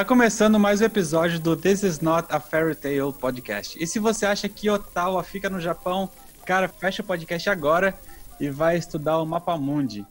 Tá 0.00 0.04
começando 0.06 0.58
mais 0.58 0.80
um 0.80 0.84
episódio 0.86 1.38
do 1.38 1.54
This 1.54 1.82
Is 1.82 2.00
Not 2.00 2.26
a 2.30 2.40
Fairy 2.40 2.74
Tale 2.74 3.12
podcast. 3.12 3.76
E 3.78 3.86
se 3.86 3.98
você 3.98 4.24
acha 4.24 4.48
que 4.48 4.70
Ottawa 4.70 5.22
fica 5.22 5.50
no 5.50 5.60
Japão, 5.60 6.08
cara, 6.46 6.68
fecha 6.68 7.02
o 7.02 7.04
podcast 7.04 7.50
agora 7.50 7.92
e 8.40 8.48
vai 8.48 8.78
estudar 8.78 9.18
o 9.18 9.26
Mapa 9.26 9.58
Mundi. 9.58 10.06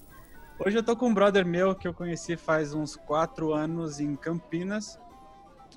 Hoje 0.63 0.77
eu 0.77 0.83
tô 0.83 0.95
com 0.95 1.07
um 1.07 1.13
brother 1.13 1.43
meu 1.43 1.73
que 1.73 1.87
eu 1.87 1.93
conheci 1.95 2.37
faz 2.37 2.71
uns 2.71 2.95
quatro 2.95 3.51
anos 3.51 3.99
em 3.99 4.15
Campinas. 4.15 4.99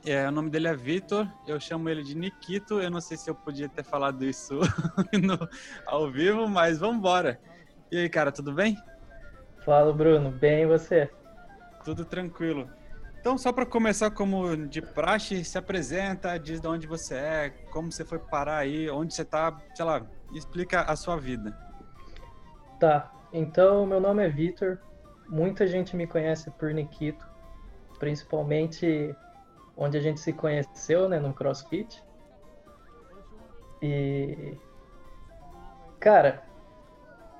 É, 0.05 0.29
o 0.29 0.30
nome 0.30 0.51
dele 0.51 0.69
é 0.69 0.77
Vitor, 0.77 1.27
eu 1.47 1.59
chamo 1.59 1.88
ele 1.88 2.02
de 2.02 2.15
Nikito. 2.15 2.83
Eu 2.83 2.91
não 2.91 3.01
sei 3.01 3.16
se 3.16 3.30
eu 3.30 3.34
podia 3.34 3.66
ter 3.70 3.83
falado 3.83 4.27
isso 4.27 4.60
no, 5.24 5.48
ao 5.87 6.10
vivo, 6.10 6.47
mas 6.47 6.79
vamos 6.80 6.98
embora. 6.98 7.41
E 7.91 7.97
aí, 7.97 8.10
cara, 8.10 8.30
tudo 8.30 8.52
bem? 8.52 8.77
Fala, 9.65 9.91
Bruno. 9.91 10.30
Bem, 10.30 10.65
e 10.65 10.66
você? 10.66 11.09
Tudo 11.83 12.05
tranquilo. 12.05 12.69
Então, 13.23 13.39
só 13.39 13.53
para 13.53 13.65
começar 13.65 14.11
como 14.11 14.67
de 14.67 14.83
praxe, 14.83 15.45
se 15.45 15.57
apresenta, 15.57 16.37
diz 16.37 16.61
de 16.61 16.67
onde 16.67 16.89
você 16.89 17.15
é, 17.15 17.51
como 17.71 17.93
você 17.93 18.05
foi 18.05 18.19
parar 18.19 18.57
aí, 18.57 18.91
onde 18.91 19.15
você 19.15 19.25
tá, 19.25 19.57
sei 19.77 19.85
lá, 19.85 20.05
explica 20.35 20.81
a 20.81 20.97
sua 20.97 21.17
vida. 21.17 21.57
Tá, 22.81 23.12
então 23.33 23.87
meu 23.87 24.01
nome 24.01 24.27
é 24.27 24.29
Vitor, 24.29 24.81
muita 25.29 25.69
gente 25.69 25.95
me 25.95 26.05
conhece 26.05 26.51
por 26.51 26.75
Nikito, 26.75 27.25
principalmente 28.01 29.15
onde 29.77 29.97
a 29.97 30.01
gente 30.01 30.19
se 30.19 30.33
conheceu, 30.33 31.09
né, 31.09 31.20
no 31.20 31.33
CrossFit. 31.33 32.03
E 33.81 34.59
cara, 36.01 36.43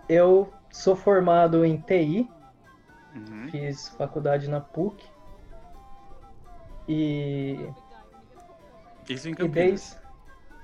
eu 0.09 0.49
sou 0.71 0.95
formado 0.95 1.65
em 1.65 1.77
TI, 1.77 2.31
uhum. 3.17 3.49
fiz 3.51 3.89
faculdade 3.89 4.49
na 4.49 4.61
PUC 4.61 5.12
e. 6.89 7.69
Isso 9.09 9.29
em 9.29 9.35
Campinas. 9.35 9.57
E 9.57 9.71
desde... 9.71 10.03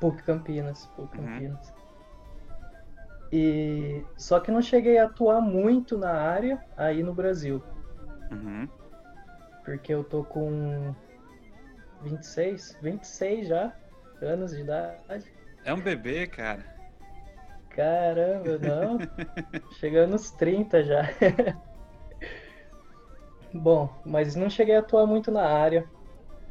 PUC 0.00 0.22
Campinas, 0.22 0.86
PUC 0.96 1.18
uhum. 1.18 1.24
Campinas. 1.24 1.74
E 3.32 4.04
só 4.16 4.40
que 4.40 4.50
não 4.50 4.62
cheguei 4.62 4.98
a 4.98 5.04
atuar 5.04 5.40
muito 5.40 5.98
na 5.98 6.12
área 6.12 6.64
aí 6.76 7.02
no 7.02 7.12
Brasil. 7.12 7.62
Uhum. 8.30 8.68
Porque 9.64 9.92
eu 9.92 10.02
tô 10.02 10.24
com 10.24 10.94
26, 12.02 12.78
26 12.80 13.48
já 13.48 13.72
anos 14.22 14.52
de 14.52 14.62
idade. 14.62 15.30
É 15.64 15.74
um 15.74 15.80
bebê, 15.80 16.26
cara. 16.26 16.64
Caramba, 17.70 18.58
não. 18.58 18.98
Chegando 19.78 20.12
nos 20.12 20.30
30 20.30 20.82
já. 20.82 21.02
Bom, 23.52 23.94
mas 24.04 24.34
não 24.34 24.48
cheguei 24.50 24.76
a 24.76 24.80
atuar 24.80 25.06
muito 25.06 25.30
na 25.30 25.42
área. 25.42 25.88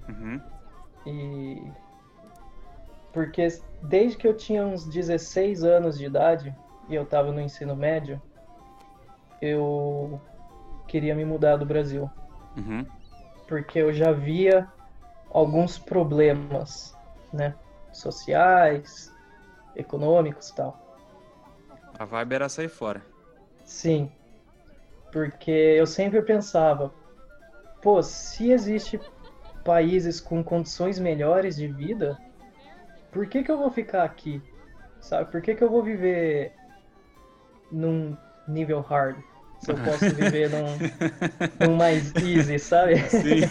Uhum. 0.10 0.42
E. 1.06 1.72
Porque 3.14 3.48
desde 3.82 4.18
que 4.18 4.28
eu 4.28 4.36
tinha 4.36 4.66
uns 4.66 4.86
16 4.86 5.64
anos 5.64 5.98
de 5.98 6.06
idade 6.06 6.56
e 6.88 6.96
eu 6.96 7.04
estava 7.04 7.32
no 7.32 7.42
ensino 7.42 7.76
médio, 7.76 8.22
eu 9.42 10.22
queria 10.88 11.16
me 11.16 11.26
mudar 11.26 11.58
do 11.58 11.66
Brasil. 11.66 12.10
Uhum. 12.56 12.86
Porque 13.48 13.80
eu 13.80 13.94
já 13.94 14.12
via 14.12 14.68
alguns 15.32 15.78
problemas, 15.78 16.96
né? 17.34 17.56
Sociais, 17.92 19.12
econômicos 19.76 20.50
e 20.50 20.56
tal. 20.56 20.78
A 21.98 22.06
vibe 22.06 22.34
era 22.34 22.50
sair 22.50 22.70
fora. 22.70 23.02
Sim. 23.64 24.12
Porque 25.12 25.52
eu 25.52 25.88
sempre 25.88 26.22
pensava, 26.22 26.94
pô, 27.82 28.04
se 28.04 28.52
existe 28.52 29.00
países 29.68 30.22
com 30.22 30.42
condições 30.42 30.98
melhores 30.98 31.58
de 31.58 31.68
vida, 31.68 32.18
por 33.12 33.28
que, 33.28 33.44
que 33.44 33.52
eu 33.52 33.58
vou 33.58 33.70
ficar 33.70 34.06
aqui? 34.06 34.42
Sabe? 35.02 35.30
Por 35.30 35.42
que, 35.42 35.56
que 35.56 35.62
eu 35.62 35.70
vou 35.70 35.84
viver 35.84 36.54
num 37.70 38.16
nível 38.48 38.80
hard? 38.80 39.18
Se 39.60 39.72
eu 39.72 39.76
posso 39.76 40.10
viver 40.16 40.50
num, 40.50 41.68
num 41.68 41.76
mais 41.76 42.16
easy, 42.16 42.58
sabe? 42.58 42.98
Sim. 43.10 43.42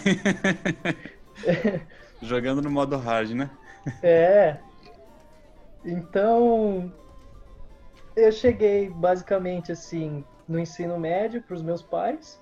Jogando 2.22 2.62
no 2.62 2.70
modo 2.70 2.96
hard, 2.96 3.32
né? 3.32 3.50
É. 4.02 4.56
Então, 5.84 6.90
eu 8.16 8.32
cheguei 8.32 8.88
basicamente 8.88 9.70
assim 9.70 10.24
no 10.48 10.58
ensino 10.58 10.98
médio 10.98 11.42
para 11.42 11.56
os 11.56 11.62
meus 11.62 11.82
pais 11.82 12.40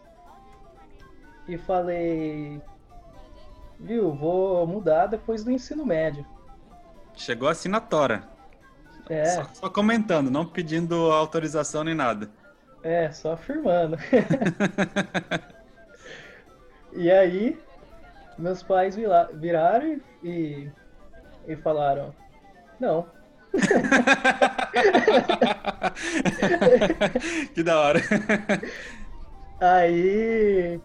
e 1.48 1.58
falei, 1.58 2.62
viu, 3.84 4.14
vou 4.14 4.66
mudar 4.66 5.06
depois 5.06 5.44
do 5.44 5.50
ensino 5.50 5.84
médio. 5.84 6.24
Chegou 7.14 7.48
assim 7.48 7.68
na 7.68 7.80
tora. 7.80 8.22
É. 9.08 9.24
Só, 9.26 9.48
só 9.52 9.70
comentando, 9.70 10.30
não 10.30 10.46
pedindo 10.46 11.12
autorização 11.12 11.84
nem 11.84 11.94
nada. 11.94 12.30
É, 12.82 13.10
só 13.10 13.32
afirmando. 13.32 13.98
e 16.92 17.10
aí, 17.10 17.58
meus 18.38 18.62
pais 18.62 18.96
viraram 19.34 20.00
e, 20.22 20.70
e 21.46 21.56
falaram: 21.56 22.14
Não. 22.80 23.06
que 27.54 27.62
da 27.62 27.78
hora. 27.78 28.00
Aí 29.60 30.80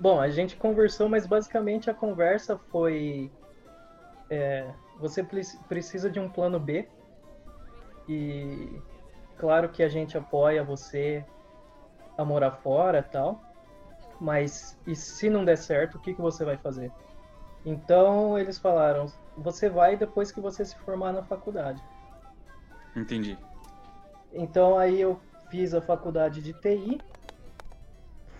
Bom, 0.00 0.20
a 0.20 0.28
gente 0.28 0.56
conversou, 0.56 1.08
mas 1.08 1.26
basicamente 1.26 1.90
a 1.90 1.94
conversa 1.94 2.56
foi. 2.70 3.32
É, 4.30 4.72
você 4.96 5.24
precisa 5.68 6.08
de 6.08 6.20
um 6.20 6.28
plano 6.28 6.60
B. 6.60 6.88
E 8.08 8.80
claro 9.36 9.68
que 9.68 9.82
a 9.82 9.88
gente 9.88 10.16
apoia 10.16 10.62
você 10.62 11.24
a 12.16 12.24
morar 12.24 12.52
fora 12.52 13.02
tal. 13.02 13.40
Mas 14.20 14.78
e 14.86 14.94
se 14.94 15.28
não 15.28 15.44
der 15.44 15.58
certo, 15.58 15.96
o 15.96 16.00
que, 16.00 16.14
que 16.14 16.20
você 16.20 16.44
vai 16.44 16.56
fazer? 16.56 16.92
Então 17.64 18.38
eles 18.38 18.56
falaram: 18.56 19.06
você 19.36 19.68
vai 19.68 19.96
depois 19.96 20.30
que 20.30 20.40
você 20.40 20.64
se 20.64 20.76
formar 20.76 21.12
na 21.12 21.24
faculdade. 21.24 21.82
Entendi. 22.94 23.36
Então 24.32 24.78
aí 24.78 25.00
eu 25.00 25.20
fiz 25.48 25.74
a 25.74 25.80
faculdade 25.80 26.40
de 26.40 26.52
TI 26.52 27.00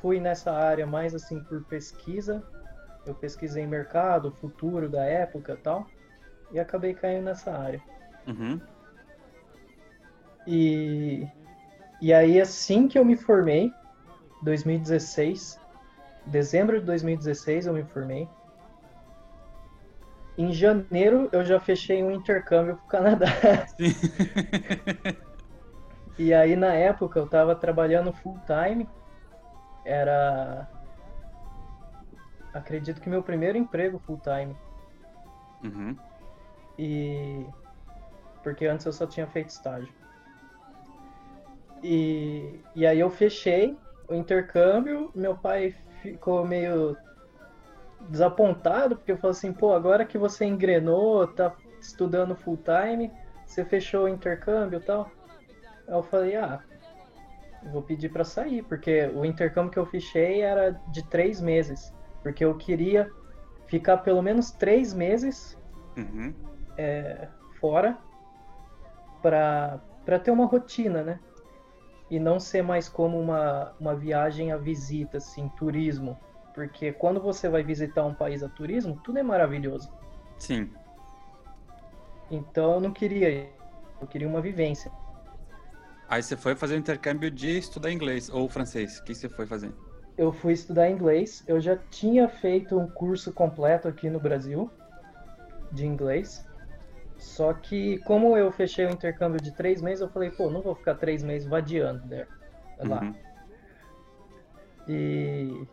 fui 0.00 0.20
nessa 0.20 0.52
área 0.52 0.86
mais 0.86 1.14
assim 1.14 1.40
por 1.40 1.62
pesquisa. 1.64 2.42
Eu 3.06 3.14
pesquisei 3.14 3.66
mercado, 3.66 4.32
futuro 4.32 4.88
da 4.88 5.04
época 5.04 5.58
tal. 5.62 5.86
E 6.50 6.58
acabei 6.58 6.94
caindo 6.94 7.24
nessa 7.24 7.52
área. 7.52 7.82
Uhum. 8.26 8.60
E, 10.46 11.26
e 12.00 12.12
aí, 12.12 12.40
assim 12.40 12.88
que 12.88 12.98
eu 12.98 13.04
me 13.04 13.16
formei, 13.16 13.72
2016, 14.42 15.60
dezembro 16.26 16.80
de 16.80 16.86
2016 16.86 17.66
eu 17.66 17.74
me 17.74 17.84
formei. 17.84 18.28
Em 20.36 20.52
janeiro 20.52 21.28
eu 21.32 21.44
já 21.44 21.58
fechei 21.58 22.02
um 22.02 22.10
intercâmbio 22.10 22.76
pro 22.76 22.86
Canadá. 22.86 23.26
e 26.18 26.32
aí 26.32 26.54
na 26.54 26.72
época 26.72 27.18
eu 27.18 27.26
tava 27.26 27.56
trabalhando 27.56 28.12
full 28.12 28.38
time 28.46 28.88
era. 29.88 30.68
Acredito 32.52 33.00
que 33.00 33.08
meu 33.08 33.22
primeiro 33.22 33.58
emprego 33.58 33.98
full 34.00 34.20
time. 34.20 34.56
Uhum. 35.64 35.96
E. 36.78 37.46
Porque 38.42 38.66
antes 38.66 38.86
eu 38.86 38.92
só 38.92 39.06
tinha 39.06 39.26
feito 39.26 39.48
estágio. 39.48 39.92
E, 41.82 42.60
e 42.74 42.86
aí 42.86 42.98
eu 42.98 43.10
fechei 43.10 43.76
o 44.08 44.14
intercâmbio, 44.14 45.10
meu 45.14 45.36
pai 45.36 45.74
ficou 46.02 46.44
meio 46.44 46.96
desapontado, 48.08 48.96
porque 48.96 49.12
eu 49.12 49.18
falei 49.18 49.36
assim, 49.36 49.52
pô, 49.52 49.74
agora 49.74 50.04
que 50.04 50.18
você 50.18 50.44
engrenou, 50.44 51.26
tá 51.26 51.54
estudando 51.80 52.34
full 52.36 52.58
time, 52.58 53.12
você 53.46 53.64
fechou 53.64 54.04
o 54.04 54.08
intercâmbio 54.08 54.78
e 54.78 54.82
tal. 54.82 55.10
Aí 55.86 55.94
eu 55.94 56.02
falei, 56.02 56.36
ah, 56.36 56.62
vou 57.62 57.82
pedir 57.82 58.10
para 58.10 58.24
sair, 58.24 58.62
porque 58.62 59.06
o 59.14 59.24
intercâmbio 59.24 59.70
que 59.70 59.78
eu 59.78 59.86
fichei 59.86 60.40
era 60.42 60.70
de 60.88 61.02
três 61.02 61.40
meses, 61.40 61.92
porque 62.22 62.44
eu 62.44 62.56
queria 62.56 63.10
ficar 63.66 63.98
pelo 63.98 64.22
menos 64.22 64.50
três 64.50 64.94
meses 64.94 65.58
uhum. 65.96 66.34
é, 66.76 67.28
fora 67.60 67.98
para 69.20 70.18
ter 70.22 70.30
uma 70.30 70.46
rotina, 70.46 71.02
né? 71.02 71.20
E 72.10 72.18
não 72.18 72.40
ser 72.40 72.62
mais 72.62 72.88
como 72.88 73.20
uma, 73.20 73.74
uma 73.78 73.94
viagem 73.94 74.52
a 74.52 74.56
visita, 74.56 75.18
assim, 75.18 75.48
turismo. 75.50 76.18
Porque 76.54 76.92
quando 76.92 77.20
você 77.20 77.48
vai 77.48 77.62
visitar 77.62 78.04
um 78.04 78.14
país 78.14 78.42
a 78.42 78.48
turismo, 78.48 78.98
tudo 79.04 79.18
é 79.18 79.22
maravilhoso. 79.22 79.90
Sim. 80.38 80.72
Então 82.30 82.74
eu 82.74 82.80
não 82.80 82.92
queria, 82.92 83.50
eu 84.00 84.06
queria 84.06 84.28
uma 84.28 84.40
vivência. 84.40 84.90
Aí 86.08 86.22
você 86.22 86.36
foi 86.36 86.56
fazer 86.56 86.74
o 86.74 86.78
intercâmbio 86.78 87.30
de 87.30 87.58
estudar 87.58 87.92
inglês 87.92 88.30
ou 88.30 88.48
francês? 88.48 88.98
O 88.98 89.04
que 89.04 89.14
você 89.14 89.28
foi 89.28 89.46
fazer? 89.46 89.72
eu 90.18 90.32
fui 90.32 90.52
estudar 90.52 90.90
inglês. 90.90 91.44
Eu 91.46 91.60
já 91.60 91.76
tinha 91.76 92.28
feito 92.28 92.76
um 92.76 92.88
curso 92.88 93.32
completo 93.32 93.86
aqui 93.86 94.10
no 94.10 94.18
Brasil 94.18 94.68
de 95.70 95.86
inglês. 95.86 96.44
Só 97.16 97.54
que, 97.54 97.98
como 97.98 98.36
eu 98.36 98.50
fechei 98.50 98.84
o 98.84 98.90
intercâmbio 98.90 99.40
de 99.40 99.52
três 99.52 99.80
meses, 99.80 100.00
eu 100.00 100.08
falei, 100.08 100.30
pô, 100.30 100.50
não 100.50 100.60
vou 100.60 100.74
ficar 100.74 100.96
três 100.96 101.22
meses 101.22 101.48
vadiando 101.48 102.04
né, 102.06 102.26
lá. 102.80 103.00
Uhum. 103.00 103.14
E. 104.88 105.66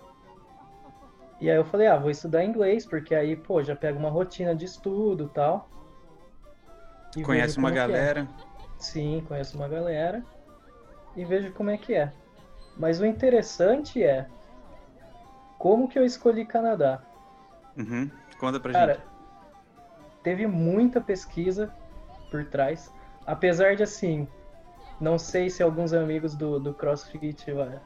E 1.42 1.50
aí 1.50 1.58
eu 1.58 1.66
falei, 1.66 1.88
ah, 1.88 1.98
vou 1.98 2.10
estudar 2.10 2.46
inglês, 2.46 2.86
porque 2.86 3.14
aí, 3.14 3.36
pô, 3.36 3.62
já 3.62 3.76
pego 3.76 4.00
uma 4.00 4.10
rotina 4.10 4.56
de 4.56 4.66
estudo 4.66 5.28
tal. 5.28 5.70
e 7.18 7.24
Conhece 7.24 7.58
uma 7.58 7.72
é. 7.72 7.74
galera? 7.74 8.22
É. 8.22 8.45
Sim, 8.78 9.24
conheço 9.28 9.58
uma 9.58 9.68
galera. 9.68 10.24
E 11.16 11.24
vejo 11.24 11.52
como 11.54 11.70
é 11.70 11.78
que 11.78 11.94
é. 11.94 12.12
Mas 12.78 13.00
o 13.00 13.06
interessante 13.06 14.04
é 14.04 14.28
como 15.58 15.88
que 15.88 15.98
eu 15.98 16.06
escolhi 16.06 16.46
Canadá. 16.46 17.02
Uhum. 17.78 18.10
Conta 18.38 18.60
pra 18.60 18.74
Cara, 18.74 18.94
gente. 18.96 19.04
teve 20.24 20.48
muita 20.48 21.00
pesquisa 21.00 21.72
por 22.30 22.46
trás. 22.46 22.92
Apesar 23.26 23.76
de, 23.76 23.84
assim, 23.84 24.28
não 25.00 25.18
sei 25.18 25.50
se 25.50 25.64
alguns 25.64 25.94
amigos 25.94 26.36
do, 26.36 26.60
do 26.60 26.74
CrossFit 26.74 27.52
vai, 27.52 27.80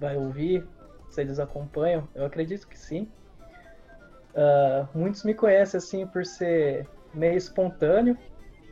vai 0.00 0.16
ouvir, 0.16 0.66
se 1.10 1.20
eles 1.20 1.38
acompanham. 1.38 2.08
Eu 2.14 2.24
acredito 2.24 2.66
que 2.66 2.78
sim. 2.78 3.06
Uh, 4.34 4.98
muitos 4.98 5.24
me 5.24 5.34
conhecem, 5.34 5.78
assim, 5.78 6.06
por 6.06 6.24
ser 6.24 6.88
meio 7.12 7.36
espontâneo. 7.36 8.16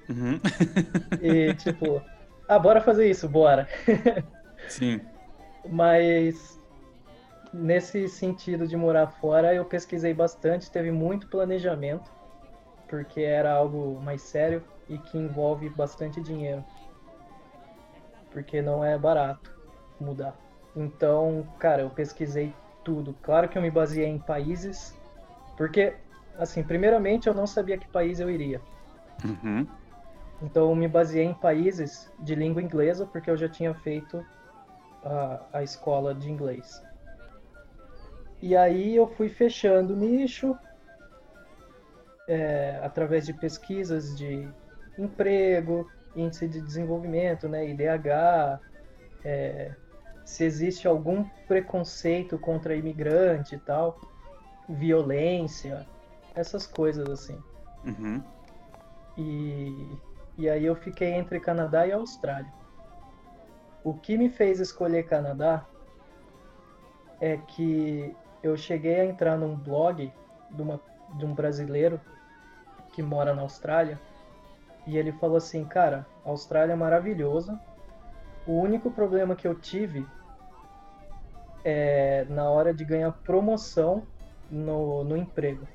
Uhum. 0.09 0.41
e, 1.23 1.55
tipo, 1.55 2.03
ah, 2.47 2.59
bora 2.59 2.81
fazer 2.81 3.09
isso, 3.09 3.29
bora. 3.29 3.69
Sim. 4.69 5.01
Mas 5.71 6.59
nesse 7.53 8.09
sentido 8.09 8.67
de 8.67 8.77
morar 8.77 9.09
fora, 9.21 9.55
eu 9.55 9.65
pesquisei 9.65 10.15
bastante, 10.15 10.71
teve 10.71 10.91
muito 10.91 11.27
planejamento, 11.29 12.11
porque 12.87 13.21
era 13.21 13.53
algo 13.53 14.01
mais 14.01 14.23
sério 14.23 14.63
e 14.89 14.99
que 14.99 15.19
envolve 15.19 15.69
bastante 15.69 16.21
dinheiro. 16.21 16.65
Porque 18.31 18.63
não 18.63 18.85
é 18.85 18.97
barato 18.99 19.51
mudar. 20.01 20.39
Então, 20.75 21.47
cara, 21.59 21.83
eu 21.83 21.91
pesquisei 21.91 22.55
tudo. 22.85 23.15
Claro 23.23 23.49
que 23.49 23.59
eu 23.59 23.63
me 23.63 23.71
baseei 23.71 24.07
em 24.07 24.19
países, 24.19 24.95
porque, 25.57 25.95
assim, 26.39 26.63
primeiramente 26.63 27.27
eu 27.27 27.35
não 27.35 27.47
sabia 27.47 27.79
que 27.79 27.89
país 27.89 28.21
eu 28.21 28.31
iria. 28.31 28.61
Uhum. 29.25 29.67
Então, 30.43 30.71
eu 30.71 30.75
me 30.75 30.87
baseei 30.87 31.25
em 31.25 31.35
países 31.35 32.11
de 32.19 32.35
língua 32.35 32.63
inglesa, 32.63 33.07
porque 33.07 33.29
eu 33.29 33.37
já 33.37 33.49
tinha 33.49 33.75
feito 33.75 34.25
a, 35.03 35.59
a 35.59 35.63
escola 35.63 36.15
de 36.15 36.31
inglês. 36.31 36.81
E 38.41 38.57
aí 38.57 38.95
eu 38.95 39.09
fui 39.09 39.29
fechando 39.29 39.95
o 39.95 39.97
nicho 39.97 40.57
é, 42.29 42.79
através 42.83 43.27
de 43.27 43.33
pesquisas 43.33 44.17
de 44.17 44.49
emprego, 44.97 45.91
índice 46.15 46.47
de 46.47 46.61
desenvolvimento, 46.61 47.49
né, 47.49 47.69
IDH, 47.69 48.61
é, 49.25 49.75
se 50.25 50.45
existe 50.45 50.87
algum 50.87 51.25
preconceito 51.47 52.39
contra 52.39 52.77
imigrante 52.77 53.55
e 53.55 53.59
tal, 53.59 53.99
violência, 54.69 55.87
essas 56.35 56.67
coisas 56.67 57.09
assim. 57.09 57.39
Uhum. 57.85 58.23
E, 59.17 59.99
e 60.39 60.49
aí 60.49 60.65
eu 60.65 60.77
fiquei 60.77 61.13
entre 61.15 61.41
Canadá 61.41 61.85
e 61.85 61.93
Austrália. 61.93 62.51
O 63.83 63.93
que 63.93 64.17
me 64.17 64.29
fez 64.29 64.61
escolher 64.61 65.03
Canadá 65.03 65.67
é 67.21 67.37
que 67.37 68.15
eu 68.43 68.57
cheguei 68.57 69.01
a 69.01 69.05
entrar 69.05 69.37
num 69.37 69.57
blog 69.57 70.13
de, 70.51 70.63
uma, 70.63 70.81
de 71.17 71.27
um 71.27 71.35
brasileiro 71.35 72.01
que 72.93 73.03
mora 73.03 73.35
na 73.35 73.43
Austrália 73.43 74.01
e 74.87 74.97
ele 74.97 75.13
falou 75.13 75.37
assim, 75.37 75.65
cara, 75.65 76.07
Austrália 76.25 76.73
é 76.73 76.77
maravilhosa. 76.77 77.61
O 78.47 78.53
único 78.53 78.91
problema 78.91 79.35
que 79.35 79.47
eu 79.47 79.55
tive 79.59 80.07
é 81.65 82.25
na 82.31 82.49
hora 82.49 82.73
de 82.73 82.85
ganhar 82.85 83.13
promoção 83.25 84.07
no, 84.51 85.03
no 85.03 85.17
emprego. 85.17 85.67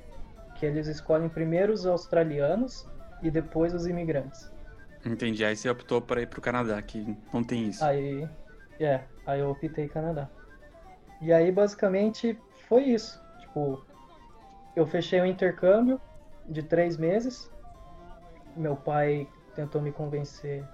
Que 0.56 0.66
eles 0.66 0.86
escolhem 0.86 1.28
primeiro 1.28 1.72
os 1.72 1.86
australianos 1.86 2.88
e 3.22 3.30
depois 3.30 3.74
os 3.74 3.86
imigrantes. 3.86 4.53
Entendi. 5.04 5.44
Aí 5.44 5.56
você 5.56 5.68
optou 5.68 6.00
para 6.00 6.22
ir 6.22 6.26
pro 6.26 6.40
Canadá, 6.40 6.80
que 6.80 7.16
não 7.32 7.44
tem 7.44 7.68
isso. 7.68 7.84
Aí, 7.84 8.28
é, 8.80 9.00
aí 9.26 9.40
eu 9.40 9.50
optei 9.50 9.88
Canadá. 9.88 10.28
E 11.20 11.32
aí 11.32 11.50
basicamente 11.52 12.38
foi 12.68 12.84
isso. 12.84 13.20
Tipo, 13.40 13.80
eu 14.74 14.86
fechei 14.86 15.20
um 15.20 15.26
intercâmbio 15.26 16.00
de 16.46 16.62
três 16.62 16.96
meses. 16.96 17.50
Meu 18.56 18.76
pai 18.76 19.28
tentou 19.54 19.80
me 19.80 19.92
convencer 19.92 20.64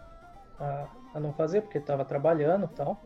a, 0.58 0.86
a 1.14 1.20
não 1.20 1.32
fazer, 1.32 1.62
porque 1.62 1.78
estava 1.78 2.04
trabalhando 2.04 2.66
e 2.66 2.76
tal. 2.76 3.00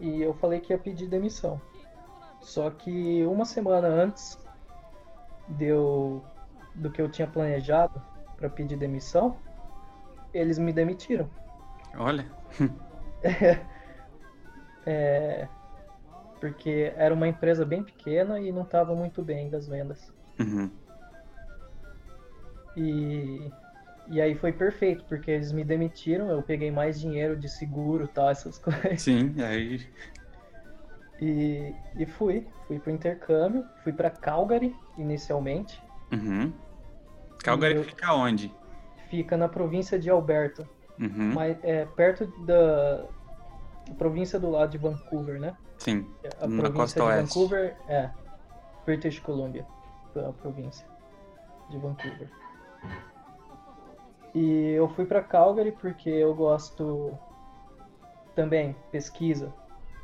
E 0.00 0.22
eu 0.22 0.34
falei 0.34 0.60
que 0.60 0.72
ia 0.72 0.78
pedir 0.78 1.06
demissão. 1.06 1.60
Só 2.40 2.70
que 2.70 3.24
uma 3.24 3.44
semana 3.44 3.88
antes 3.88 4.38
deu 5.48 6.22
do 6.74 6.90
que 6.90 7.00
eu 7.00 7.08
tinha 7.08 7.26
planejado 7.26 8.02
para 8.36 8.50
pedir 8.50 8.76
demissão, 8.76 9.36
eles 10.34 10.58
me 10.58 10.72
demitiram. 10.72 11.30
Olha. 11.96 12.26
é, 14.84 15.48
porque 16.40 16.92
era 16.96 17.14
uma 17.14 17.28
empresa 17.28 17.64
bem 17.64 17.82
pequena 17.82 18.38
e 18.40 18.52
não 18.52 18.62
estava 18.62 18.94
muito 18.94 19.22
bem 19.22 19.48
das 19.48 19.66
vendas. 19.68 20.12
Uhum. 20.38 20.70
E, 22.76 23.50
e 24.08 24.20
aí 24.20 24.34
foi 24.34 24.52
perfeito, 24.52 25.04
porque 25.04 25.30
eles 25.30 25.52
me 25.52 25.64
demitiram, 25.64 26.28
eu 26.28 26.42
peguei 26.42 26.70
mais 26.70 27.00
dinheiro 27.00 27.36
de 27.36 27.48
seguro 27.48 28.08
tal, 28.08 28.30
essas 28.30 28.58
coisas. 28.60 29.00
Sim, 29.00 29.34
aí. 29.42 29.86
E, 31.20 31.72
e 31.96 32.04
fui, 32.04 32.46
fui 32.66 32.78
pro 32.78 32.90
intercâmbio, 32.90 33.64
fui 33.82 33.92
para 33.92 34.10
Calgary 34.10 34.74
inicialmente. 34.98 35.80
Uhum. 36.12 36.52
Calgary 37.42 37.76
eu... 37.76 37.84
fica 37.84 38.12
onde? 38.12 38.52
Fica 39.14 39.36
na 39.36 39.48
província 39.48 39.98
de 39.98 40.10
Alberta. 40.10 40.68
Uhum. 40.98 41.32
Mas, 41.34 41.56
é, 41.62 41.84
perto 41.84 42.26
da 42.44 43.04
província 43.96 44.38
do 44.38 44.50
lado 44.50 44.70
de 44.70 44.78
Vancouver, 44.78 45.40
né? 45.40 45.56
Sim, 45.78 46.06
a 46.40 46.46
na 46.46 46.62
província 46.62 47.00
de 47.00 47.06
oeste. 47.06 47.34
Vancouver 47.34 47.76
é 47.88 48.10
British 48.84 49.20
Columbia, 49.20 49.66
a 50.16 50.32
província 50.32 50.86
de 51.70 51.78
Vancouver. 51.78 52.28
E 54.34 54.70
eu 54.70 54.88
fui 54.88 55.04
para 55.04 55.22
Calgary 55.22 55.72
porque 55.72 56.10
eu 56.10 56.34
gosto 56.34 57.16
também 58.34 58.74
pesquisa. 58.90 59.52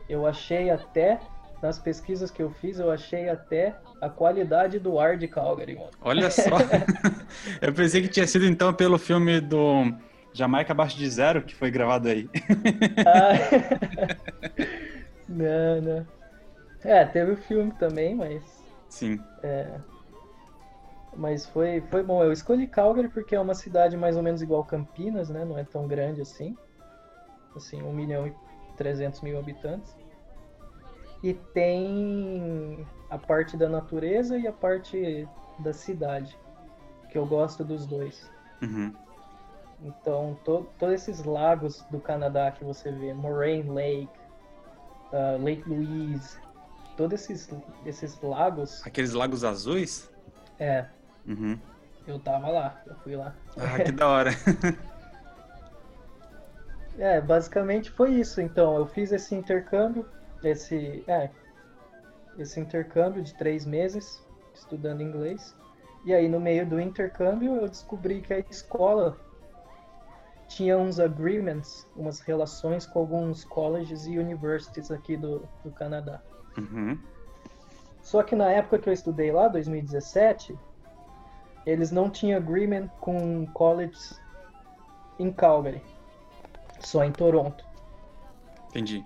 Eu 0.08 0.26
achei 0.26 0.70
até 0.70 1.20
nas 1.60 1.78
pesquisas 1.78 2.30
que 2.30 2.42
eu 2.42 2.50
fiz, 2.50 2.78
eu 2.78 2.90
achei 2.90 3.28
até 3.28 3.76
a 4.00 4.08
qualidade 4.08 4.78
do 4.78 4.98
ar 4.98 5.16
de 5.16 5.28
Calgary, 5.28 5.74
mano. 5.74 5.90
Olha 6.00 6.30
só. 6.30 6.56
eu 7.60 7.72
pensei 7.72 8.02
que 8.02 8.08
tinha 8.08 8.26
sido 8.26 8.46
então 8.46 8.72
pelo 8.72 8.98
filme 8.98 9.40
do 9.40 9.92
Jamaica 10.32 10.72
Abaixo 10.72 10.96
de 10.96 11.08
Zero 11.08 11.42
que 11.42 11.54
foi 11.54 11.70
gravado 11.70 12.08
aí. 12.08 12.30
ah, 13.06 13.32
não, 15.28 15.80
não. 15.82 16.06
É, 16.82 17.04
teve 17.04 17.32
o 17.32 17.36
filme 17.36 17.72
também, 17.72 18.14
mas. 18.14 18.42
Sim. 18.88 19.20
É, 19.42 19.78
mas 21.16 21.46
foi, 21.46 21.80
foi 21.82 22.02
bom. 22.02 22.22
Eu 22.22 22.32
escolhi 22.32 22.66
Calgary 22.66 23.08
porque 23.08 23.34
é 23.34 23.40
uma 23.40 23.54
cidade 23.54 23.96
mais 23.96 24.16
ou 24.16 24.22
menos 24.22 24.42
igual 24.42 24.64
Campinas, 24.64 25.28
né? 25.28 25.44
Não 25.44 25.58
é 25.58 25.64
tão 25.64 25.86
grande 25.86 26.20
assim. 26.20 26.56
Assim, 27.54 27.82
1 27.82 27.92
milhão 27.92 28.26
e 28.26 28.34
300 28.76 29.20
mil 29.20 29.38
habitantes. 29.38 29.94
E 31.22 31.34
tem 31.34 32.86
a 33.10 33.18
parte 33.18 33.56
da 33.56 33.68
natureza 33.68 34.38
e 34.38 34.46
a 34.46 34.52
parte 34.52 35.28
da 35.58 35.72
cidade, 35.72 36.38
que 37.10 37.18
eu 37.18 37.26
gosto 37.26 37.62
dos 37.62 37.86
dois. 37.86 38.30
Uhum. 38.62 38.94
Então, 39.82 40.38
to, 40.44 40.66
todos 40.78 40.94
esses 40.94 41.24
lagos 41.24 41.84
do 41.90 42.00
Canadá 42.00 42.50
que 42.50 42.64
você 42.64 42.90
vê, 42.90 43.12
Moraine 43.12 43.68
Lake, 43.68 44.10
uh, 45.12 45.42
Lake 45.42 45.68
Louise, 45.68 46.38
todos 46.96 47.20
esses, 47.20 47.50
esses 47.84 48.20
lagos. 48.20 48.86
Aqueles 48.86 49.12
lagos 49.12 49.44
azuis? 49.44 50.10
É. 50.58 50.86
Uhum. 51.26 51.58
Eu 52.06 52.18
tava 52.18 52.48
lá, 52.48 52.82
eu 52.86 52.94
fui 52.96 53.16
lá. 53.16 53.34
Ah, 53.56 53.82
que 53.82 53.92
da 53.92 54.08
hora. 54.08 54.30
é, 56.98 57.20
basicamente 57.20 57.90
foi 57.90 58.12
isso. 58.12 58.40
Então, 58.40 58.76
eu 58.76 58.86
fiz 58.86 59.12
esse 59.12 59.34
intercâmbio 59.34 60.06
esse, 60.42 61.04
é, 61.06 61.30
esse 62.38 62.60
intercâmbio 62.60 63.22
de 63.22 63.34
três 63.34 63.66
meses 63.66 64.24
estudando 64.54 65.02
inglês. 65.02 65.56
E 66.04 66.14
aí, 66.14 66.28
no 66.28 66.40
meio 66.40 66.66
do 66.66 66.80
intercâmbio, 66.80 67.56
eu 67.56 67.68
descobri 67.68 68.20
que 68.20 68.32
a 68.32 68.38
escola 68.38 69.18
tinha 70.48 70.76
uns 70.76 70.98
agreements, 70.98 71.86
umas 71.94 72.20
relações 72.20 72.86
com 72.86 72.98
alguns 72.98 73.44
colleges 73.44 74.06
e 74.06 74.18
universities 74.18 74.90
aqui 74.90 75.16
do, 75.16 75.46
do 75.62 75.70
Canadá. 75.70 76.20
Uhum. 76.58 76.98
Só 78.02 78.22
que 78.22 78.34
na 78.34 78.50
época 78.50 78.78
que 78.78 78.88
eu 78.88 78.92
estudei 78.92 79.30
lá, 79.30 79.46
2017, 79.48 80.58
eles 81.66 81.92
não 81.92 82.10
tinham 82.10 82.38
agreement 82.38 82.88
com 83.00 83.46
colleges 83.52 84.20
em 85.18 85.30
Calgary, 85.30 85.82
só 86.80 87.04
em 87.04 87.12
Toronto. 87.12 87.64
Entendi. 88.70 89.04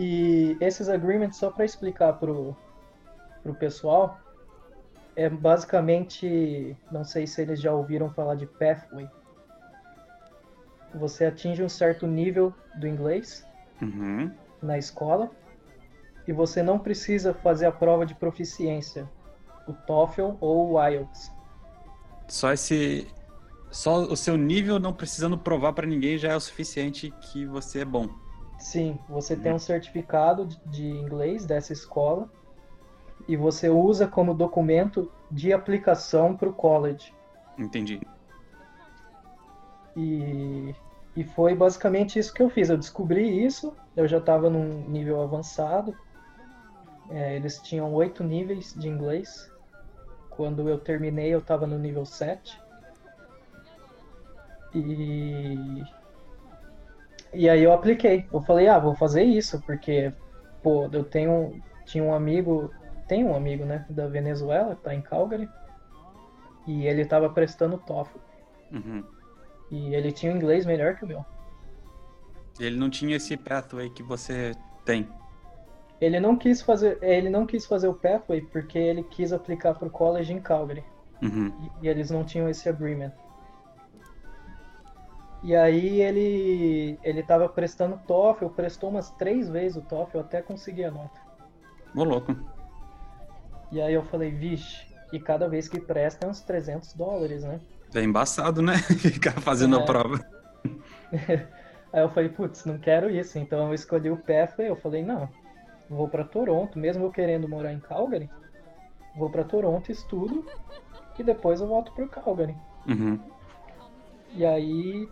E 0.00 0.56
esses 0.60 0.88
agreements, 0.88 1.36
só 1.38 1.50
para 1.50 1.64
explicar 1.64 2.12
pro, 2.12 2.56
pro 3.42 3.52
pessoal, 3.52 4.16
é 5.16 5.28
basicamente, 5.28 6.76
não 6.92 7.02
sei 7.02 7.26
se 7.26 7.42
eles 7.42 7.60
já 7.60 7.72
ouviram 7.72 8.08
falar 8.08 8.36
de 8.36 8.46
pathway. 8.46 9.08
Você 10.94 11.24
atinge 11.26 11.64
um 11.64 11.68
certo 11.68 12.06
nível 12.06 12.54
do 12.76 12.86
inglês 12.86 13.44
Uhum. 13.82 14.32
na 14.62 14.78
escola 14.78 15.30
e 16.26 16.32
você 16.32 16.62
não 16.62 16.78
precisa 16.78 17.34
fazer 17.34 17.66
a 17.66 17.72
prova 17.72 18.06
de 18.06 18.14
proficiência, 18.14 19.08
o 19.66 19.72
TOEFL 19.72 20.36
ou 20.40 20.72
o 20.74 20.88
IELTS. 20.88 21.32
Só 22.28 22.52
esse. 22.52 23.08
Só 23.70 24.02
o 24.02 24.16
seu 24.16 24.36
nível 24.36 24.78
não 24.78 24.92
precisando 24.92 25.36
provar 25.36 25.72
pra 25.72 25.86
ninguém 25.86 26.16
já 26.16 26.32
é 26.32 26.36
o 26.36 26.40
suficiente 26.40 27.10
que 27.20 27.44
você 27.46 27.80
é 27.80 27.84
bom. 27.84 28.08
Sim, 28.58 28.98
você 29.08 29.36
tem 29.36 29.52
um 29.52 29.58
certificado 29.58 30.46
de- 30.46 30.58
de 30.66 30.86
inglês 30.86 31.46
dessa 31.46 31.72
escola 31.72 32.28
e 33.28 33.36
você 33.36 33.68
usa 33.68 34.06
como 34.06 34.34
documento 34.34 35.10
de 35.30 35.52
aplicação 35.52 36.36
para 36.36 36.48
o 36.48 36.52
college. 36.52 37.12
Entendi. 37.56 38.00
E, 39.96 40.74
e 41.16 41.24
foi 41.24 41.54
basicamente 41.54 42.18
isso 42.18 42.32
que 42.32 42.42
eu 42.42 42.48
fiz. 42.50 42.68
Eu 42.70 42.76
descobri 42.78 43.44
isso, 43.44 43.72
eu 43.96 44.06
já 44.06 44.18
estava 44.18 44.48
num 44.48 44.88
nível 44.88 45.20
avançado. 45.22 45.94
É, 47.10 47.36
eles 47.36 47.60
tinham 47.62 47.92
oito 47.94 48.22
níveis 48.22 48.72
de 48.74 48.88
inglês. 48.88 49.50
Quando 50.30 50.68
eu 50.68 50.78
terminei, 50.78 51.34
eu 51.34 51.40
estava 51.40 51.66
no 51.66 51.78
nível 51.78 52.04
7. 52.04 52.58
E, 54.74 55.82
e 57.32 57.48
aí 57.48 57.62
eu 57.62 57.72
apliquei. 57.72 58.26
Eu 58.32 58.40
falei, 58.42 58.68
ah, 58.68 58.78
vou 58.78 58.94
fazer 58.94 59.22
isso, 59.22 59.60
porque, 59.62 60.12
pô, 60.62 60.88
eu 60.92 61.04
tenho, 61.04 61.60
tinha 61.84 62.02
um 62.02 62.14
amigo, 62.14 62.72
tem 63.06 63.24
um 63.24 63.34
amigo, 63.34 63.64
né, 63.64 63.84
da 63.90 64.06
Venezuela, 64.06 64.76
que 64.76 64.82
tá 64.82 64.94
em 64.94 65.02
Calgary, 65.02 65.48
e 66.66 66.86
ele 66.86 67.02
estava 67.02 67.28
prestando 67.30 67.78
TOEFL. 67.78 68.18
Uhum. 68.72 69.04
E 69.70 69.94
ele 69.94 70.12
tinha 70.12 70.32
um 70.32 70.36
inglês 70.36 70.64
melhor 70.64 70.96
que 70.96 71.04
o 71.04 71.08
meu. 71.08 71.24
Ele 72.58 72.76
não 72.76 72.90
tinha 72.90 73.16
esse 73.16 73.36
pathway 73.36 73.88
que 73.90 74.02
você 74.02 74.52
tem. 74.84 75.08
Ele 76.00 76.20
não 76.20 76.36
quis 76.36 76.62
fazer, 76.62 76.98
ele 77.02 77.28
não 77.28 77.46
quis 77.46 77.66
fazer 77.66 77.88
o 77.88 77.94
pathway 77.94 78.40
porque 78.40 78.78
ele 78.78 79.02
quis 79.02 79.32
aplicar 79.32 79.74
para 79.74 79.88
o 79.88 79.90
college 79.90 80.32
em 80.32 80.40
Calgary 80.40 80.84
Uhum. 81.22 81.52
e, 81.82 81.86
e 81.86 81.88
eles 81.88 82.10
não 82.10 82.24
tinham 82.24 82.48
esse 82.48 82.68
agreement. 82.68 83.12
E 85.42 85.54
aí 85.54 86.00
ele 86.00 86.98
ele 87.02 87.20
estava 87.20 87.48
prestando 87.48 87.98
TOEFL, 88.06 88.48
prestou 88.48 88.90
umas 88.90 89.10
três 89.12 89.48
vezes 89.48 89.76
o 89.76 89.82
TOEFL 89.82 90.18
até 90.20 90.42
conseguir 90.42 90.84
a 90.84 90.90
nota. 90.90 91.20
Ô, 91.94 92.04
louco. 92.04 92.34
E 93.70 93.80
aí 93.80 93.94
eu 93.94 94.02
falei, 94.04 94.30
vixe, 94.30 94.86
e 95.12 95.20
cada 95.20 95.48
vez 95.48 95.68
que 95.68 95.78
presta 95.80 96.26
é 96.26 96.28
uns 96.28 96.40
300 96.40 96.94
dólares, 96.94 97.44
né? 97.44 97.60
É 97.94 98.02
embaçado, 98.02 98.62
né? 98.62 98.78
Ficar 98.98 99.40
fazendo 99.40 99.78
É. 99.78 99.82
a 99.82 99.84
prova. 99.84 100.20
Aí 101.90 102.02
eu 102.02 102.10
falei, 102.10 102.28
putz, 102.28 102.66
não 102.66 102.78
quero 102.78 103.08
isso. 103.08 103.38
Então 103.38 103.68
eu 103.68 103.74
escolhi 103.74 104.10
o 104.10 104.16
pathway, 104.18 104.68
eu 104.68 104.76
falei, 104.76 105.02
não, 105.02 105.28
vou 105.88 106.06
para 106.08 106.24
Toronto, 106.24 106.78
mesmo 106.78 107.04
eu 107.06 107.10
querendo 107.10 107.48
morar 107.48 107.72
em 107.72 107.80
Calgary, 107.80 108.28
vou 109.16 109.30
para 109.30 109.44
Toronto, 109.44 109.90
estudo 109.90 110.44
e 111.18 111.24
depois 111.24 111.60
eu 111.60 111.66
volto 111.66 111.92
pro 111.92 112.08
Calgary. 112.08 112.54
Uhum. 112.86 113.18
E 114.34 114.44
aí, 114.44 115.08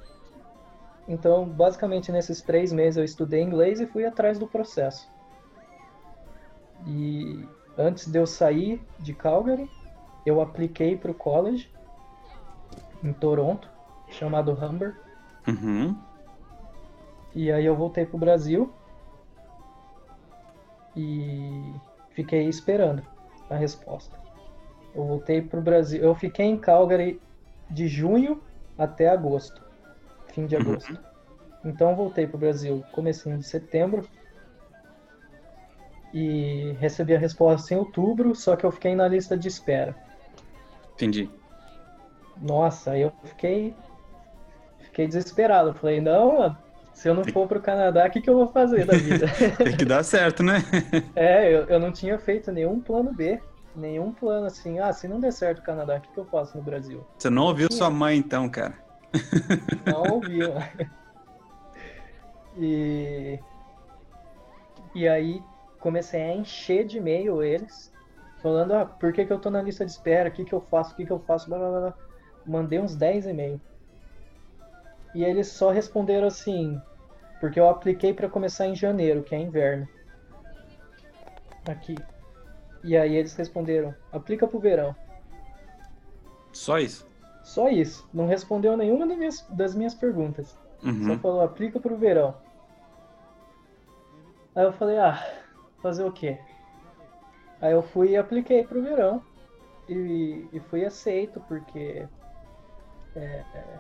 então, 1.09 1.45
basicamente 1.45 2.11
nesses 2.11 2.43
três 2.43 2.73
meses 2.73 2.97
eu 2.97 3.05
estudei 3.05 3.41
inglês 3.43 3.81
e 3.81 3.87
fui 3.87 4.05
atrás 4.05 4.39
do 4.39 4.47
processo. 4.47 5.09
E 6.87 7.47
antes 7.79 8.11
de 8.11 8.19
eu 8.19 8.27
sair 8.27 8.81
de 8.99 9.15
Calgary, 9.15 9.71
eu 10.25 10.41
apliquei 10.41 10.97
para 10.97 11.11
o 11.11 11.15
college 11.15 11.71
em 13.03 13.13
Toronto, 13.13 13.71
chamado 14.09 14.53
Humber. 14.53 14.97
Uhum. 15.47 15.97
E 17.35 17.53
aí 17.53 17.65
eu 17.65 17.77
voltei 17.77 18.05
pro 18.05 18.19
Brasil 18.19 18.73
e 20.97 21.75
fiquei 22.11 22.49
esperando 22.49 23.03
a 23.49 23.55
resposta. 23.55 24.19
Eu 24.95 25.05
voltei 25.05 25.43
pro 25.43 25.61
Brasil, 25.61 26.03
eu 26.03 26.15
fiquei 26.15 26.47
em 26.47 26.59
Calgary 26.59 27.21
de 27.71 27.87
junho 27.87 28.43
até 28.79 29.09
agosto, 29.09 29.63
fim 30.37 30.47
de 30.47 30.55
Uhum. 30.55 30.62
agosto. 30.62 30.99
Então 31.64 31.90
eu 31.90 31.97
voltei 31.97 32.26
pro 32.26 32.38
Brasil 32.38 32.85
comecinho 32.93 33.38
de 33.38 33.45
setembro 33.45 34.07
e 36.12 36.73
recebi 36.78 37.16
a 37.16 37.19
resposta 37.19 37.75
em 37.75 37.78
outubro, 37.78 38.35
só 38.35 38.55
que 38.55 38.64
eu 38.64 38.71
fiquei 38.71 38.95
na 38.95 39.09
lista 39.09 39.37
de 39.37 39.49
espera. 39.49 39.97
Entendi. 40.95 41.28
Nossa, 42.40 42.97
eu 42.97 43.11
fiquei 43.25 43.75
fiquei 44.78 45.07
desesperado. 45.07 45.71
Eu 45.71 45.75
falei, 45.75 46.00
não, 46.00 46.55
se 46.93 47.09
eu 47.09 47.14
não 47.14 47.25
for 47.25 47.49
pro 47.49 47.61
Canadá, 47.61 48.07
o 48.07 48.11
que, 48.11 48.21
que 48.21 48.31
eu 48.31 48.35
vou 48.35 48.49
fazer 48.49 48.87
da 48.87 48.95
vida? 48.95 49.26
Tem 49.59 49.76
que 49.76 49.85
dar 49.85 50.05
certo, 50.05 50.43
né? 50.43 50.59
É, 51.16 51.50
eu, 51.50 51.64
eu 51.64 51.81
não 51.81 51.90
tinha 51.90 52.19
feito 52.19 52.52
nenhum 52.52 52.78
plano 52.78 53.11
B, 53.14 53.40
nenhum 53.75 54.12
plano 54.12 54.47
assim, 54.47 54.78
ah, 54.78 54.93
se 54.93 55.09
não 55.09 55.19
der 55.19 55.33
certo 55.33 55.61
o 55.61 55.62
Canadá, 55.62 55.97
o 55.97 56.00
que, 56.00 56.12
que 56.12 56.21
eu 56.21 56.26
faço 56.26 56.55
no 56.59 56.62
Brasil? 56.62 57.00
Você 57.19 57.31
não 57.31 57.45
ouviu 57.45 57.69
sua 57.73 57.88
mãe, 57.88 58.19
então, 58.19 58.47
cara. 58.50 58.86
Não 59.87 60.14
ouvi. 60.14 60.40
e, 62.58 63.38
e 64.94 65.08
aí 65.08 65.42
comecei 65.78 66.23
a 66.23 66.35
encher 66.35 66.87
de 66.87 66.99
e-mail 66.99 67.42
eles, 67.42 67.92
falando, 68.42 68.73
ah, 68.73 68.87
por 68.87 69.12
que, 69.12 69.25
que 69.25 69.32
eu 69.32 69.38
tô 69.38 69.50
na 69.50 69.62
lista 69.62 69.85
de 69.85 69.90
espera, 69.90 70.28
o 70.28 70.32
que, 70.32 70.44
que 70.44 70.52
eu 70.52 70.61
faço, 70.61 70.92
o 70.92 70.96
que, 70.96 71.06
que 71.06 71.12
eu 71.12 71.20
faço, 71.20 71.49
blá 71.49 71.58
blá 71.58 71.80
blá. 71.80 71.94
Mandei 72.44 72.78
uns 72.78 72.94
10 72.94 73.26
e-mails. 73.26 73.61
E 75.14 75.25
eles 75.25 75.49
só 75.49 75.70
responderam 75.70 76.26
assim, 76.26 76.80
porque 77.40 77.58
eu 77.58 77.68
apliquei 77.68 78.12
para 78.12 78.28
começar 78.28 78.66
em 78.66 78.75
janeiro, 78.75 79.23
que 79.23 79.35
é 79.35 79.38
inverno. 79.38 79.88
Aqui. 81.66 81.96
E 82.85 82.96
aí 82.96 83.16
eles 83.16 83.35
responderam, 83.35 83.94
aplica 84.12 84.46
pro 84.46 84.61
verão. 84.61 84.94
Só 86.52 86.78
isso. 86.78 87.06
Só 87.47 87.69
isso. 87.69 88.09
Não 88.12 88.26
respondeu 88.26 88.76
nenhuma 88.76 89.07
das 89.07 89.17
minhas, 89.17 89.47
das 89.50 89.73
minhas 89.73 89.95
perguntas. 89.95 90.59
Só 90.81 90.88
Uhum. 90.88 91.19
falou, 91.21 91.41
aplica 91.43 91.79
pro 91.79 91.97
verão. 91.97 92.35
Aí 94.53 94.65
eu 94.65 94.73
falei, 94.73 94.99
ah, 94.99 95.25
fazer 95.81 96.03
o 96.03 96.11
quê? 96.11 96.41
Aí 97.61 97.73
eu 97.73 97.83
fui 97.85 98.11
e 98.11 98.17
apliquei 98.17 98.65
pro 98.65 98.83
verão. 98.83 99.23
E, 99.88 100.49
e 100.53 100.59
fui 100.59 100.85
aceito, 100.85 101.41
porque 101.47 102.09
é, 103.15 103.45
é, 103.55 103.79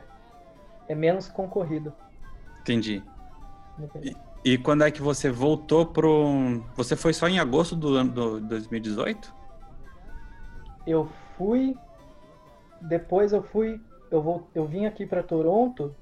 é 0.88 0.94
menos 0.94 1.26
concorrido. 1.26 1.92
Entendi. 2.60 3.02
E 4.44 4.56
quando 4.56 4.84
é 4.84 4.92
que 4.92 5.02
você 5.02 5.28
voltou 5.28 5.86
pro. 5.86 6.62
Você 6.76 6.94
foi 6.94 7.12
só 7.12 7.26
em 7.26 7.40
agosto 7.40 7.74
do 7.74 7.96
ano 7.96 8.12
do 8.12 8.40
2018? 8.42 9.34
Eu 10.86 11.08
fui. 11.36 11.76
Depois 12.80 13.32
eu 13.32 13.42
fui. 13.42 13.80
Eu, 14.10 14.22
vou, 14.22 14.48
eu 14.54 14.66
vim 14.66 14.86
aqui 14.86 15.04
pra 15.06 15.22
Toronto 15.22 15.94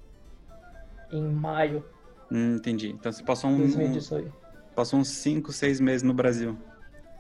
em 1.11 1.23
maio 1.23 1.85
Hum, 2.31 2.57
entendi. 2.57 2.91
Então 2.91 3.13
você 3.13 3.23
passou 3.23 3.51
um, 3.51 3.59
2018. 3.59 4.33
passou 4.75 4.99
uns 4.99 5.09
5, 5.09 5.53
6 5.53 5.81
meses 5.81 6.03
no 6.03 6.15
Brasil. 6.15 6.59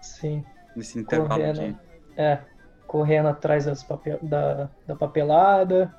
Sim. 0.03 0.45
Nesse 0.75 0.99
intervalo 0.99 1.41
Correndo. 1.41 1.73
de. 1.73 1.79
É, 2.17 2.41
correndo 2.87 3.29
atrás 3.29 3.65
das 3.65 3.83
papel, 3.83 4.19
da, 4.23 4.69
da 4.87 4.95
papelada, 4.97 5.95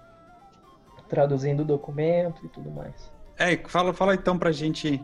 traduzindo 1.08 1.62
o 1.62 1.66
documento 1.66 2.46
e 2.46 2.50
tudo 2.50 2.70
mais. 2.72 3.12
É, 3.38 3.58
fala, 3.68 3.94
fala 3.94 4.14
então 4.14 4.38
pra 4.38 4.52
gente. 4.52 5.02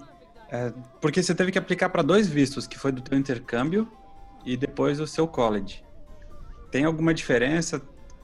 é, 0.50 0.74
porque 1.00 1.22
você 1.22 1.34
teve 1.36 1.51
que 1.51 1.58
aplicar 1.58 1.89
para 1.89 2.01
dois 2.01 2.27
vistos, 2.27 2.67
que 2.67 2.77
foi 2.77 2.91
do 2.91 3.01
teu 3.01 3.17
intercâmbio 3.17 3.88
e 4.46 4.58
depois 4.58 5.00
o 5.00 5.08
seu 5.08 5.27
college. 5.27 5.84
Tem 6.70 6.86
alguma 6.86 7.13
diferença? 7.13 7.81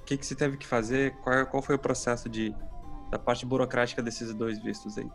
O 0.08 0.10
que, 0.10 0.18
que 0.18 0.26
você 0.26 0.36
teve 0.36 0.56
que 0.56 0.66
fazer? 0.66 1.18
Qual, 1.18 1.46
qual 1.48 1.62
foi 1.62 1.76
o 1.76 1.80
processo 1.80 2.30
de, 2.30 2.56
da 3.12 3.20
parte 3.20 3.46
burocrática 3.46 4.02
desses 4.02 4.34
dois 4.34 4.58
vistos 4.58 4.98
aí? 4.98 5.12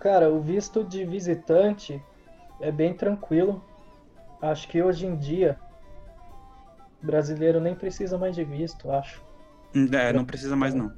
Cara, 0.00 0.28
o 0.28 0.40
visto 0.40 0.82
de 0.82 1.04
visitante 1.04 2.02
é 2.60 2.72
bem 2.72 2.94
tranquilo. 2.94 3.62
Acho 4.40 4.66
que 4.66 4.82
hoje 4.82 5.06
em 5.06 5.16
dia 5.16 5.56
brasileiro 7.00 7.60
nem 7.60 7.76
precisa 7.76 8.18
mais 8.18 8.34
de 8.34 8.42
visto, 8.42 8.90
acho. 8.90 9.22
Hum, 9.72 9.88
É, 9.92 10.12
não 10.12 10.24
precisa 10.24 10.56
mais 10.56 10.74
não. 10.74 10.92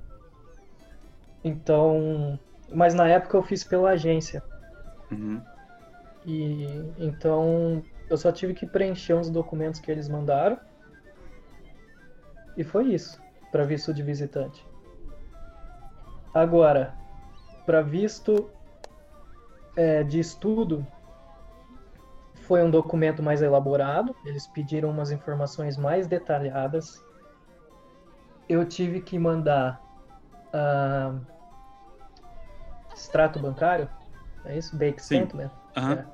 Então, 1.44 2.38
mas 2.72 2.94
na 2.94 3.06
época 3.06 3.36
eu 3.36 3.42
fiz 3.42 3.62
pela 3.62 3.90
agência. 3.90 4.42
Uhum. 5.10 5.42
E 6.26 6.66
então 6.98 7.82
eu 8.08 8.16
só 8.16 8.32
tive 8.32 8.54
que 8.54 8.66
preencher 8.66 9.14
uns 9.14 9.30
documentos 9.30 9.80
que 9.80 9.90
eles 9.90 10.08
mandaram. 10.08 10.58
E 12.56 12.62
foi 12.64 12.92
isso, 12.94 13.20
para 13.50 13.64
visto 13.64 13.92
de 13.92 14.02
visitante. 14.02 14.64
Agora, 16.32 16.94
para 17.64 17.80
visto 17.80 18.50
é, 19.76 20.02
de 20.02 20.18
estudo, 20.18 20.86
foi 22.42 22.62
um 22.62 22.70
documento 22.70 23.22
mais 23.22 23.40
elaborado, 23.40 24.14
eles 24.24 24.46
pediram 24.46 24.90
umas 24.90 25.10
informações 25.10 25.76
mais 25.76 26.06
detalhadas. 26.06 27.02
Eu 28.48 28.66
tive 28.66 29.00
que 29.00 29.18
mandar 29.18 29.80
uh, 30.52 31.18
extrato 32.94 33.38
bancário, 33.38 33.88
é 34.44 34.58
isso? 34.58 34.76
Bank 34.76 35.02
statement? 35.02 35.50
Uhum. 35.76 35.92
É. 35.92 36.06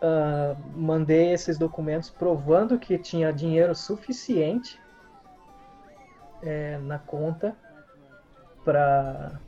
Uh, 0.00 0.56
mandei 0.76 1.32
esses 1.32 1.58
documentos 1.58 2.10
provando 2.10 2.78
que 2.78 2.98
tinha 2.98 3.32
dinheiro 3.32 3.74
suficiente 3.74 4.80
é, 6.42 6.78
na 6.78 6.98
conta 6.98 7.56
para 8.64 9.40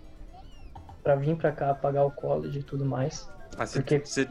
para 1.02 1.16
vir 1.16 1.37
para 1.37 1.50
cá 1.50 1.75
pagar 1.75 2.04
o 2.04 2.11
college 2.11 2.59
e 2.59 2.62
tudo 2.62 2.85
mais. 2.85 3.28
Ah, 3.56 3.64
porque 3.66 3.99
você 3.99 4.28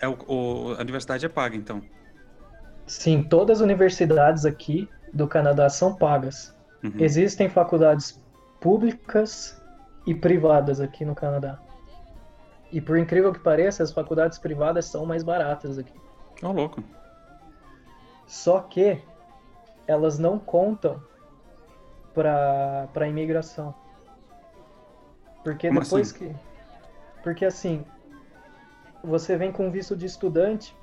é 0.00 0.08
o, 0.08 0.16
o, 0.26 0.74
a 0.74 0.80
universidade 0.80 1.24
é 1.24 1.28
paga, 1.28 1.56
então? 1.56 1.82
Sim, 2.86 3.22
todas 3.22 3.58
as 3.58 3.62
universidades 3.62 4.44
aqui 4.44 4.88
do 5.12 5.26
Canadá 5.26 5.68
são 5.68 5.94
pagas. 5.94 6.54
Uhum. 6.82 6.92
Existem 6.98 7.48
faculdades 7.48 8.20
públicas 8.60 9.60
e 10.06 10.14
privadas 10.14 10.80
aqui 10.80 11.04
no 11.04 11.14
Canadá. 11.14 11.58
E 12.72 12.80
por 12.80 12.98
incrível 12.98 13.32
que 13.32 13.40
pareça, 13.40 13.82
as 13.82 13.92
faculdades 13.92 14.38
privadas 14.38 14.86
são 14.86 15.04
mais 15.04 15.22
baratas 15.22 15.78
aqui. 15.78 15.98
Oh, 16.42 16.52
louco. 16.52 16.82
Só 18.26 18.60
que 18.60 19.02
elas 19.86 20.18
não 20.18 20.38
contam 20.38 21.02
para 22.14 22.88
para 22.92 23.08
imigração. 23.08 23.74
Porque 25.42 25.68
Como 25.68 25.80
depois 25.80 26.10
assim? 26.10 26.28
que 26.28 26.50
porque 27.22 27.44
assim, 27.44 27.84
você 29.02 29.36
vem 29.36 29.52
com 29.52 29.70
visto 29.70 29.96
de 29.96 30.06
estudante 30.06 30.74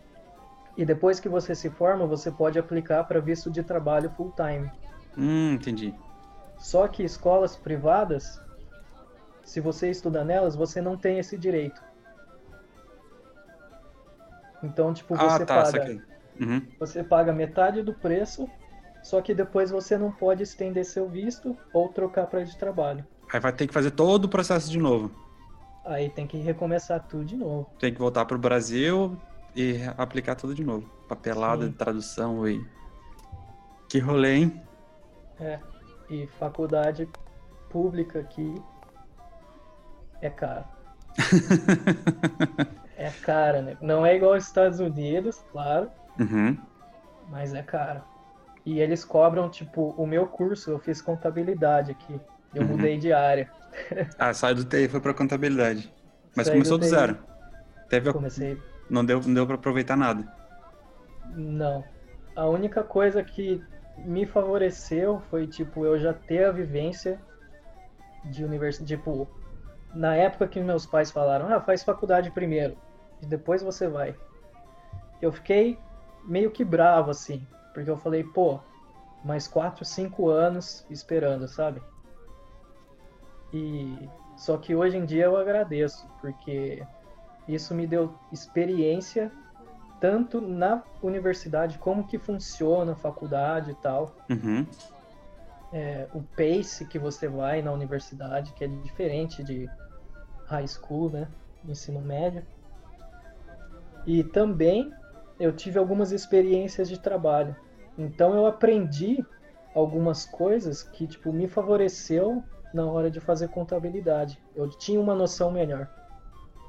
e 0.76 0.86
depois 0.86 1.20
que 1.20 1.28
você 1.28 1.56
se 1.56 1.70
forma, 1.70 2.06
você 2.06 2.32
pode 2.32 2.60
aplicar 2.60 3.04
para 3.06 3.20
visto 3.20 3.50
de 3.50 3.64
trabalho 3.64 4.12
full 4.12 4.32
time. 4.36 4.72
Hum, 5.18 5.54
entendi. 5.54 5.94
Só 6.60 6.88
que 6.88 7.04
escolas 7.04 7.56
privadas, 7.56 8.40
se 9.44 9.60
você 9.60 9.90
estuda 9.90 10.24
nelas, 10.24 10.56
você 10.56 10.80
não 10.80 10.96
tem 10.96 11.18
esse 11.18 11.38
direito. 11.38 11.82
Então, 14.64 14.94
tipo, 14.94 15.16
você 15.16 15.44
ah, 15.44 15.46
tá, 15.46 15.64
paga, 15.64 16.04
uhum. 16.40 16.68
você 16.80 17.04
paga 17.04 17.32
metade 17.32 17.82
do 17.82 17.94
preço, 17.94 18.50
só 19.04 19.22
que 19.22 19.34
depois 19.34 19.72
você 19.72 19.98
não 19.98 20.12
pode 20.12 20.44
estender 20.44 20.86
seu 20.86 21.08
visto 21.08 21.58
ou 21.74 21.90
trocar 21.90 22.28
para 22.28 22.44
de 22.44 22.58
trabalho. 22.58 23.06
Aí 23.32 23.40
vai 23.40 23.52
ter 23.54 23.68
que 23.68 23.74
fazer 23.74 23.92
todo 23.92 24.26
o 24.26 24.30
processo 24.30 24.70
de 24.70 24.78
novo. 24.80 25.12
Aí 25.86 26.10
tem 26.10 26.28
que 26.28 26.38
recomeçar 26.38 27.06
tudo 27.08 27.24
de 27.26 27.36
novo. 27.38 27.70
Tem 27.80 27.94
que 27.94 28.00
voltar 28.00 28.26
pro 28.26 28.38
Brasil 28.38 29.18
e 29.56 29.80
aplicar 29.98 30.36
tudo 30.36 30.54
de 30.54 30.64
novo. 30.64 30.88
Papelada, 31.08 31.66
Sim. 31.66 31.72
tradução 31.72 32.48
e. 32.48 32.66
Que 33.90 34.00
rolê, 34.00 34.36
hein? 34.36 34.62
É. 35.40 35.60
E 36.10 36.28
faculdade 36.40 37.08
pública 37.70 38.20
aqui 38.20 38.56
é 40.22 40.30
caro. 40.30 40.66
é 42.98 43.10
cara, 43.22 43.62
né? 43.62 43.78
Não 43.82 44.06
é 44.06 44.16
igual 44.16 44.34
aos 44.34 44.46
Estados 44.46 44.80
Unidos, 44.80 45.42
claro, 45.52 45.90
Uhum. 46.20 46.58
mas 47.30 47.54
é 47.54 47.62
caro. 47.62 48.02
E 48.68 48.82
eles 48.82 49.06
cobram, 49.06 49.50
tipo, 49.50 49.96
o 49.98 50.06
meu 50.06 50.28
curso, 50.28 50.72
eu 50.72 50.78
fiz 50.78 51.02
contabilidade 51.02 51.92
aqui. 51.92 52.20
Eu 52.54 52.64
Uhum. 52.64 52.68
mudei 52.76 52.98
de 52.98 53.14
área. 53.14 53.50
Ah, 54.20 54.34
saiu 54.34 54.56
do 54.56 54.66
TI 54.66 54.84
e 54.84 54.90
foi 54.90 55.00
pra 55.00 55.14
contabilidade. 55.14 55.90
Mas 56.36 56.48
Saí 56.48 56.56
começou 56.58 56.78
do 56.78 56.82
do 56.82 56.90
zero. 56.90 57.18
Teve 57.88 58.10
a- 58.10 58.14
Comecei. 58.14 58.58
Não 58.90 59.06
deu, 59.06 59.22
não 59.22 59.34
deu 59.34 59.46
pra 59.48 59.56
aproveitar 59.56 59.96
nada. 59.96 60.28
Não. 61.34 61.86
A 62.36 62.46
única 62.46 62.84
coisa 62.84 63.24
que 63.24 63.64
me 64.00 64.26
favoreceu 64.26 65.22
foi, 65.30 65.48
tipo, 65.48 65.86
eu 65.86 65.98
já 65.98 66.14
ter 66.14 66.44
a 66.44 66.52
vivência 66.52 67.18
de 68.26 68.44
universidade. 68.44 68.98
Tipo, 68.98 69.30
na 69.94 70.14
época 70.14 70.46
que 70.46 70.60
meus 70.60 70.86
pais 70.86 71.10
falaram, 71.10 71.48
ah, 71.54 71.62
faz 71.62 71.84
faculdade 71.84 72.32
primeiro, 72.32 72.76
e 73.22 73.26
depois 73.26 73.64
você 73.64 73.88
vai. 73.88 74.14
Eu 75.22 75.32
fiquei 75.32 75.80
meio 76.26 76.52
que 76.52 76.66
bravo, 76.66 77.12
assim, 77.12 77.48
porque 77.78 77.92
eu 77.92 77.98
falei, 77.98 78.24
pô, 78.24 78.60
mais 79.24 79.48
4, 79.48 79.86
5 79.86 80.30
anos 80.30 80.84
esperando, 80.90 81.48
sabe? 81.48 81.80
E 83.54 84.10
só 84.36 84.58
que 84.58 84.74
hoje 84.74 84.98
em 84.98 85.06
dia 85.06 85.26
eu 85.26 85.38
agradeço, 85.38 86.10
porque 86.20 86.84
isso 87.48 87.76
me 87.76 87.86
deu 87.86 88.16
experiência 88.32 89.32
tanto 90.00 90.42
na 90.42 90.82
universidade, 91.04 91.78
como 91.78 92.08
que 92.08 92.18
funciona 92.18 92.94
a 92.94 92.96
faculdade 92.96 93.70
e 93.70 93.76
tal. 93.76 94.16
Uhum. 94.28 94.66
É, 95.72 96.08
o 96.16 96.24
pace 96.24 96.84
que 96.88 96.98
você 96.98 97.28
vai 97.28 97.62
na 97.62 97.72
universidade, 97.72 98.54
que 98.54 98.64
é 98.64 98.68
diferente 98.68 99.44
de 99.44 99.70
high 100.48 100.68
school, 100.68 101.12
né? 101.12 101.28
Ensino 101.64 102.02
médio. 102.02 102.44
E 104.04 104.24
também 104.24 104.92
eu 105.40 105.56
tive 105.56 105.78
algumas 105.78 106.12
experiências 106.12 106.90
de 106.90 107.00
trabalho. 107.00 107.56
Então 107.98 108.34
eu 108.36 108.46
aprendi 108.46 109.26
algumas 109.74 110.26
coisas 110.26 110.84
que 110.84 111.08
tipo 111.08 111.32
me 111.34 111.48
favoreceu 111.48 112.44
na 112.74 112.86
hora 112.86 113.10
de 113.10 113.20
fazer 113.20 113.48
contabilidade. 113.50 114.40
Eu 114.56 114.70
tinha 114.70 115.00
uma 115.00 115.16
noção 115.16 115.52
melhor. 115.52 115.88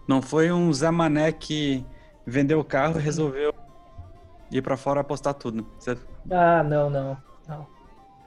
Não 0.07 0.23
foi 0.23 0.51
um 0.51 0.73
Zé 0.73 0.91
Mané 0.91 1.33
que 1.33 1.85
vendeu 2.27 2.61
o 2.61 2.65
carro 2.65 2.99
e 2.99 3.03
resolveu 3.03 3.53
ir 4.51 4.63
pra 4.63 4.77
fora 4.77 5.01
apostar 5.01 5.35
tudo. 5.35 5.67
Você 5.79 5.97
Ah, 6.31 6.63
não, 6.63 6.89
não, 6.89 7.17
não. 7.47 7.67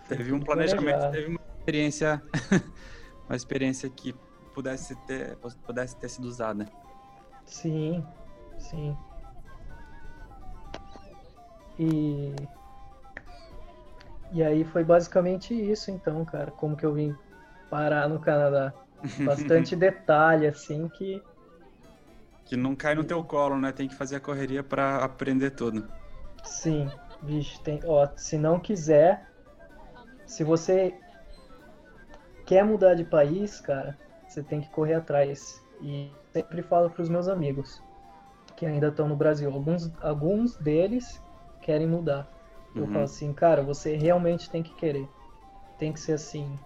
teve 0.07 0.31
um 0.31 0.39
planejamento, 0.39 0.85
planejado. 0.99 1.11
teve 1.11 1.27
uma 1.27 1.39
experiência, 1.57 2.21
uma 3.27 3.35
experiência 3.35 3.89
que 3.89 4.13
pudesse 4.53 4.95
ter, 5.07 5.37
pudesse 5.65 5.95
ter 5.95 6.09
sido 6.09 6.25
usada. 6.25 6.65
Sim, 7.45 8.03
sim. 8.59 8.95
E 11.79 12.35
e 14.31 14.43
aí 14.43 14.63
foi 14.63 14.83
basicamente 14.83 15.53
isso, 15.53 15.91
então, 15.91 16.23
cara, 16.25 16.51
como 16.51 16.75
que 16.75 16.85
eu 16.85 16.93
vim 16.93 17.15
parar 17.69 18.07
no 18.09 18.19
Canadá. 18.19 18.73
Bastante 19.25 19.75
detalhe, 19.75 20.47
assim, 20.47 20.87
que 20.89 21.21
Que 22.45 22.55
não 22.57 22.75
cai 22.75 22.93
no 22.93 23.03
teu 23.03 23.23
colo, 23.23 23.57
né? 23.57 23.71
Tem 23.71 23.87
que 23.87 23.95
fazer 23.95 24.17
a 24.17 24.19
correria 24.19 24.63
pra 24.63 25.03
aprender 25.03 25.51
tudo. 25.51 25.87
sim, 26.43 26.87
vixe, 27.21 27.59
tem, 27.63 27.79
ó, 27.85 28.07
se 28.15 28.37
não 28.37 28.59
quiser, 28.59 29.25
se 30.25 30.43
você 30.43 30.93
quer 32.45 32.63
mudar 32.63 32.95
de 32.95 33.03
país, 33.03 33.59
cara, 33.59 33.97
você 34.27 34.43
tem 34.43 34.61
que 34.61 34.69
correr 34.69 34.95
atrás. 34.95 35.61
E 35.81 36.11
sempre 36.33 36.61
falo 36.63 36.89
para 36.89 37.01
os 37.01 37.09
meus 37.09 37.27
amigos 37.27 37.81
que 38.55 38.65
ainda 38.65 38.89
estão 38.89 39.07
no 39.07 39.15
Brasil, 39.15 39.51
alguns, 39.51 39.91
alguns 40.01 40.57
deles 40.57 41.21
querem 41.61 41.87
mudar. 41.87 42.27
Eu 42.77 42.87
Uhum. 42.87 42.89
falo 42.89 43.05
assim, 43.05 43.33
cara, 43.33 43.63
você 43.63 43.95
realmente 43.97 44.49
tem 44.49 44.63
que 44.63 44.73
querer. 44.75 45.13
Tem 45.77 45.93
que 45.93 45.99
ser 46.01 46.13
assim. 46.13 46.59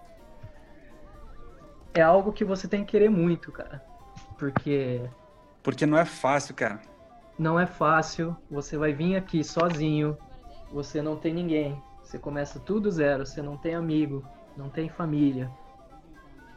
É 1.94 2.00
algo 2.02 2.32
que 2.32 2.44
você 2.44 2.68
tem 2.68 2.84
que 2.84 2.92
querer 2.92 3.08
muito, 3.10 3.50
cara. 3.52 3.82
Porque 4.36 5.10
Porque 5.62 5.84
não 5.84 5.98
é 5.98 6.04
fácil, 6.06 6.54
cara. 6.54 6.80
não 7.38 7.58
é 7.58 7.66
fácil. 7.66 8.36
Você 8.48 8.76
vai 8.76 8.92
vir 8.92 9.16
aqui 9.16 9.42
sozinho. 9.44 10.18
Você 10.70 11.00
não 11.02 11.18
tem 11.18 11.34
ninguém. 11.34 11.84
Você 12.02 12.18
começa 12.18 12.60
tudo 12.60 12.90
zero. 12.90 13.24
Você 13.26 13.42
não 13.42 13.58
tem 13.58 13.74
amigo. 13.74 14.30
Não 14.54 14.70
tem 14.70 14.88
família. 14.88 15.54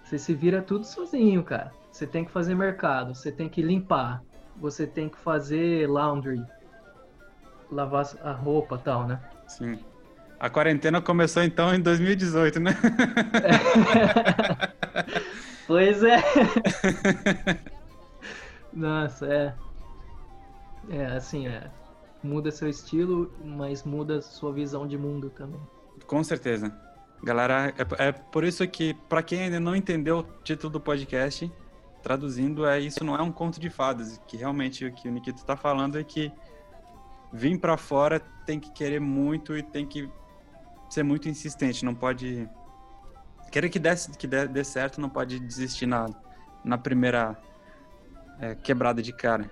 Você 0.03 0.17
se 0.19 0.33
vira 0.35 0.61
tudo 0.63 0.85
sozinho, 0.85 1.43
cara. 1.43 1.73
Você 1.91 2.05
tem 2.07 2.25
que 2.25 2.31
fazer 2.31 2.55
mercado. 2.55 3.13
Você 3.15 3.31
tem 3.31 3.49
que 3.49 3.61
limpar. 3.61 4.21
Você 4.55 4.85
tem 4.87 5.09
que 5.09 5.17
fazer 5.19 5.87
laundry. 5.89 6.49
Lavar 7.71 8.07
a 8.23 8.31
roupa 8.31 8.75
e 8.75 8.79
tal, 8.79 9.07
né? 9.07 9.19
Sim. 9.47 9.79
A 10.39 10.49
quarentena 10.49 11.01
começou 11.01 11.43
então 11.43 11.73
em 11.73 11.81
2018, 11.81 12.59
né? 12.59 12.77
Pois 15.69 16.01
é. 16.01 16.17
Nossa, 18.73 19.27
é. 19.27 19.53
É, 20.89 21.05
assim, 21.05 21.47
é. 21.47 21.69
Muda 22.23 22.49
seu 22.49 22.67
estilo, 22.67 23.31
mas 23.45 23.83
muda 23.83 24.19
sua 24.19 24.51
visão 24.51 24.87
de 24.87 24.97
mundo 24.97 25.29
também. 25.29 25.61
Com 26.07 26.23
certeza. 26.23 26.75
Galera, 27.23 27.71
é, 27.77 28.07
é 28.07 28.11
por 28.11 28.43
isso 28.43 28.67
que, 28.67 28.95
para 29.07 29.21
quem 29.21 29.41
ainda 29.41 29.59
não 29.59 29.75
entendeu 29.75 30.19
o 30.19 30.23
título 30.43 30.73
do 30.73 30.79
podcast, 30.79 31.51
traduzindo, 32.01 32.65
é 32.65 32.79
isso 32.79 33.03
não 33.03 33.15
é 33.15 33.21
um 33.21 33.31
conto 33.31 33.59
de 33.59 33.69
fadas. 33.69 34.19
Que 34.27 34.37
realmente 34.37 34.85
o 34.85 34.91
que 34.91 35.07
o 35.07 35.11
Nikito 35.11 35.45
tá 35.45 35.55
falando 35.55 35.99
é 35.99 36.03
que 36.03 36.31
vir 37.31 37.59
para 37.59 37.77
fora 37.77 38.19
tem 38.45 38.59
que 38.59 38.71
querer 38.71 38.99
muito 38.99 39.57
e 39.57 39.63
tem 39.63 39.85
que 39.85 40.09
ser 40.89 41.03
muito 41.03 41.29
insistente. 41.29 41.85
Não 41.85 41.95
pode. 41.95 42.49
Querer 43.51 43.69
que 43.69 43.79
dê, 43.79 43.89
que 44.17 44.27
dê, 44.27 44.47
dê 44.47 44.63
certo, 44.63 45.01
não 45.01 45.09
pode 45.09 45.39
desistir 45.39 45.85
na, 45.85 46.07
na 46.63 46.77
primeira 46.77 47.37
é, 48.39 48.55
quebrada 48.55 49.01
de 49.01 49.11
cara. 49.11 49.49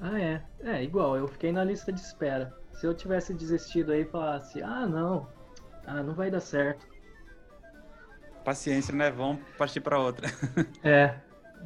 Ah, 0.00 0.20
é. 0.20 0.42
É, 0.60 0.82
igual, 0.82 1.16
eu 1.16 1.26
fiquei 1.28 1.52
na 1.52 1.64
lista 1.64 1.92
de 1.92 2.00
espera. 2.00 2.54
Se 2.72 2.86
eu 2.86 2.94
tivesse 2.94 3.32
desistido 3.32 3.92
aí 3.92 4.02
e 4.02 4.04
falasse, 4.04 4.62
ah, 4.62 4.86
não, 4.86 5.28
ah, 5.86 6.02
não 6.02 6.14
vai 6.14 6.30
dar 6.30 6.40
certo 6.40 6.92
paciência, 8.42 8.94
né? 8.94 9.10
Vamos 9.10 9.42
partir 9.56 9.80
para 9.80 9.98
outra. 9.98 10.28
é, 10.82 11.14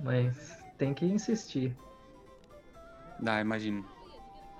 mas 0.02 0.56
tem 0.78 0.94
que 0.94 1.04
insistir. 1.04 1.76
Dá, 3.18 3.40
imagino. 3.40 3.84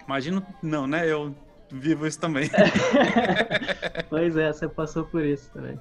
Imagino, 0.06 0.44
não, 0.62 0.86
né? 0.86 1.10
Eu 1.10 1.34
vivo 1.70 2.06
isso 2.06 2.18
também. 2.18 2.48
pois 4.08 4.36
é, 4.36 4.52
você 4.52 4.68
passou 4.68 5.04
por 5.04 5.24
isso 5.24 5.50
também. 5.52 5.78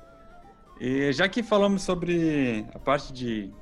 E 0.79 1.11
já 1.13 1.29
que 1.29 1.41
falamos 1.41 1.83
sobre 1.83 2.65
a 2.73 2.79
parte 2.79 3.13
de 3.13 3.53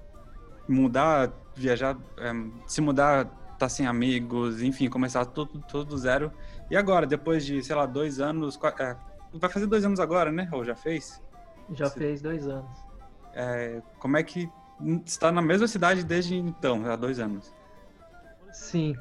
mudar, 0.67 1.31
viajar, 1.55 1.97
é, 2.17 2.31
se 2.65 2.81
mudar, 2.81 3.25
tá 3.59 3.69
sem 3.69 3.85
amigos, 3.85 4.61
enfim, 4.61 4.89
começar 4.89 5.25
tudo, 5.25 5.59
tudo 5.67 5.85
do 5.85 5.97
zero. 5.97 6.31
E 6.71 6.75
agora, 6.75 7.05
depois 7.05 7.45
de, 7.45 7.61
sei 7.63 7.75
lá, 7.75 7.85
dois 7.85 8.19
anos, 8.19 8.59
é, 8.79 8.95
vai 9.33 9.49
fazer 9.49 9.67
dois 9.67 9.85
anos 9.85 9.99
agora, 9.99 10.31
né? 10.31 10.49
Ou 10.51 10.63
já 10.63 10.75
fez? 10.75 11.21
Já 11.73 11.85
Você... 11.85 11.99
fez 11.99 12.21
dois 12.21 12.47
anos. 12.47 12.83
É, 13.33 13.81
como 13.99 14.17
é 14.17 14.23
que 14.23 14.49
está 15.05 15.31
na 15.31 15.41
mesma 15.41 15.67
cidade 15.67 16.03
desde 16.03 16.35
então, 16.35 16.85
há 16.85 16.95
dois 16.95 17.19
anos? 17.19 17.53
Sim, 18.51 18.95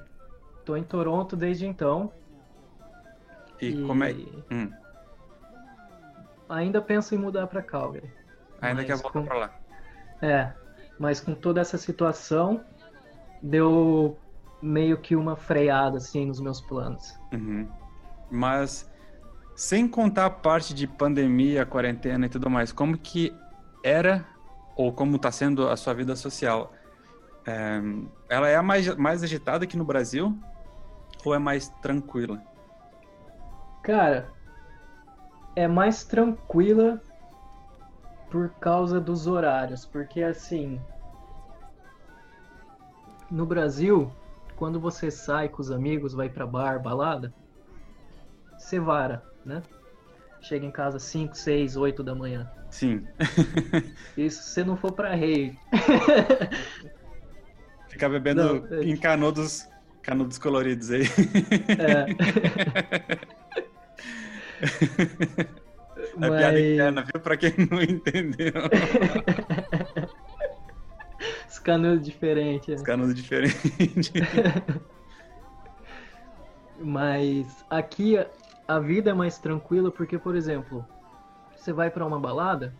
estou 0.62 0.76
em 0.76 0.84
Toronto 0.84 1.36
desde 1.36 1.66
então. 1.66 2.12
E, 3.60 3.68
e... 3.68 3.86
como 3.86 4.04
é? 4.04 4.12
Hum. 4.50 4.70
Ainda 6.48 6.80
penso 6.80 7.14
em 7.14 7.18
mudar 7.18 7.46
para 7.46 7.62
Calgary. 7.62 8.10
Ainda 8.60 8.84
quer 8.84 8.96
voltar 8.96 9.20
com... 9.20 9.26
para 9.26 9.38
lá? 9.38 9.58
É, 10.20 10.52
mas 10.98 11.20
com 11.20 11.34
toda 11.34 11.60
essa 11.60 11.76
situação 11.76 12.64
deu 13.42 14.16
meio 14.62 14.96
que 14.98 15.16
uma 15.16 15.34
freada 15.34 15.96
assim 15.96 16.26
nos 16.26 16.40
meus 16.40 16.60
planos. 16.60 17.18
Uhum. 17.32 17.68
Mas 18.30 18.88
sem 19.56 19.88
contar 19.88 20.26
a 20.26 20.30
parte 20.30 20.72
de 20.72 20.86
pandemia, 20.86 21.66
quarentena 21.66 22.26
e 22.26 22.28
tudo 22.28 22.48
mais, 22.48 22.70
como 22.70 22.96
que 22.96 23.34
era 23.82 24.24
ou 24.76 24.92
como 24.92 25.16
está 25.16 25.32
sendo 25.32 25.68
a 25.68 25.76
sua 25.76 25.92
vida 25.92 26.14
social? 26.14 26.72
É, 27.44 27.80
ela 28.28 28.48
é 28.48 28.54
a 28.54 28.62
mais, 28.62 28.94
mais 28.96 29.24
agitada 29.24 29.66
que 29.66 29.76
no 29.76 29.84
Brasil 29.84 30.38
ou 31.24 31.34
é 31.34 31.38
mais 31.38 31.68
tranquila? 31.80 32.42
Cara, 33.82 34.30
é 35.56 35.66
mais 35.66 36.04
tranquila 36.04 37.00
por 38.30 38.50
causa 38.60 39.00
dos 39.00 39.26
horários, 39.26 39.84
porque 39.84 40.22
assim, 40.22 40.80
no 43.30 43.44
Brasil, 43.44 44.10
quando 44.56 44.80
você 44.80 45.10
sai 45.10 45.48
com 45.48 45.60
os 45.60 45.70
amigos, 45.70 46.14
vai 46.14 46.28
para 46.28 46.46
bar, 46.46 46.80
balada, 46.80 47.34
você 48.56 48.78
vara 48.78 49.32
né? 49.44 49.62
Chega 50.40 50.66
em 50.66 50.70
casa 50.70 50.98
5, 50.98 51.36
6, 51.36 51.76
8 51.76 52.02
da 52.02 52.14
manhã. 52.14 52.50
Sim. 52.70 53.06
Isso 54.16 54.42
se 54.42 54.64
não 54.64 54.76
for 54.76 54.92
pra 54.92 55.14
rei. 55.14 55.56
Ficar 57.88 58.08
bebendo 58.08 58.42
não, 58.42 58.78
é... 58.78 58.82
em 58.82 58.96
canudos, 58.96 59.68
canudos 60.02 60.38
coloridos 60.38 60.90
aí. 60.90 61.04
É. 61.78 62.06
É 66.16 66.28
Mas... 66.28 66.38
piada 66.38 66.60
interna, 66.60 67.02
viu? 67.02 67.20
Pra 67.20 67.36
quem 67.36 67.52
não 67.70 67.82
entendeu. 67.82 68.52
Os 71.48 71.58
canudos 71.58 72.04
diferentes. 72.04 72.68
Né? 72.68 72.74
Os 72.76 72.82
canudos 72.82 73.14
diferentes. 73.14 74.12
Mas 76.80 77.64
aqui 77.70 78.16
a 78.66 78.78
vida 78.78 79.10
é 79.10 79.14
mais 79.14 79.38
tranquila 79.38 79.90
porque, 79.90 80.18
por 80.18 80.34
exemplo, 80.34 80.84
você 81.54 81.72
vai 81.72 81.90
para 81.90 82.04
uma 82.04 82.18
balada, 82.18 82.74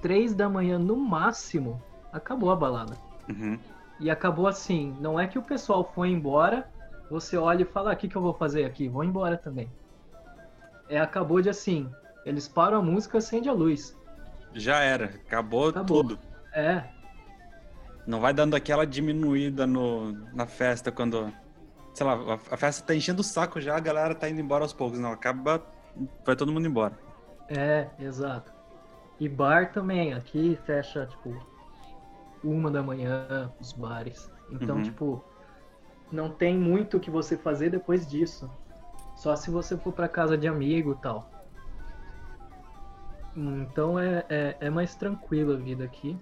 três 0.00 0.34
da 0.34 0.48
manhã 0.48 0.78
no 0.78 0.96
máximo, 0.96 1.82
acabou 2.12 2.50
a 2.50 2.56
balada. 2.56 2.96
Uhum. 3.28 3.58
E 4.00 4.10
acabou 4.10 4.46
assim, 4.46 4.96
não 5.00 5.18
é 5.18 5.26
que 5.26 5.38
o 5.38 5.42
pessoal 5.42 5.90
foi 5.94 6.08
embora, 6.08 6.68
você 7.10 7.36
olha 7.36 7.62
e 7.62 7.66
fala, 7.66 7.90
o 7.90 7.92
ah, 7.92 7.96
que, 7.96 8.08
que 8.08 8.16
eu 8.16 8.22
vou 8.22 8.34
fazer 8.34 8.64
aqui? 8.64 8.88
Vou 8.88 9.04
embora 9.04 9.36
também. 9.36 9.70
É, 10.88 10.98
acabou 10.98 11.40
de 11.40 11.48
assim, 11.48 11.90
eles 12.24 12.48
param 12.48 12.78
a 12.78 12.82
música, 12.82 13.18
acende 13.18 13.48
a 13.48 13.52
luz. 13.52 13.96
Já 14.52 14.80
era, 14.80 15.06
acabou, 15.06 15.68
acabou. 15.68 16.02
tudo. 16.02 16.18
É. 16.52 16.84
Não 18.06 18.20
vai 18.20 18.34
dando 18.34 18.56
aquela 18.56 18.84
diminuída 18.84 19.66
no, 19.66 20.12
na 20.34 20.46
festa 20.46 20.90
quando 20.90 21.32
sei 21.94 22.06
lá, 22.06 22.38
a 22.50 22.56
festa 22.56 22.86
tá 22.86 22.94
enchendo 22.94 23.20
o 23.20 23.24
saco 23.24 23.60
já, 23.60 23.76
a 23.76 23.80
galera 23.80 24.14
tá 24.14 24.28
indo 24.28 24.40
embora 24.40 24.64
aos 24.64 24.72
poucos. 24.72 24.98
Não, 24.98 25.12
acaba, 25.12 25.62
vai 26.24 26.36
todo 26.36 26.52
mundo 26.52 26.66
embora. 26.66 26.98
É, 27.48 27.88
exato. 27.98 28.52
E 29.20 29.28
bar 29.28 29.72
também, 29.72 30.14
aqui 30.14 30.58
fecha, 30.64 31.06
tipo, 31.06 31.36
uma 32.42 32.70
da 32.70 32.82
manhã, 32.82 33.52
os 33.60 33.72
bares. 33.72 34.30
Então, 34.50 34.76
uhum. 34.76 34.82
tipo, 34.82 35.24
não 36.10 36.30
tem 36.30 36.58
muito 36.58 36.96
o 36.96 37.00
que 37.00 37.10
você 37.10 37.36
fazer 37.36 37.70
depois 37.70 38.06
disso. 38.06 38.50
Só 39.16 39.36
se 39.36 39.50
você 39.50 39.76
for 39.76 39.92
para 39.92 40.08
casa 40.08 40.36
de 40.36 40.48
amigo 40.48 40.92
e 40.92 41.02
tal. 41.02 41.30
Então 43.34 43.98
é, 43.98 44.24
é, 44.28 44.56
é 44.60 44.70
mais 44.70 44.94
tranquilo 44.94 45.54
a 45.54 45.56
vida 45.56 45.84
aqui. 45.84 46.18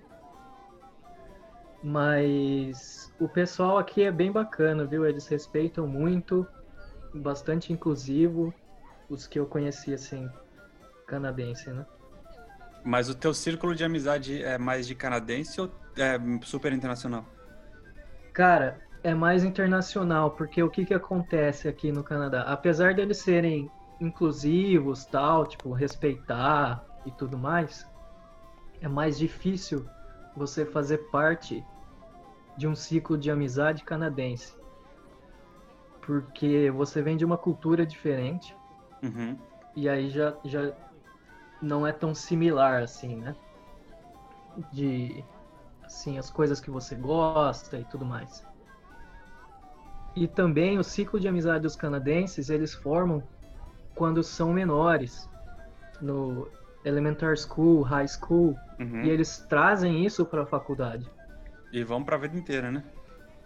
Mas 1.83 3.12
o 3.18 3.28
pessoal 3.28 3.78
aqui 3.78 4.02
é 4.02 4.12
bem 4.12 4.30
bacana, 4.30 4.85
viu? 4.85 5.06
Eles 5.06 5.26
respeitam 5.26 5.87
muito, 5.87 6.46
bastante 7.14 7.72
inclusivo, 7.72 8.52
os 9.09 9.26
que 9.26 9.38
eu 9.38 9.46
conheci, 9.46 9.94
assim, 9.94 10.30
canadense, 11.06 11.70
né? 11.70 11.87
Mas 12.85 13.09
o 13.09 13.14
teu 13.14 13.33
círculo 13.33 13.74
de 13.74 13.83
amizade 13.83 14.42
é 14.42 14.59
mais 14.59 14.87
de 14.87 14.94
canadense 14.94 15.61
ou 15.61 15.70
é 16.03 16.19
super 16.43 16.73
internacional? 16.73 17.25
Cara, 18.33 18.81
é 19.03 19.15
mais 19.15 19.45
internacional, 19.45 20.31
porque 20.33 20.63
o 20.63 20.71
que 20.71 20.85
que 20.85 20.95
acontece 20.95 21.69
aqui 21.69 21.91
no 21.91 22.05
Canadá? 22.05 22.43
Apesar 22.43 22.95
deles 22.95 23.19
serem 23.19 23.71
inclusivos, 24.01 25.05
tal, 25.05 25.47
tipo, 25.47 25.73
respeitar 25.73 26.85
e 27.05 27.11
tudo 27.11 27.37
mais, 27.37 27.87
é 28.81 28.89
mais 28.89 29.19
difícil 29.19 29.87
você 30.37 30.65
fazer 30.65 30.99
parte 31.11 31.65
de 32.57 32.67
um 32.67 32.75
ciclo 32.75 33.17
de 33.17 33.31
amizade 33.31 33.85
canadense. 33.85 34.55
Porque 36.03 36.71
você 36.71 37.03
vem 37.03 37.17
de 37.17 37.25
uma 37.25 37.37
cultura 37.39 37.87
diferente. 37.87 38.57
Uhum. 39.03 39.39
E 39.77 39.89
aí 39.89 40.11
já, 40.11 40.35
já 40.45 40.73
não 41.61 41.87
é 41.87 41.93
tão 41.93 42.15
similar 42.15 42.83
assim, 42.83 43.17
né? 43.17 43.37
De 44.73 45.25
assim, 45.90 46.18
as 46.18 46.31
coisas 46.31 46.61
que 46.61 46.70
você 46.70 46.94
gosta 46.94 47.79
e 47.79 47.85
tudo 47.85 48.05
mais. 48.05 48.46
E 50.14 50.26
também 50.26 50.79
o 50.79 50.85
ciclo 50.85 51.18
de 51.18 51.29
amizade 51.29 51.62
dos 51.62 51.76
canadenses, 51.76 52.48
eles 52.48 52.72
formam 52.72 53.22
quando 53.94 54.22
são 54.22 54.53
menores. 54.53 55.29
No 56.00 56.48
elementary 56.85 57.37
school, 57.37 57.83
high 57.83 58.09
school, 58.09 58.57
uhum. 58.79 59.03
e 59.03 59.11
eles 59.11 59.38
trazem 59.48 60.05
isso 60.07 60.24
para 60.24 60.42
a 60.44 60.46
faculdade. 60.46 61.07
E 61.70 61.85
vão 61.85 62.03
para 62.03 62.16
a 62.16 62.18
vida 62.18 62.37
inteira, 62.37 62.70
né? 62.70 62.83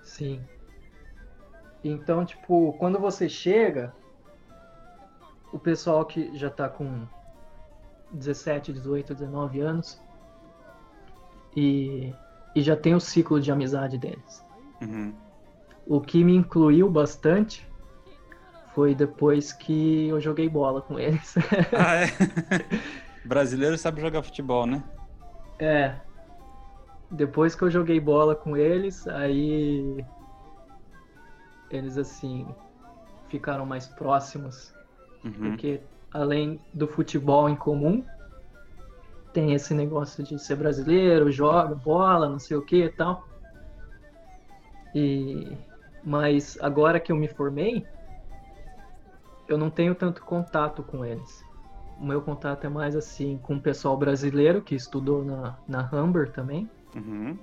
Sim. 0.02 0.40
Então, 1.82 2.24
tipo, 2.24 2.74
quando 2.78 3.00
você 3.00 3.28
chega, 3.28 3.92
o 5.52 5.58
pessoal 5.58 6.04
que 6.06 6.36
já 6.38 6.48
tá 6.48 6.68
com 6.68 7.06
17, 8.12 8.72
18, 8.72 9.14
19 9.14 9.60
anos 9.60 10.00
e, 11.56 12.14
e 12.54 12.62
já 12.62 12.76
tem 12.76 12.94
o 12.94 13.00
ciclo 13.00 13.40
de 13.40 13.50
amizade 13.50 13.98
deles. 13.98 14.44
Uhum. 14.80 15.14
O 15.86 16.00
que 16.00 16.22
me 16.24 16.34
incluiu 16.34 16.88
bastante 16.88 17.66
foi 18.74 18.94
depois 18.94 19.52
que 19.52 20.08
eu 20.08 20.20
joguei 20.20 20.48
bola 20.48 20.80
com 20.82 20.98
eles. 20.98 21.34
Ah, 21.76 21.96
é? 21.96 22.08
Brasileiro 23.24 23.78
sabe 23.78 24.00
jogar 24.00 24.22
futebol, 24.22 24.66
né? 24.66 24.82
É. 25.58 25.94
Depois 27.10 27.54
que 27.54 27.62
eu 27.62 27.70
joguei 27.70 28.00
bola 28.00 28.34
com 28.34 28.56
eles, 28.56 29.06
aí 29.06 30.04
eles 31.70 31.96
assim 31.96 32.46
ficaram 33.28 33.64
mais 33.64 33.86
próximos, 33.86 34.74
uhum. 35.24 35.32
porque 35.32 35.80
além 36.12 36.60
do 36.72 36.86
futebol 36.86 37.48
em 37.48 37.56
comum, 37.56 38.04
tem 39.34 39.52
esse 39.52 39.74
negócio 39.74 40.22
de 40.22 40.38
ser 40.38 40.54
brasileiro, 40.54 41.30
joga 41.30 41.74
bola, 41.74 42.28
não 42.28 42.38
sei 42.38 42.56
o 42.56 42.62
que 42.62 42.84
e 42.84 42.88
tal. 42.88 43.26
E 44.94 45.58
mas 46.02 46.56
agora 46.60 47.00
que 47.00 47.10
eu 47.10 47.16
me 47.16 47.26
formei, 47.28 47.86
eu 49.48 49.58
não 49.58 49.70
tenho 49.70 49.94
tanto 49.94 50.22
contato 50.22 50.82
com 50.82 51.04
eles. 51.04 51.44
O 51.98 52.04
meu 52.04 52.20
contato 52.20 52.64
é 52.64 52.68
mais 52.68 52.94
assim 52.94 53.38
com 53.42 53.56
o 53.56 53.60
pessoal 53.60 53.96
brasileiro 53.96 54.60
que 54.60 54.74
estudou 54.74 55.24
na, 55.24 55.58
na 55.66 55.88
Humber 55.92 56.30
também. 56.30 56.70
Uhum. 56.94 57.38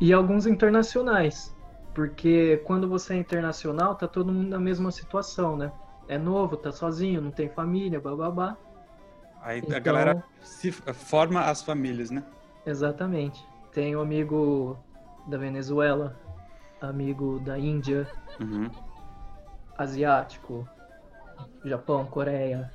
E 0.00 0.12
alguns 0.12 0.46
internacionais. 0.46 1.54
Porque 1.94 2.62
quando 2.64 2.88
você 2.88 3.14
é 3.14 3.16
internacional, 3.18 3.94
tá 3.94 4.08
todo 4.08 4.32
mundo 4.32 4.48
na 4.48 4.58
mesma 4.58 4.90
situação, 4.90 5.56
né? 5.56 5.70
É 6.08 6.16
novo, 6.16 6.56
tá 6.56 6.72
sozinho, 6.72 7.20
não 7.20 7.30
tem 7.30 7.48
família, 7.48 8.00
babá. 8.00 8.56
Aí 9.42 9.60
então, 9.60 9.76
a 9.76 9.80
galera 9.80 10.24
se 10.42 10.70
forma 10.70 11.40
as 11.42 11.62
famílias, 11.62 12.10
né? 12.10 12.22
Exatamente. 12.66 13.44
Tem 13.72 13.96
um 13.96 14.00
amigo 14.00 14.78
da 15.26 15.38
Venezuela, 15.38 16.16
amigo 16.80 17.40
da 17.40 17.58
Índia, 17.58 18.10
uhum. 18.40 18.70
asiático, 19.78 20.68
Japão, 21.64 22.04
Coreia 22.06 22.70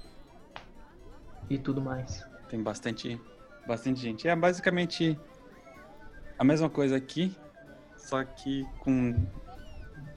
e 1.49 1.57
tudo 1.57 1.81
mais. 1.81 2.25
Tem 2.49 2.61
bastante, 2.61 3.21
bastante 3.67 3.99
gente. 3.99 4.27
É 4.27 4.35
basicamente 4.35 5.19
a 6.37 6.43
mesma 6.43 6.69
coisa 6.69 6.95
aqui, 6.95 7.35
só 7.97 8.23
que 8.23 8.65
com 8.79 9.15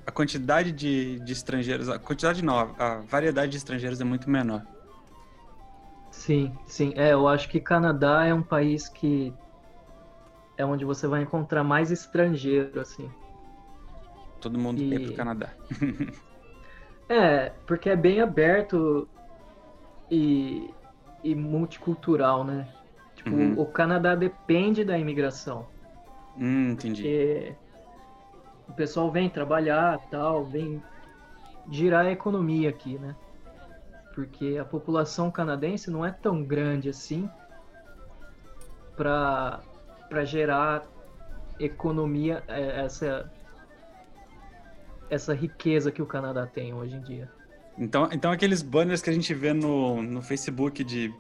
a 0.06 0.11
quantidade 0.11 0.72
de, 0.72 1.20
de 1.20 1.32
estrangeiros, 1.32 1.88
a 1.88 1.98
quantidade 1.98 2.42
não, 2.42 2.74
a 2.78 3.00
variedade 3.06 3.52
de 3.52 3.58
estrangeiros 3.58 4.00
é 4.00 4.04
muito 4.04 4.30
menor. 4.30 4.64
Sim, 6.18 6.52
sim. 6.66 6.92
É, 6.96 7.12
eu 7.12 7.28
acho 7.28 7.48
que 7.48 7.61
Canadá 7.61 8.24
é 8.24 8.35
um 8.35 8.42
país 8.42 8.88
que 8.88 9.33
é 10.57 10.66
onde 10.66 10.85
você 10.85 11.07
vai 11.07 11.22
encontrar 11.22 11.62
mais 11.62 11.92
estrangeiro, 11.92 12.81
assim. 12.81 13.09
Todo 14.40 14.59
mundo 14.59 14.81
e... 14.81 14.90
quer 14.90 15.00
pro 15.07 15.16
Canadá. 15.16 15.52
é, 17.09 17.50
porque 17.66 17.88
é 17.88 17.96
bem 17.96 18.20
aberto 18.20 19.09
e, 20.11 20.74
e 21.22 21.35
multicultural, 21.37 22.44
né? 22.44 22.68
Tipo, 23.14 23.31
uhum. 23.31 23.61
o 23.61 23.66
Canadá 23.66 24.16
depende 24.16 24.85
da 24.85 24.98
imigração. 24.98 25.68
Hum, 26.37 26.72
entendi. 26.72 27.02
Porque 27.02 27.57
o 28.68 28.72
pessoal 28.72 29.11
vem 29.12 29.31
trabalhar, 29.31 30.00
tal, 30.11 30.44
vem 30.46 30.83
girar 31.70 32.07
a 32.07 32.11
economia 32.11 32.70
aqui, 32.70 32.98
né? 32.98 33.14
Porque 34.18 34.59
a 34.61 34.64
população 34.64 35.31
canadense 35.31 35.92
não 35.92 36.04
é 36.04 36.11
tão 36.11 36.42
grande 36.42 36.88
assim 36.88 37.31
para 38.96 39.61
para 40.09 40.24
gerar 40.24 40.83
economia, 41.61 42.42
é, 42.48 42.85
essa 42.85 43.31
essa 45.09 45.33
riqueza 45.33 45.92
que 45.92 46.02
o 46.02 46.07
Canadá 46.07 46.48
tem 46.48 46.74
hoje 46.74 46.96
em 46.96 47.00
dia. 47.00 47.31
Então, 47.78 48.09
então 48.11 48.33
aqueles 48.33 48.61
banners 48.61 49.00
que 49.00 49.09
a 49.09 49.12
gente 49.12 49.33
vê 49.33 49.52
no, 49.52 50.02
no 50.02 50.20
Facebook 50.20 50.83
de 50.83 51.14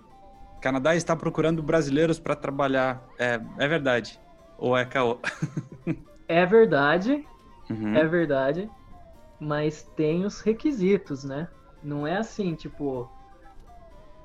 Canadá 0.60 0.96
está 0.96 1.14
procurando 1.14 1.62
brasileiros 1.62 2.18
para 2.18 2.34
trabalhar, 2.34 3.00
é, 3.16 3.40
é 3.58 3.68
verdade? 3.68 4.18
Ou 4.58 4.76
é 4.76 4.84
caô? 4.84 5.20
é 6.26 6.44
verdade, 6.44 7.24
uhum. 7.70 7.94
é 7.94 8.04
verdade, 8.04 8.68
mas 9.38 9.84
tem 9.94 10.24
os 10.24 10.40
requisitos, 10.40 11.22
né? 11.22 11.46
Não 11.82 12.06
é 12.06 12.16
assim, 12.16 12.54
tipo, 12.54 13.08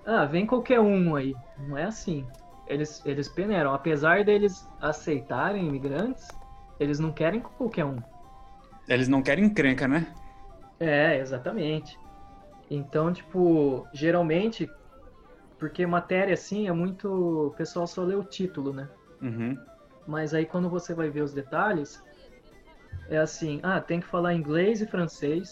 ah, 0.06 0.26
vem 0.26 0.46
qualquer 0.46 0.80
um 0.80 1.16
aí. 1.16 1.34
Não 1.58 1.78
é 1.78 1.86
assim. 1.86 2.26
Eles, 2.68 3.04
eles 3.06 3.30
peneiram. 3.30 3.74
Apesar 3.74 4.24
deles 4.24 4.54
aceitarem 4.80 5.68
imigrantes, 5.68 6.28
eles 6.80 7.00
não 7.00 7.12
querem 7.12 7.42
qualquer 7.42 7.86
um. 7.86 8.02
Eles 8.88 9.08
não 9.08 9.22
querem 9.22 9.46
encrenca, 9.46 9.88
né? 9.88 10.06
É, 10.80 11.18
exatamente. 11.18 11.98
Então, 12.70 13.14
tipo, 13.14 13.88
geralmente, 13.94 14.70
porque 15.60 15.86
matéria 15.86 16.34
assim 16.34 16.68
é 16.68 16.74
muito. 16.74 17.08
O 17.08 17.52
pessoal 17.52 17.88
só 17.88 18.04
lê 18.04 18.16
o 18.16 18.24
título, 18.24 18.74
né? 18.74 18.90
Uhum. 19.22 19.58
Mas 20.08 20.34
aí 20.34 20.46
quando 20.46 20.70
você 20.70 20.94
vai 20.94 21.10
ver 21.10 21.22
os 21.22 21.34
detalhes, 21.34 21.90
é 23.10 23.18
assim: 23.18 23.60
ah, 23.64 23.80
tem 23.80 24.00
que 24.00 24.08
falar 24.08 24.34
inglês 24.34 24.82
e 24.82 24.88
francês, 24.88 25.50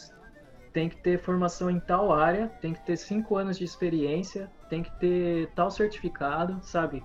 tem 0.74 0.90
que 0.90 0.98
ter 0.98 1.20
formação 1.20 1.70
em 1.70 1.80
tal 1.80 2.12
área, 2.14 2.48
tem 2.62 2.74
que 2.74 2.86
ter 2.86 2.98
cinco 2.98 3.36
anos 3.36 3.58
de 3.58 3.64
experiência, 3.64 4.52
tem 4.70 4.84
que 4.84 4.92
ter 5.00 5.50
tal 5.56 5.70
certificado, 5.70 6.60
sabe? 6.64 7.04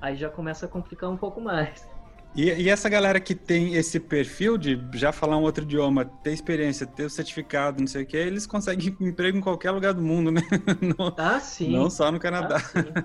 Aí 0.00 0.16
já 0.16 0.28
começa 0.28 0.66
a 0.66 0.68
complicar 0.68 1.10
um 1.10 1.16
pouco 1.16 1.40
mais. 1.40 1.86
E, 2.34 2.50
e, 2.50 2.70
essa 2.70 2.88
galera 2.88 3.20
que 3.20 3.34
tem 3.34 3.74
esse 3.74 4.00
perfil 4.00 4.56
de 4.56 4.80
já 4.94 5.12
falar 5.12 5.36
um 5.36 5.42
outro 5.42 5.64
idioma, 5.64 6.06
ter 6.06 6.32
experiência, 6.32 6.86
ter 6.86 7.04
o 7.04 7.10
certificado, 7.10 7.80
não 7.80 7.86
sei 7.86 8.04
o 8.04 8.06
que, 8.06 8.16
eles 8.16 8.46
conseguem 8.46 8.96
emprego 9.00 9.36
em 9.36 9.40
qualquer 9.42 9.70
lugar 9.70 9.92
do 9.92 10.00
mundo, 10.00 10.30
né? 10.30 10.40
Não, 10.80 11.14
ah, 11.18 11.38
sim. 11.40 11.70
Não 11.70 11.90
só 11.90 12.10
no 12.10 12.18
Canadá. 12.18 12.56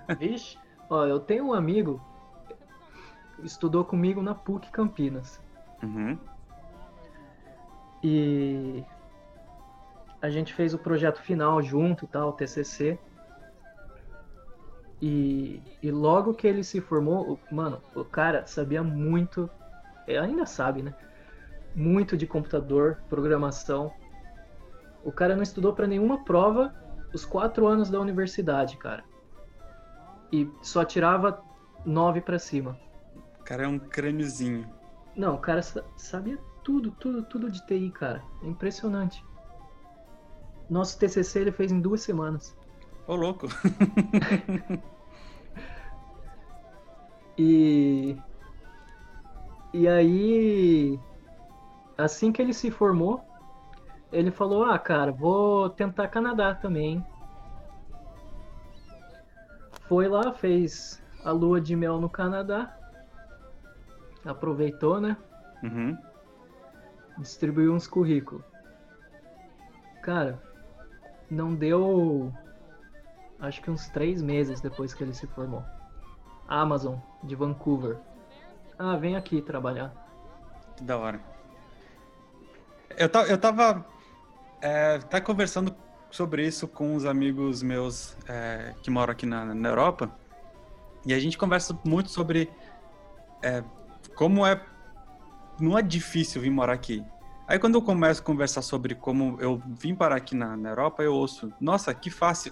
Ah, 0.07 0.15
Vixe, 0.15 0.57
ó, 0.89 1.05
eu 1.05 1.19
tenho 1.19 1.47
um 1.47 1.53
amigo 1.53 2.01
estudou 3.43 3.85
comigo 3.85 4.21
na 4.21 4.33
PUC 4.33 4.71
Campinas. 4.71 5.41
Uhum. 5.83 6.17
E 8.03 8.83
a 10.21 10.29
gente 10.29 10.53
fez 10.53 10.73
o 10.73 10.79
projeto 10.79 11.21
final 11.21 11.61
junto, 11.61 12.07
tal, 12.07 12.33
TCC. 12.33 12.99
E, 15.01 15.61
e 15.81 15.91
logo 15.91 16.33
que 16.33 16.47
ele 16.47 16.63
se 16.63 16.81
formou, 16.81 17.39
mano, 17.51 17.81
o 17.95 18.03
cara 18.03 18.47
sabia 18.47 18.83
muito, 18.83 19.49
ainda 20.07 20.45
sabe, 20.45 20.81
né? 20.81 20.93
Muito 21.75 22.17
de 22.17 22.25
computador, 22.25 22.97
programação. 23.07 23.93
O 25.03 25.11
cara 25.11 25.35
não 25.35 25.43
estudou 25.43 25.73
para 25.73 25.85
nenhuma 25.85 26.23
prova 26.23 26.73
os 27.13 27.23
quatro 27.23 27.67
anos 27.67 27.89
da 27.89 27.99
universidade, 27.99 28.77
cara. 28.77 29.03
E 30.31 30.49
só 30.63 30.83
tirava 30.83 31.41
nove 31.85 32.19
para 32.19 32.39
cima. 32.39 32.77
O 33.39 33.43
cara 33.43 33.63
é 33.63 33.67
um 33.67 33.77
crâniozinho. 33.77 34.67
Não, 35.15 35.35
o 35.35 35.39
cara 35.39 35.61
sabia 35.95 36.37
tudo, 36.63 36.91
tudo, 36.91 37.23
tudo 37.23 37.51
de 37.51 37.65
TI, 37.65 37.91
cara. 37.91 38.23
É 38.43 38.47
impressionante. 38.47 39.23
Nosso 40.69 40.99
TCC 40.99 41.39
ele 41.39 41.51
fez 41.51 41.71
em 41.71 41.79
duas 41.79 42.01
semanas. 42.01 42.55
Ô, 43.07 43.15
louco! 43.15 43.47
e. 47.37 48.17
E 49.73 49.87
aí. 49.87 50.99
Assim 51.97 52.31
que 52.31 52.41
ele 52.41 52.53
se 52.53 52.69
formou, 52.69 53.23
ele 54.11 54.29
falou: 54.29 54.65
Ah, 54.65 54.77
cara, 54.77 55.11
vou 55.11 55.69
tentar 55.69 56.09
Canadá 56.09 56.53
também. 56.53 57.03
Foi 59.87 60.07
lá, 60.07 60.33
fez 60.33 61.01
a 61.23 61.31
lua 61.31 61.61
de 61.61 61.75
mel 61.75 61.99
no 61.99 62.09
Canadá. 62.09 62.75
Aproveitou, 64.25 64.99
né? 64.99 65.15
Uhum. 65.63 65.97
Distribuiu 67.17 67.73
uns 67.73 67.87
currículos. 67.87 68.43
Cara, 70.03 70.41
não 71.29 71.53
deu. 71.53 72.33
Acho 73.39 73.61
que 73.61 73.69
uns 73.69 73.87
três 73.89 74.21
meses 74.21 74.61
depois 74.61 74.93
que 74.93 75.03
ele 75.03 75.13
se 75.13 75.27
formou. 75.27 75.63
Amazon, 76.47 76.95
de 77.23 77.35
Vancouver. 77.35 77.97
Ah, 78.79 78.95
vem 78.95 79.15
aqui 79.15 79.41
trabalhar. 79.41 79.93
Que 80.75 80.83
da 80.83 80.97
hora. 80.97 81.19
Eu, 82.97 83.09
eu 83.27 83.37
tava. 83.37 83.85
É, 84.61 84.97
tá 84.99 85.21
conversando 85.21 85.75
sobre 86.09 86.45
isso 86.45 86.67
com 86.67 86.95
os 86.95 87.05
amigos 87.05 87.61
meus 87.61 88.15
é, 88.27 88.73
que 88.81 88.89
moram 88.89 89.11
aqui 89.11 89.25
na, 89.25 89.53
na, 89.53 89.69
Europa. 89.69 90.11
E 91.05 91.13
a 91.13 91.19
gente 91.19 91.37
conversa 91.37 91.77
muito 91.83 92.09
sobre 92.09 92.49
é, 93.43 93.63
como 94.15 94.45
é. 94.45 94.61
Não 95.59 95.77
é 95.77 95.81
difícil 95.81 96.41
vir 96.41 96.51
morar 96.51 96.73
aqui. 96.73 97.03
Aí 97.47 97.57
quando 97.57 97.75
eu 97.75 97.81
começo 97.81 98.21
a 98.21 98.25
conversar 98.25 98.61
sobre 98.61 98.93
como 98.93 99.37
eu 99.39 99.61
vim 99.79 99.95
parar 99.95 100.17
aqui 100.17 100.35
na, 100.35 100.57
na 100.57 100.69
Europa, 100.69 101.01
eu 101.01 101.13
ouço, 101.13 101.49
nossa, 101.61 101.93
que 101.93 102.09
fácil. 102.09 102.51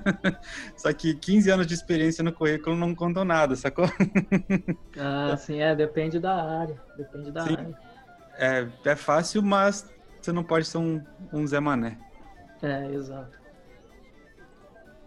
Só 0.74 0.90
que 0.94 1.14
15 1.14 1.50
anos 1.50 1.66
de 1.66 1.74
experiência 1.74 2.24
no 2.24 2.32
currículo 2.32 2.74
não 2.74 2.94
contam 2.94 3.26
nada, 3.26 3.54
sacou? 3.54 3.84
ah, 4.98 5.36
sim, 5.36 5.60
é, 5.60 5.74
depende 5.76 6.18
da 6.18 6.34
área. 6.34 6.80
Depende 6.96 7.30
da 7.30 7.44
sim. 7.46 7.56
área. 7.56 7.78
É, 8.38 8.66
é 8.86 8.96
fácil, 8.96 9.42
mas 9.42 9.86
você 10.18 10.32
não 10.32 10.42
pode 10.42 10.66
ser 10.66 10.78
um, 10.78 11.02
um 11.30 11.46
Zé 11.46 11.60
Mané. 11.60 11.98
É, 12.62 12.90
exato. 12.92 13.38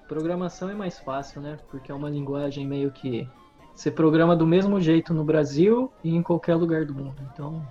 Programação 0.07 0.69
é 0.69 0.75
mais 0.75 0.99
fácil, 0.99 1.41
né? 1.41 1.57
Porque 1.71 1.91
é 1.91 1.95
uma 1.95 2.11
linguagem 2.11 2.67
meio 2.67 2.91
que. 2.91 3.27
Você 3.73 3.89
programa 3.89 4.35
do 4.35 4.45
mesmo 4.45 4.79
jeito 4.79 5.13
no 5.13 5.23
Brasil 5.23 5.91
e 6.03 6.15
em 6.15 6.21
qualquer 6.21 6.55
lugar 6.55 6.85
do 6.85 6.93
mundo. 6.93 7.15
Então, 7.31 7.65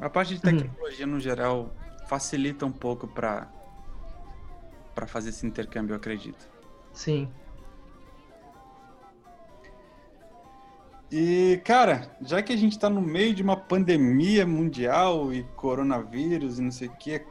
a 0.00 0.08
parte 0.08 0.34
de 0.34 0.40
tecnologia, 0.40 1.06
hum. 1.06 1.10
no 1.10 1.20
geral, 1.20 1.74
facilita 2.08 2.64
um 2.64 2.72
pouco 2.72 3.06
para 3.06 3.48
para 4.94 5.06
fazer 5.06 5.30
esse 5.30 5.46
intercâmbio, 5.46 5.92
eu 5.92 5.96
acredito. 5.96 6.48
Sim. 6.92 7.28
E, 11.10 11.60
cara, 11.64 12.14
já 12.20 12.42
que 12.42 12.52
a 12.52 12.56
gente 12.56 12.78
tá 12.78 12.90
no 12.90 13.00
meio 13.00 13.34
de 13.34 13.42
uma 13.42 13.56
pandemia 13.56 14.46
mundial 14.46 15.32
e 15.32 15.42
coronavírus 15.56 16.58
e 16.58 16.62
não 16.62 16.70
sei 16.70 16.88
o 16.88 16.92
quê, 16.92 17.24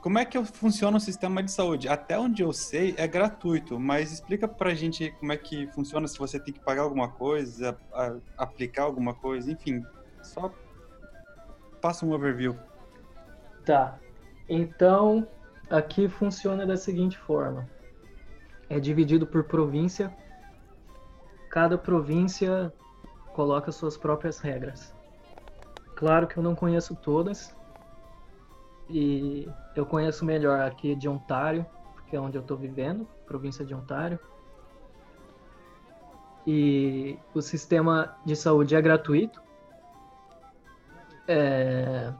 como 0.00 0.18
é 0.18 0.24
que 0.24 0.42
funciona 0.44 0.96
o 0.96 1.00
sistema 1.00 1.42
de 1.42 1.52
saúde? 1.52 1.88
Até 1.88 2.18
onde 2.18 2.42
eu 2.42 2.52
sei, 2.52 2.94
é 2.96 3.06
gratuito, 3.06 3.78
mas 3.78 4.12
explica 4.12 4.48
pra 4.48 4.74
gente 4.74 5.12
como 5.20 5.32
é 5.32 5.36
que 5.36 5.66
funciona, 5.68 6.08
se 6.08 6.18
você 6.18 6.40
tem 6.40 6.54
que 6.54 6.60
pagar 6.60 6.82
alguma 6.82 7.08
coisa, 7.08 7.78
a, 7.92 8.06
a, 8.06 8.18
aplicar 8.38 8.84
alguma 8.84 9.14
coisa, 9.14 9.50
enfim, 9.50 9.82
só 10.22 10.52
passa 11.80 12.04
um 12.04 12.12
overview. 12.12 12.56
Tá. 13.64 13.98
Então, 14.48 15.26
aqui 15.70 16.08
funciona 16.08 16.66
da 16.66 16.76
seguinte 16.76 17.18
forma. 17.18 17.68
É 18.68 18.78
dividido 18.78 19.26
por 19.26 19.44
província. 19.44 20.14
Cada 21.50 21.78
província 21.78 22.72
coloca 23.32 23.72
suas 23.72 23.96
próprias 23.96 24.38
regras. 24.40 24.94
Claro 25.96 26.26
que 26.26 26.36
eu 26.36 26.42
não 26.42 26.54
conheço 26.54 26.94
todas. 26.94 27.56
E 28.88 29.48
eu 29.76 29.84
conheço 29.84 30.24
melhor 30.24 30.60
aqui 30.60 30.94
de 30.94 31.08
Ontário, 31.08 31.66
que 32.08 32.16
é 32.16 32.20
onde 32.20 32.38
eu 32.38 32.42
estou 32.42 32.56
vivendo, 32.56 33.06
província 33.26 33.64
de 33.64 33.74
Ontário. 33.74 34.18
E 36.46 37.18
o 37.34 37.42
sistema 37.42 38.16
de 38.24 38.34
saúde 38.34 38.74
é 38.74 38.80
gratuito. 38.80 39.42
É... 41.28 42.12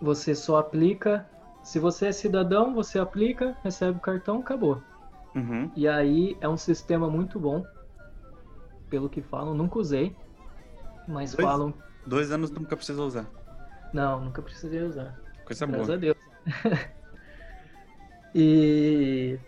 Você 0.00 0.34
só 0.34 0.58
aplica. 0.58 1.28
Se 1.62 1.78
você 1.78 2.06
é 2.06 2.12
cidadão, 2.12 2.72
você 2.72 2.98
aplica, 2.98 3.56
recebe 3.62 3.98
o 3.98 4.00
cartão, 4.00 4.38
acabou. 4.38 4.80
Uhum. 5.34 5.70
E 5.76 5.86
aí 5.86 6.36
é 6.40 6.48
um 6.48 6.56
sistema 6.56 7.10
muito 7.10 7.38
bom 7.38 7.64
pelo 8.88 9.08
que 9.08 9.20
falam, 9.20 9.54
nunca 9.54 9.78
usei, 9.78 10.16
mas 11.06 11.34
dois, 11.34 11.48
falam. 11.48 11.74
Dois 12.06 12.32
anos 12.32 12.50
nunca 12.50 12.76
precisou 12.76 13.06
usar. 13.06 13.26
Não, 13.92 14.20
nunca 14.20 14.42
precisei 14.42 14.82
usar. 14.82 15.18
Coisa 15.44 15.66
Graças 15.66 15.86
boa. 15.86 15.96
a 15.96 16.00
Deus. 16.00 16.16
e. 18.34 19.38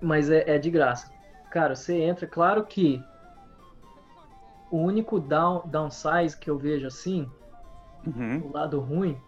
Mas 0.00 0.30
é, 0.30 0.44
é, 0.48 0.58
de 0.58 0.70
graça. 0.70 1.12
Cara, 1.50 1.74
você 1.74 1.94
entra, 2.00 2.26
claro 2.26 2.64
que 2.64 3.02
o 4.70 4.78
único 4.78 5.18
down, 5.18 5.62
downsize 5.66 6.36
que 6.38 6.48
eu 6.48 6.56
vejo 6.56 6.86
assim, 6.86 7.30
uhum. 8.06 8.46
o 8.46 8.52
lado 8.52 8.80
ruim, 8.80 9.20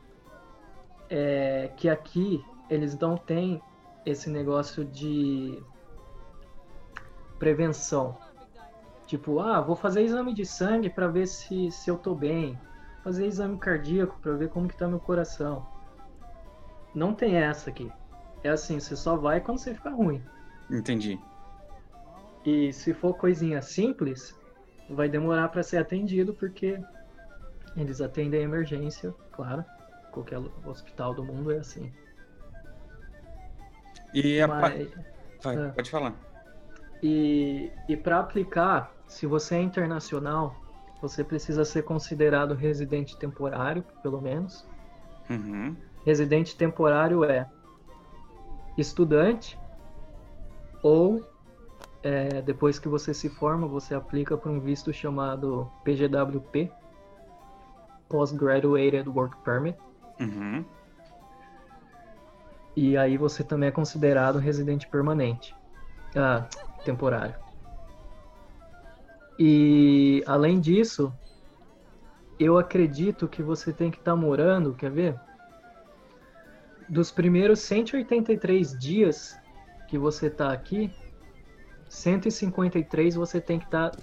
é 1.11 1.70
que 1.76 1.88
aqui 1.88 2.42
eles 2.70 2.98
não 2.98 3.16
têm 3.16 3.61
esse 4.07 4.31
negócio 4.31 4.85
de 4.85 5.62
prevenção. 7.38 8.16
Tipo, 9.07 9.40
ah, 9.40 9.61
vou 9.61 9.76
fazer 9.76 10.02
exame 10.02 10.33
de 10.33 10.46
sangue 10.46 10.88
para 10.88 11.09
ver 11.09 11.26
se, 11.26 11.70
se 11.70 11.90
eu 11.90 11.98
tô 11.98 12.14
bem. 12.14 12.59
Fazer 13.02 13.26
exame 13.26 13.59
cardíaco 13.59 14.18
para 14.22 14.33
ver 14.35 14.48
como 14.48 14.68
que 14.68 14.76
tá 14.76 14.87
meu 14.87 15.00
coração. 15.00 15.66
Não 16.94 17.12
tem 17.12 17.37
essa 17.37 17.68
aqui. 17.68 17.90
É 18.44 18.48
assim, 18.48 18.78
você 18.78 18.96
só 18.96 19.16
vai 19.16 19.40
quando 19.40 19.59
você 19.59 19.74
ficar 19.74 19.90
ruim. 19.90 20.22
Entendi. 20.70 21.18
E 22.44 22.72
se 22.72 22.94
for 22.94 23.14
coisinha 23.14 23.61
simples, 23.61 24.35
vai 24.88 25.09
demorar 25.09 25.49
para 25.49 25.62
ser 25.62 25.79
atendido 25.79 26.35
porque 26.35 26.79
eles 27.77 28.01
atendem 28.01 28.40
a 28.40 28.45
emergência, 28.45 29.14
claro. 29.33 29.64
Qualquer 30.11 30.38
hospital 30.66 31.14
do 31.14 31.25
mundo 31.25 31.51
é 31.51 31.59
assim. 31.59 31.92
E 34.12 34.40
a 34.40 34.47
Mas... 34.47 34.90
Vai, 35.42 35.57
é. 35.57 35.68
pode 35.71 35.90
falar. 35.90 36.14
E, 37.03 37.73
e 37.88 37.97
para 37.97 38.21
aplicar 38.21 38.95
se 39.07 39.27
você 39.27 39.57
é 39.57 39.62
internacional, 39.62 40.57
você 41.01 41.25
precisa 41.25 41.64
ser 41.64 41.83
considerado 41.83 42.55
residente 42.55 43.18
temporário, 43.18 43.83
pelo 44.03 44.21
menos. 44.21 44.66
Uhum. 45.29 45.75
Residente 46.05 46.57
temporário 46.57 47.25
é 47.25 47.49
estudante 48.79 49.59
ou 50.83 51.21
é, 52.03 52.43
depois 52.43 52.79
que 52.79 52.88
você 52.88 53.15
se 53.15 53.29
forma, 53.29 53.67
você 53.67 53.95
aplica 53.95 54.37
para 54.37 54.51
um 54.51 54.61
visto 54.61 54.93
chamado 54.93 55.71
PGWP, 55.85 56.71
Postgraduated 58.09 59.09
Work 59.09 59.37
Permit. 59.45 59.79
Uhum. 60.21 60.65
E 62.75 62.97
aí 62.97 63.17
você 63.17 63.45
também 63.45 63.69
é 63.69 63.73
considerado 63.73 64.38
residente 64.38 64.88
permanente. 64.88 65.55
Ah, 66.17 66.47
temporário. 66.85 67.35
E 69.38 70.23
além 70.27 70.61
disso, 70.61 71.12
eu 72.38 72.59
acredito 72.59 73.29
que 73.29 73.43
você 73.43 73.73
tem 73.73 73.91
que 73.91 73.99
estar 73.99 74.12
tá 74.12 74.17
morando, 74.17 74.75
quer 74.75 74.91
ver? 74.91 75.21
Dos 76.88 77.11
primeiros 77.11 77.61
183 77.61 78.77
dias 78.79 79.38
que 79.88 79.97
você 79.97 80.27
está 80.27 80.53
aqui, 80.53 80.93
153 81.92 83.14
você 83.14 83.38
tem 83.38 83.59
que 83.59 83.66
estar 83.66 83.90
tá 83.90 83.98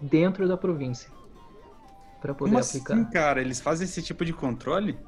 dentro 0.00 0.48
da 0.48 0.56
província 0.56 1.08
para 2.20 2.34
poder 2.34 2.50
Como 2.50 2.62
aplicar. 2.62 2.94
Assim, 2.94 3.04
cara, 3.04 3.40
eles 3.40 3.60
fazem 3.60 3.84
esse 3.84 4.02
tipo 4.02 4.24
de 4.24 4.32
controle? 4.32 4.98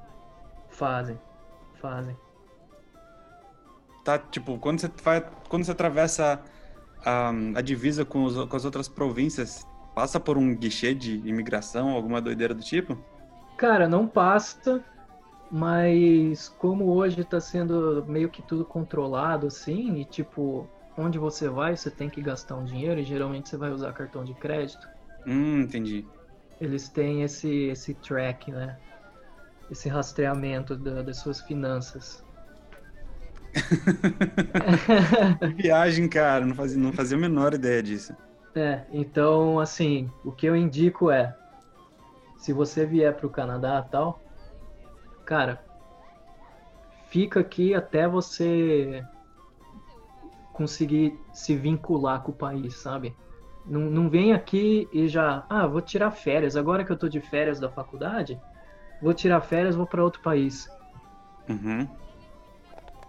Fazem, 0.68 1.18
fazem. 1.80 2.16
Tá, 4.04 4.18
tipo, 4.18 4.56
quando 4.58 4.80
você 4.80 4.90
vai, 5.02 5.20
quando 5.48 5.64
você 5.64 5.72
atravessa 5.72 6.40
a, 7.04 7.30
a 7.56 7.60
divisa 7.60 8.04
com, 8.04 8.22
os, 8.22 8.48
com 8.48 8.56
as 8.56 8.64
outras 8.64 8.88
províncias 8.88 9.66
passa 9.92 10.20
por 10.20 10.38
um 10.38 10.54
guichê 10.54 10.94
de 10.94 11.16
imigração, 11.28 11.90
alguma 11.90 12.20
doideira 12.20 12.54
do 12.54 12.62
tipo? 12.62 12.96
Cara, 13.56 13.88
não 13.88 14.06
passa, 14.06 14.82
mas 15.50 16.48
como 16.48 16.94
hoje 16.94 17.20
está 17.20 17.40
sendo 17.40 18.04
meio 18.06 18.30
que 18.30 18.42
tudo 18.42 18.64
controlado 18.64 19.48
assim, 19.48 19.96
e 19.96 20.04
tipo, 20.04 20.68
onde 20.96 21.18
você 21.18 21.48
vai, 21.48 21.76
você 21.76 21.90
tem 21.90 22.10
que 22.10 22.20
gastar 22.20 22.56
um 22.56 22.64
dinheiro 22.64 23.00
e 23.00 23.04
geralmente 23.04 23.48
você 23.48 23.56
vai 23.56 23.70
usar 23.70 23.92
cartão 23.92 24.24
de 24.24 24.34
crédito. 24.34 24.88
Hum, 25.26 25.62
entendi. 25.62 26.06
Eles 26.60 26.88
têm 26.88 27.22
esse, 27.22 27.48
esse 27.66 27.94
track, 27.94 28.52
né? 28.52 28.78
Esse 29.70 29.88
rastreamento 29.88 30.76
da, 30.76 31.02
das 31.02 31.18
suas 31.18 31.40
finanças. 31.40 32.22
viagem, 35.56 36.08
cara, 36.08 36.46
não 36.46 36.54
fazia, 36.54 36.78
não 36.78 36.92
fazia 36.92 37.16
a 37.16 37.20
menor 37.20 37.54
ideia 37.54 37.82
disso. 37.82 38.14
É, 38.54 38.86
então, 38.92 39.58
assim, 39.58 40.10
o 40.22 40.32
que 40.32 40.46
eu 40.46 40.54
indico 40.54 41.10
é, 41.10 41.34
se 42.36 42.52
você 42.52 42.84
vier 42.84 43.16
para 43.16 43.26
o 43.26 43.30
Canadá 43.30 43.82
tal, 43.82 44.22
cara, 45.24 45.64
fica 47.08 47.40
aqui 47.40 47.74
até 47.74 48.08
você 48.08 49.06
conseguir 50.52 51.18
se 51.32 51.56
vincular 51.56 52.22
com 52.22 52.32
o 52.32 52.34
país, 52.34 52.76
sabe? 52.76 53.14
Não, 53.64 53.82
não 53.82 54.10
vem 54.10 54.32
aqui 54.32 54.88
e 54.92 55.08
já, 55.08 55.44
ah, 55.48 55.66
vou 55.66 55.80
tirar 55.80 56.10
férias. 56.10 56.56
Agora 56.56 56.84
que 56.84 56.90
eu 56.90 56.96
tô 56.96 57.08
de 57.08 57.20
férias 57.20 57.60
da 57.60 57.70
faculdade, 57.70 58.40
vou 59.00 59.14
tirar 59.14 59.40
férias, 59.40 59.76
vou 59.76 59.86
para 59.86 60.02
outro 60.02 60.20
país. 60.20 60.68
Uhum 61.48 61.86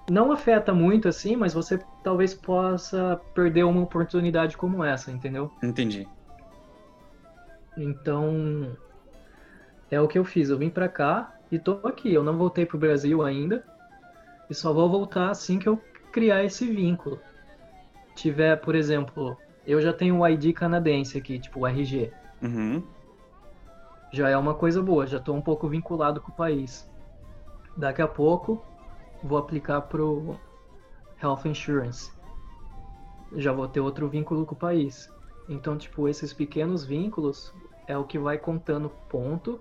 não 0.09 0.31
afeta 0.31 0.73
muito 0.73 1.07
assim, 1.07 1.35
mas 1.35 1.53
você 1.53 1.79
talvez 2.03 2.33
possa 2.33 3.19
perder 3.33 3.63
uma 3.63 3.81
oportunidade 3.81 4.57
como 4.57 4.83
essa, 4.83 5.11
entendeu? 5.11 5.51
Entendi. 5.61 6.07
Então, 7.77 8.75
é 9.89 9.99
o 9.99 10.07
que 10.07 10.19
eu 10.19 10.25
fiz. 10.25 10.49
Eu 10.49 10.57
vim 10.57 10.69
para 10.69 10.89
cá 10.89 11.33
e 11.51 11.57
tô 11.57 11.79
aqui. 11.83 12.13
Eu 12.13 12.23
não 12.23 12.37
voltei 12.37 12.65
pro 12.65 12.77
Brasil 12.77 13.23
ainda. 13.23 13.63
E 14.49 14.53
só 14.53 14.73
vou 14.73 14.89
voltar 14.89 15.29
assim 15.29 15.57
que 15.57 15.67
eu 15.67 15.81
criar 16.11 16.43
esse 16.43 16.69
vínculo. 16.69 17.19
Tiver, 18.15 18.57
por 18.57 18.75
exemplo, 18.75 19.37
eu 19.65 19.81
já 19.81 19.93
tenho 19.93 20.19
o 20.19 20.27
ID 20.27 20.53
canadense 20.53 21.17
aqui, 21.17 21.39
tipo 21.39 21.61
o 21.61 21.67
RG. 21.67 22.11
Uhum. 22.41 22.83
Já 24.11 24.29
é 24.29 24.37
uma 24.37 24.53
coisa 24.53 24.81
boa, 24.81 25.07
já 25.07 25.19
tô 25.19 25.33
um 25.33 25.41
pouco 25.41 25.67
vinculado 25.67 26.21
com 26.21 26.31
o 26.31 26.35
país. 26.35 26.87
Daqui 27.75 28.01
a 28.01 28.07
pouco 28.07 28.63
vou 29.23 29.37
aplicar 29.37 29.81
pro 29.81 30.39
Health 31.21 31.45
Insurance. 31.45 32.11
Já 33.35 33.51
vou 33.51 33.67
ter 33.67 33.79
outro 33.79 34.07
vínculo 34.07 34.45
com 34.45 34.53
o 34.53 34.57
país. 34.57 35.09
Então, 35.49 35.77
tipo, 35.77 36.07
esses 36.07 36.31
pequenos 36.33 36.85
vínculos 36.85 37.53
é 37.87 37.97
o 37.97 38.03
que 38.03 38.19
vai 38.19 38.37
contando 38.37 38.89
ponto 39.09 39.59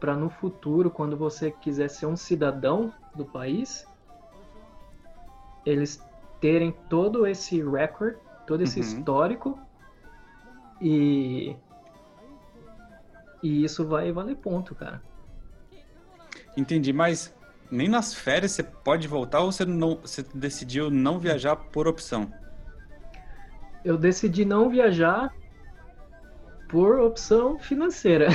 para 0.00 0.16
no 0.16 0.28
futuro, 0.28 0.90
quando 0.90 1.16
você 1.16 1.50
quiser 1.50 1.88
ser 1.88 2.06
um 2.06 2.16
cidadão 2.16 2.92
do 3.14 3.24
país, 3.24 3.86
eles 5.64 6.02
terem 6.44 6.74
todo 6.90 7.26
esse 7.26 7.62
record, 7.62 8.16
todo 8.46 8.62
esse 8.62 8.78
uhum. 8.78 8.84
histórico 8.84 9.58
e 10.78 11.56
e 13.42 13.64
isso 13.64 13.88
vai 13.88 14.12
valer 14.12 14.36
ponto, 14.36 14.74
cara. 14.74 15.00
Entendi, 16.54 16.92
mas 16.92 17.34
nem 17.70 17.88
nas 17.88 18.12
férias 18.12 18.52
você 18.52 18.62
pode 18.62 19.08
voltar 19.08 19.40
ou 19.40 19.50
você, 19.50 19.64
não, 19.64 19.96
você 19.96 20.22
decidiu 20.34 20.90
não 20.90 21.18
viajar 21.18 21.56
por 21.56 21.88
opção? 21.88 22.30
Eu 23.82 23.96
decidi 23.96 24.44
não 24.44 24.68
viajar 24.68 25.34
por 26.68 27.00
opção 27.00 27.58
financeira. 27.58 28.28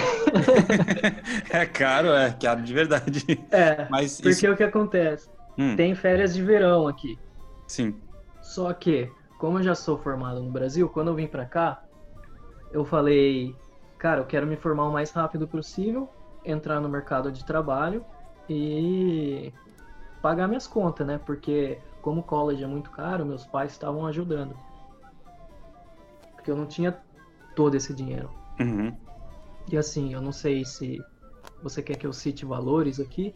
é 1.51 1.64
caro, 1.68 2.07
é 2.07 2.32
caro 2.32 2.64
de 2.64 2.74
verdade. 2.74 3.24
É, 3.51 3.88
Mas 3.88 4.20
porque 4.20 4.30
isso... 4.30 4.51
o 4.51 4.57
que 4.57 4.64
acontece? 4.64 5.30
Hum. 5.55 5.76
Tem 5.76 5.93
férias 5.93 6.34
de 6.34 6.41
verão 6.41 6.88
aqui. 6.88 7.20
Sim. 7.70 8.02
Só 8.42 8.74
que, 8.74 9.12
como 9.38 9.60
eu 9.60 9.64
já 9.64 9.76
sou 9.76 9.98
formado 9.98 10.42
no 10.42 10.52
Brasil, 10.52 10.90
quando 10.90 11.10
eu 11.10 11.16
vim 11.16 11.28
para 11.28 11.46
cá, 11.46 11.84
eu 12.72 12.84
falei, 12.84 13.56
cara, 14.00 14.22
eu 14.22 14.26
quero 14.26 14.48
me 14.48 14.58
formar 14.58 14.88
o 14.88 14.92
mais 14.92 15.12
rápido 15.12 15.48
possível, 15.48 16.10
entrar 16.44 16.82
no 16.82 16.90
mercado 16.90 17.32
de 17.32 17.46
trabalho 17.46 18.04
e 18.50 19.54
pagar 20.20 20.48
minhas 20.48 20.66
contas, 20.66 21.06
né? 21.06 21.20
Porque 21.24 21.80
como 22.02 22.22
o 22.22 22.24
college 22.24 22.64
é 22.64 22.68
muito 22.68 22.90
caro, 22.90 23.24
meus 23.24 23.46
pais 23.46 23.72
estavam 23.72 24.08
ajudando. 24.08 24.58
Porque 26.34 26.50
eu 26.50 26.56
não 26.56 26.66
tinha 26.66 26.98
todo 27.56 27.76
esse 27.76 27.94
dinheiro. 27.94 28.32
Uhum. 28.60 28.98
E 29.72 29.78
assim, 29.78 30.12
eu 30.14 30.22
não 30.22 30.32
sei 30.32 30.66
se 30.66 31.00
você 31.62 31.84
quer 31.84 31.98
que 31.98 32.08
eu 32.08 32.14
cite 32.14 32.46
valores 32.46 33.00
aqui. 33.00 33.36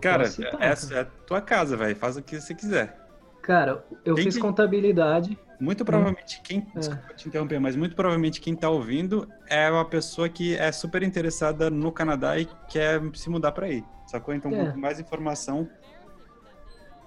Cara, 0.00 0.24
essa 0.60 0.94
é 0.94 1.00
a 1.00 1.04
tua 1.04 1.40
casa, 1.40 1.76
velho. 1.76 1.96
Faz 1.96 2.16
o 2.16 2.22
que 2.22 2.40
você 2.40 2.54
quiser. 2.54 2.99
Cara, 3.42 3.84
eu 4.04 4.14
quem 4.14 4.24
fiz 4.24 4.34
que... 4.36 4.40
contabilidade. 4.40 5.38
Muito 5.60 5.84
provavelmente 5.84 6.40
quem. 6.42 6.66
É. 6.74 6.78
Desculpa 6.78 7.14
te 7.14 7.28
interromper, 7.28 7.60
mas 7.60 7.76
muito 7.76 7.94
provavelmente 7.94 8.40
quem 8.40 8.54
tá 8.54 8.70
ouvindo 8.70 9.28
é 9.46 9.70
uma 9.70 9.84
pessoa 9.84 10.28
que 10.28 10.56
é 10.56 10.72
super 10.72 11.02
interessada 11.02 11.68
no 11.68 11.92
Canadá 11.92 12.38
e 12.38 12.48
quer 12.68 13.00
se 13.14 13.28
mudar 13.28 13.52
para 13.52 13.66
aí. 13.66 13.84
Sacou? 14.06 14.34
Então, 14.34 14.50
é. 14.52 14.64
quanto 14.64 14.78
mais 14.78 14.98
informação, 14.98 15.68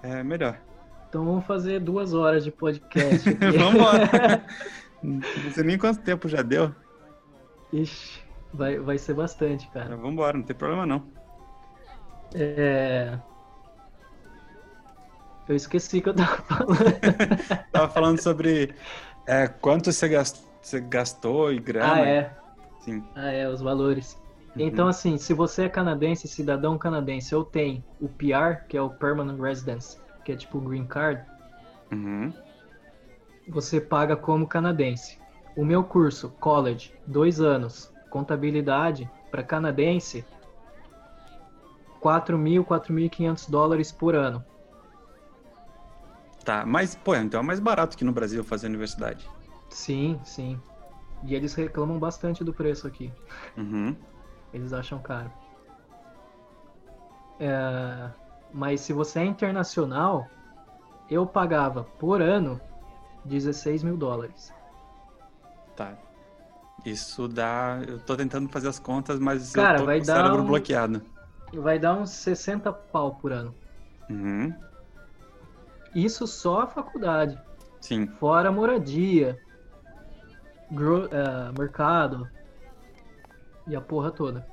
é 0.02 0.22
melhor. 0.22 0.60
Então 1.08 1.24
vamos 1.24 1.46
fazer 1.46 1.80
duas 1.80 2.12
horas 2.12 2.44
de 2.44 2.50
podcast. 2.50 3.28
vamos 3.38 3.74
embora. 3.74 4.44
não 5.02 5.50
sei 5.52 5.64
nem 5.64 5.78
quanto 5.78 6.00
tempo 6.00 6.28
já 6.28 6.42
deu. 6.42 6.74
Ixi, 7.72 8.20
vai, 8.52 8.78
vai 8.78 8.98
ser 8.98 9.14
bastante, 9.14 9.68
cara. 9.70 9.96
Vamos 9.96 10.12
embora, 10.12 10.36
não 10.36 10.44
tem 10.44 10.54
problema 10.54 10.86
não. 10.86 11.04
É. 12.34 13.18
Eu 15.48 15.54
esqueci 15.54 16.00
que 16.00 16.08
eu 16.08 16.14
tava 16.14 16.36
falando. 16.42 17.68
tava 17.70 17.88
falando 17.88 18.20
sobre 18.20 18.74
é, 19.26 19.46
quanto 19.46 19.92
você 19.92 20.08
gastou, 20.08 20.50
você 20.60 20.80
gastou 20.80 21.52
e 21.52 21.58
grana. 21.58 21.94
Ah, 21.94 22.00
é. 22.00 22.36
Sim. 22.80 23.04
Ah, 23.14 23.30
é, 23.30 23.48
os 23.48 23.60
valores. 23.60 24.18
Uhum. 24.56 24.62
Então, 24.66 24.88
assim, 24.88 25.18
se 25.18 25.34
você 25.34 25.64
é 25.64 25.68
canadense, 25.68 26.28
cidadão 26.28 26.78
canadense, 26.78 27.34
ou 27.34 27.44
tem 27.44 27.84
o 28.00 28.08
PR, 28.08 28.66
que 28.68 28.76
é 28.76 28.82
o 28.82 28.90
Permanent 28.90 29.38
Residence, 29.38 29.98
que 30.24 30.32
é 30.32 30.36
tipo 30.36 30.58
o 30.58 30.60
Green 30.60 30.86
Card, 30.86 31.22
uhum. 31.92 32.32
você 33.48 33.80
paga 33.80 34.16
como 34.16 34.46
canadense. 34.46 35.18
O 35.56 35.64
meu 35.64 35.84
curso, 35.84 36.30
college, 36.40 36.92
dois 37.06 37.40
anos, 37.40 37.92
contabilidade, 38.10 39.10
para 39.30 39.42
canadense, 39.42 40.24
4 42.00 42.36
mil, 42.36 42.64
4.500 42.64 43.50
dólares 43.50 43.90
por 43.90 44.14
ano. 44.14 44.44
Tá, 46.44 46.64
mas, 46.66 46.94
pô, 46.94 47.14
então 47.14 47.40
é 47.40 47.42
mais 47.42 47.58
barato 47.58 47.96
que 47.96 48.04
no 48.04 48.12
Brasil 48.12 48.44
fazer 48.44 48.66
universidade. 48.66 49.28
Sim, 49.70 50.20
sim. 50.24 50.60
E 51.24 51.34
eles 51.34 51.54
reclamam 51.54 51.98
bastante 51.98 52.44
do 52.44 52.52
preço 52.52 52.86
aqui. 52.86 53.10
Uhum. 53.56 53.96
Eles 54.52 54.72
acham 54.72 54.98
caro. 54.98 55.32
É... 57.40 58.10
Mas 58.52 58.82
se 58.82 58.92
você 58.92 59.20
é 59.20 59.24
internacional, 59.24 60.28
eu 61.10 61.26
pagava 61.26 61.84
por 61.98 62.20
ano 62.20 62.60
16 63.24 63.82
mil 63.82 63.96
dólares. 63.96 64.52
Tá. 65.74 65.96
Isso 66.84 67.26
dá. 67.26 67.80
Eu 67.86 67.98
tô 67.98 68.16
tentando 68.16 68.48
fazer 68.50 68.68
as 68.68 68.78
contas, 68.78 69.18
mas 69.18 69.52
Cara, 69.52 69.76
eu 69.76 69.80
tô 69.80 69.86
vai 69.86 69.98
com 69.98 70.04
o 70.04 70.06
dar 70.06 70.16
cérebro 70.16 70.42
um... 70.42 70.46
bloqueado. 70.46 71.02
Vai 71.54 71.78
dar 71.78 71.94
uns 71.94 72.10
60 72.10 72.72
pau 72.72 73.14
por 73.14 73.32
ano. 73.32 73.54
Uhum. 74.10 74.54
Isso 75.94 76.26
só 76.26 76.62
a 76.62 76.66
faculdade. 76.66 77.40
Sim. 77.80 78.06
Fora 78.06 78.50
moradia, 78.50 79.38
gro, 80.70 81.06
uh, 81.06 81.58
mercado 81.58 82.28
e 83.66 83.76
a 83.76 83.80
porra 83.80 84.10
toda. 84.10 84.46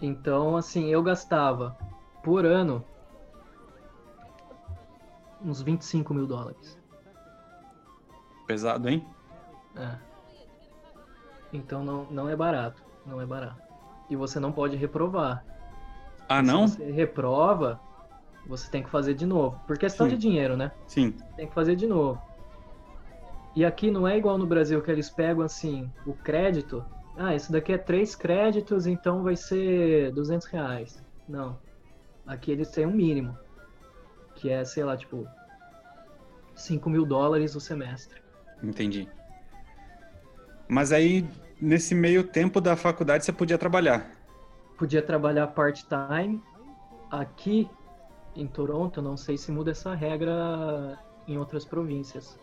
Então, 0.00 0.56
assim, 0.56 0.90
eu 0.90 1.02
gastava 1.02 1.76
por 2.22 2.44
ano 2.44 2.84
uns 5.42 5.62
25 5.62 6.12
mil 6.12 6.26
dólares. 6.26 6.78
Pesado, 8.46 8.88
hein? 8.88 9.06
É. 9.76 9.96
Então 11.52 11.84
não, 11.84 12.04
não 12.10 12.28
é 12.28 12.36
barato. 12.36 12.82
Não 13.06 13.20
é 13.20 13.26
barato. 13.26 13.62
E 14.10 14.16
você 14.16 14.40
não 14.40 14.52
pode 14.52 14.76
reprovar. 14.76 15.44
Ah, 16.28 16.42
não? 16.42 16.66
Se 16.66 16.78
você 16.78 16.90
reprova, 16.90 17.80
você 18.46 18.70
tem 18.70 18.82
que 18.82 18.90
fazer 18.90 19.14
de 19.14 19.26
novo. 19.26 19.58
Por 19.66 19.78
questão 19.78 20.06
Sim. 20.06 20.14
de 20.14 20.18
dinheiro, 20.20 20.56
né? 20.56 20.70
Sim. 20.86 21.12
Tem 21.36 21.46
que 21.46 21.54
fazer 21.54 21.76
de 21.76 21.86
novo. 21.86 22.20
E 23.56 23.64
aqui 23.64 23.90
não 23.90 24.06
é 24.06 24.18
igual 24.18 24.36
no 24.36 24.46
Brasil 24.46 24.82
que 24.82 24.90
eles 24.90 25.08
pegam 25.08 25.44
assim 25.44 25.90
o 26.04 26.12
crédito. 26.12 26.84
Ah, 27.16 27.34
isso 27.34 27.52
daqui 27.52 27.72
é 27.72 27.78
três 27.78 28.16
créditos, 28.16 28.86
então 28.86 29.22
vai 29.22 29.36
ser 29.36 30.12
200 30.12 30.46
reais. 30.48 31.02
Não. 31.28 31.58
Aqui 32.26 32.50
eles 32.50 32.70
têm 32.70 32.86
um 32.86 32.92
mínimo. 32.92 33.38
Que 34.34 34.50
é, 34.50 34.64
sei 34.64 34.82
lá, 34.82 34.96
tipo, 34.96 35.26
5 36.54 36.90
mil 36.90 37.06
dólares 37.06 37.54
o 37.54 37.60
semestre. 37.60 38.20
Entendi. 38.62 39.08
Mas 40.68 40.90
aí, 40.92 41.24
nesse 41.60 41.94
meio 41.94 42.24
tempo 42.24 42.60
da 42.60 42.74
faculdade, 42.74 43.24
você 43.24 43.32
podia 43.32 43.56
trabalhar? 43.56 44.10
Podia 44.76 45.00
trabalhar 45.02 45.46
part-time. 45.48 46.42
Aqui 47.10 47.70
em 48.34 48.46
Toronto, 48.46 49.00
não 49.00 49.16
sei 49.16 49.36
se 49.36 49.52
muda 49.52 49.70
essa 49.70 49.94
regra 49.94 50.98
em 51.26 51.38
outras 51.38 51.64
províncias. 51.64 52.38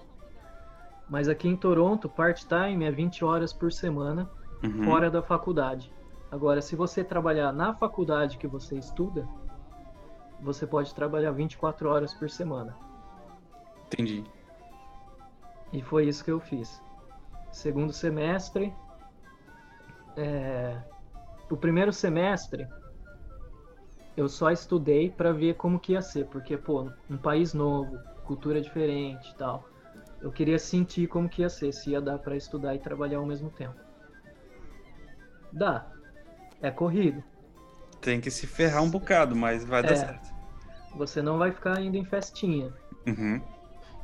Mas 1.10 1.28
aqui 1.28 1.48
em 1.48 1.56
Toronto, 1.56 2.08
part-time 2.08 2.86
é 2.86 2.92
20 2.92 3.26
horas 3.26 3.52
por 3.52 3.72
semana, 3.72 4.30
uhum. 4.64 4.84
fora 4.84 5.12
da 5.12 5.22
faculdade. 5.22 5.92
Agora, 6.32 6.62
se 6.62 6.76
você 6.76 7.04
trabalhar 7.04 7.52
na 7.52 7.74
faculdade 7.74 8.38
que 8.38 8.48
você 8.48 8.78
estuda, 8.78 9.28
você 10.42 10.66
pode 10.66 10.96
trabalhar 10.96 11.32
24 11.32 11.89
horas 11.89 12.14
por 12.14 12.30
semana. 12.30 12.76
Entendi. 13.88 14.24
E 15.74 15.82
foi 15.82 16.08
isso 16.08 16.24
que 16.24 16.32
eu 16.32 16.39
fiz. 16.39 16.82
Segundo 17.52 17.92
semestre, 17.92 18.74
é... 20.16 20.82
o 21.50 21.58
primeiro 21.58 21.92
semestre 21.92 22.66
eu 24.16 24.28
só 24.28 24.51
estudei 24.51 25.09
para 25.09 25.32
ver 25.32 25.55
como 25.55 25.80
que 25.80 25.93
ia 25.93 26.01
ser, 26.01 26.26
porque, 26.26 26.57
pô, 26.57 26.89
um 27.09 27.18
país 27.18 27.53
novo, 27.53 27.97
cultura 28.26 28.62
diferente 28.62 29.32
e 29.32 29.36
tal. 29.36 29.70
Eu 30.22 30.32
queria 30.32 30.59
sentir 30.59 31.07
como 31.07 31.28
que 31.28 31.41
ia 31.41 31.49
ser, 31.49 31.72
se 31.72 31.91
ia 31.91 32.01
dar 32.01 32.20
para 32.20 32.36
estudar 32.36 32.76
e 32.76 32.80
trabalhar 32.80 33.18
ao 33.18 33.26
mesmo 33.26 33.49
tempo. 33.49 33.76
Dá. 35.51 35.88
É 36.62 36.70
corrido. 36.70 37.24
Tem 37.99 38.22
que 38.22 38.30
se 38.30 38.45
ferrar 38.45 38.84
um 38.84 38.89
bocado, 38.89 39.36
mas 39.36 39.66
vai 39.66 39.82
dar 39.82 39.93
é. 39.93 39.95
certo. 39.95 40.30
Você 40.95 41.22
não 41.22 41.38
vai 41.38 41.51
ficar 41.51 41.82
indo 41.82 41.97
em 41.97 42.05
festinha. 42.05 42.72
Uhum. 43.07 43.41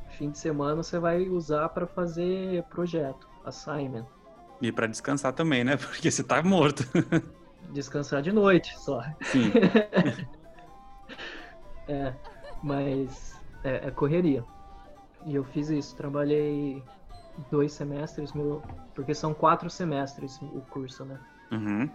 Fim 0.09 0.31
de 0.31 0.39
semana 0.39 0.75
você 0.75 0.97
vai 0.97 1.29
usar 1.29 1.69
para 1.69 1.85
fazer 1.85 2.63
projeto, 2.63 3.27
assignment. 3.45 4.05
E 4.61 4.71
para 4.71 4.87
descansar 4.87 5.33
também, 5.33 5.63
né? 5.63 5.77
Porque 5.77 6.09
você 6.09 6.23
tá 6.23 6.41
morto. 6.41 6.83
descansar 7.71 8.21
de 8.21 8.31
noite 8.31 8.77
só. 8.79 9.01
Sim. 9.21 9.51
é, 11.87 12.13
mas 12.63 13.35
é, 13.63 13.87
é, 13.87 13.91
correria. 13.91 14.43
E 15.25 15.35
eu 15.35 15.43
fiz 15.43 15.69
isso, 15.69 15.95
trabalhei 15.95 16.83
dois 17.51 17.73
semestres, 17.73 18.33
meu, 18.33 18.61
porque 18.95 19.13
são 19.13 19.33
quatro 19.33 19.69
semestres 19.69 20.39
o 20.41 20.61
curso, 20.69 21.05
né? 21.05 21.19
Uhum. 21.51 21.89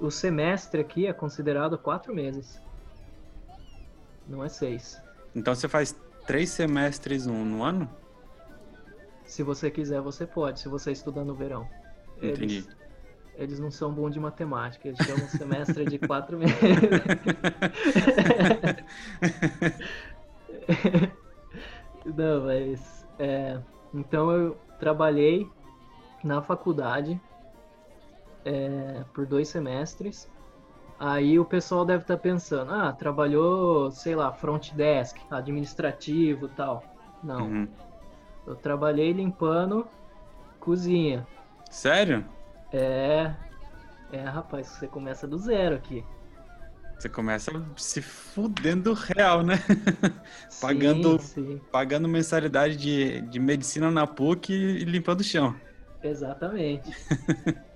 O 0.00 0.10
semestre 0.10 0.80
aqui 0.80 1.06
é 1.06 1.12
considerado 1.12 1.78
quatro 1.78 2.14
meses. 2.14 2.60
Não 4.26 4.42
é 4.44 4.48
seis. 4.48 5.00
Então 5.34 5.54
você 5.54 5.68
faz 5.68 5.94
três 6.26 6.50
semestres 6.50 7.26
no, 7.26 7.44
no 7.44 7.62
ano? 7.62 7.88
Se 9.24 9.42
você 9.42 9.70
quiser, 9.70 10.00
você 10.00 10.26
pode, 10.26 10.60
se 10.60 10.68
você 10.68 10.92
estudar 10.92 11.24
no 11.24 11.34
verão. 11.34 11.68
Entendi. 12.18 12.58
Eles, 12.58 12.68
eles 13.36 13.58
não 13.58 13.70
são 13.70 13.92
bons 13.92 14.12
de 14.12 14.20
matemática, 14.20 14.88
eles 14.88 14.98
chamam 14.98 15.24
um 15.24 15.28
semestre 15.28 15.84
de 15.84 15.98
quatro 15.98 16.38
meses. 16.38 16.54
não, 22.16 22.44
mas. 22.44 23.06
É, 23.18 23.58
então 23.92 24.30
eu 24.32 24.56
trabalhei 24.78 25.48
na 26.22 26.40
faculdade 26.42 27.20
é, 28.44 29.04
por 29.12 29.26
dois 29.26 29.48
semestres. 29.48 30.32
Aí 30.98 31.38
o 31.38 31.44
pessoal 31.44 31.84
deve 31.84 32.02
estar 32.02 32.16
tá 32.16 32.22
pensando, 32.22 32.72
ah, 32.72 32.92
trabalhou, 32.92 33.90
sei 33.90 34.14
lá, 34.14 34.32
front 34.32 34.72
desk, 34.72 35.20
administrativo 35.30 36.48
tal. 36.48 36.84
Não. 37.22 37.48
Uhum. 37.48 37.68
Eu 38.46 38.54
trabalhei 38.54 39.12
limpando 39.12 39.86
cozinha. 40.60 41.26
Sério? 41.70 42.24
É. 42.74 43.32
É, 44.12 44.20
rapaz, 44.24 44.66
você 44.68 44.88
começa 44.88 45.26
do 45.26 45.38
zero 45.38 45.76
aqui. 45.76 46.04
Você 46.98 47.08
começa 47.08 47.50
se 47.76 48.00
fudendo 48.00 48.92
real, 48.94 49.42
né? 49.42 49.54
Sim, 50.48 50.60
Pagando- 50.60 51.18
Sim, 51.18 51.60
Pagando 51.70 52.08
mensalidade 52.08 52.76
de, 52.76 53.20
de 53.22 53.38
medicina 53.40 53.90
na 53.90 54.06
PUC 54.06 54.52
e 54.52 54.84
limpando 54.84 55.20
o 55.20 55.24
chão. 55.24 55.60
exatamente. 56.02 56.90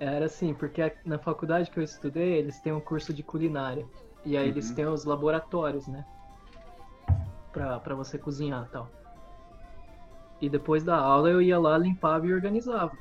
Era 0.00 0.24
assim, 0.26 0.54
porque 0.54 0.92
na 1.04 1.18
faculdade 1.18 1.70
que 1.70 1.78
eu 1.78 1.82
estudei, 1.82 2.34
eles 2.38 2.60
têm 2.60 2.72
um 2.72 2.80
curso 2.80 3.12
de 3.12 3.22
culinária. 3.22 3.86
E 4.24 4.36
aí 4.36 4.48
eles 4.48 4.70
Uhum. 4.70 4.74
têm 4.74 4.86
os 4.86 5.04
laboratórios, 5.04 5.86
né? 5.86 6.04
Pra, 7.52 7.80
pra 7.80 7.94
você 7.94 8.18
cozinhar 8.18 8.66
e 8.66 8.70
tal. 8.70 8.90
E 10.40 10.48
depois 10.48 10.82
da 10.84 10.96
aula 10.96 11.28
eu 11.30 11.42
ia 11.42 11.58
lá, 11.58 11.76
limpava 11.78 12.26
e 12.26 12.32
organizava. 12.32 12.96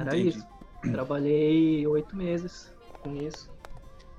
Era 0.00 0.16
Entendi. 0.16 0.28
isso. 0.28 0.46
Trabalhei 0.92 1.86
oito 1.86 2.14
meses 2.16 2.72
com 3.02 3.14
isso. 3.16 3.50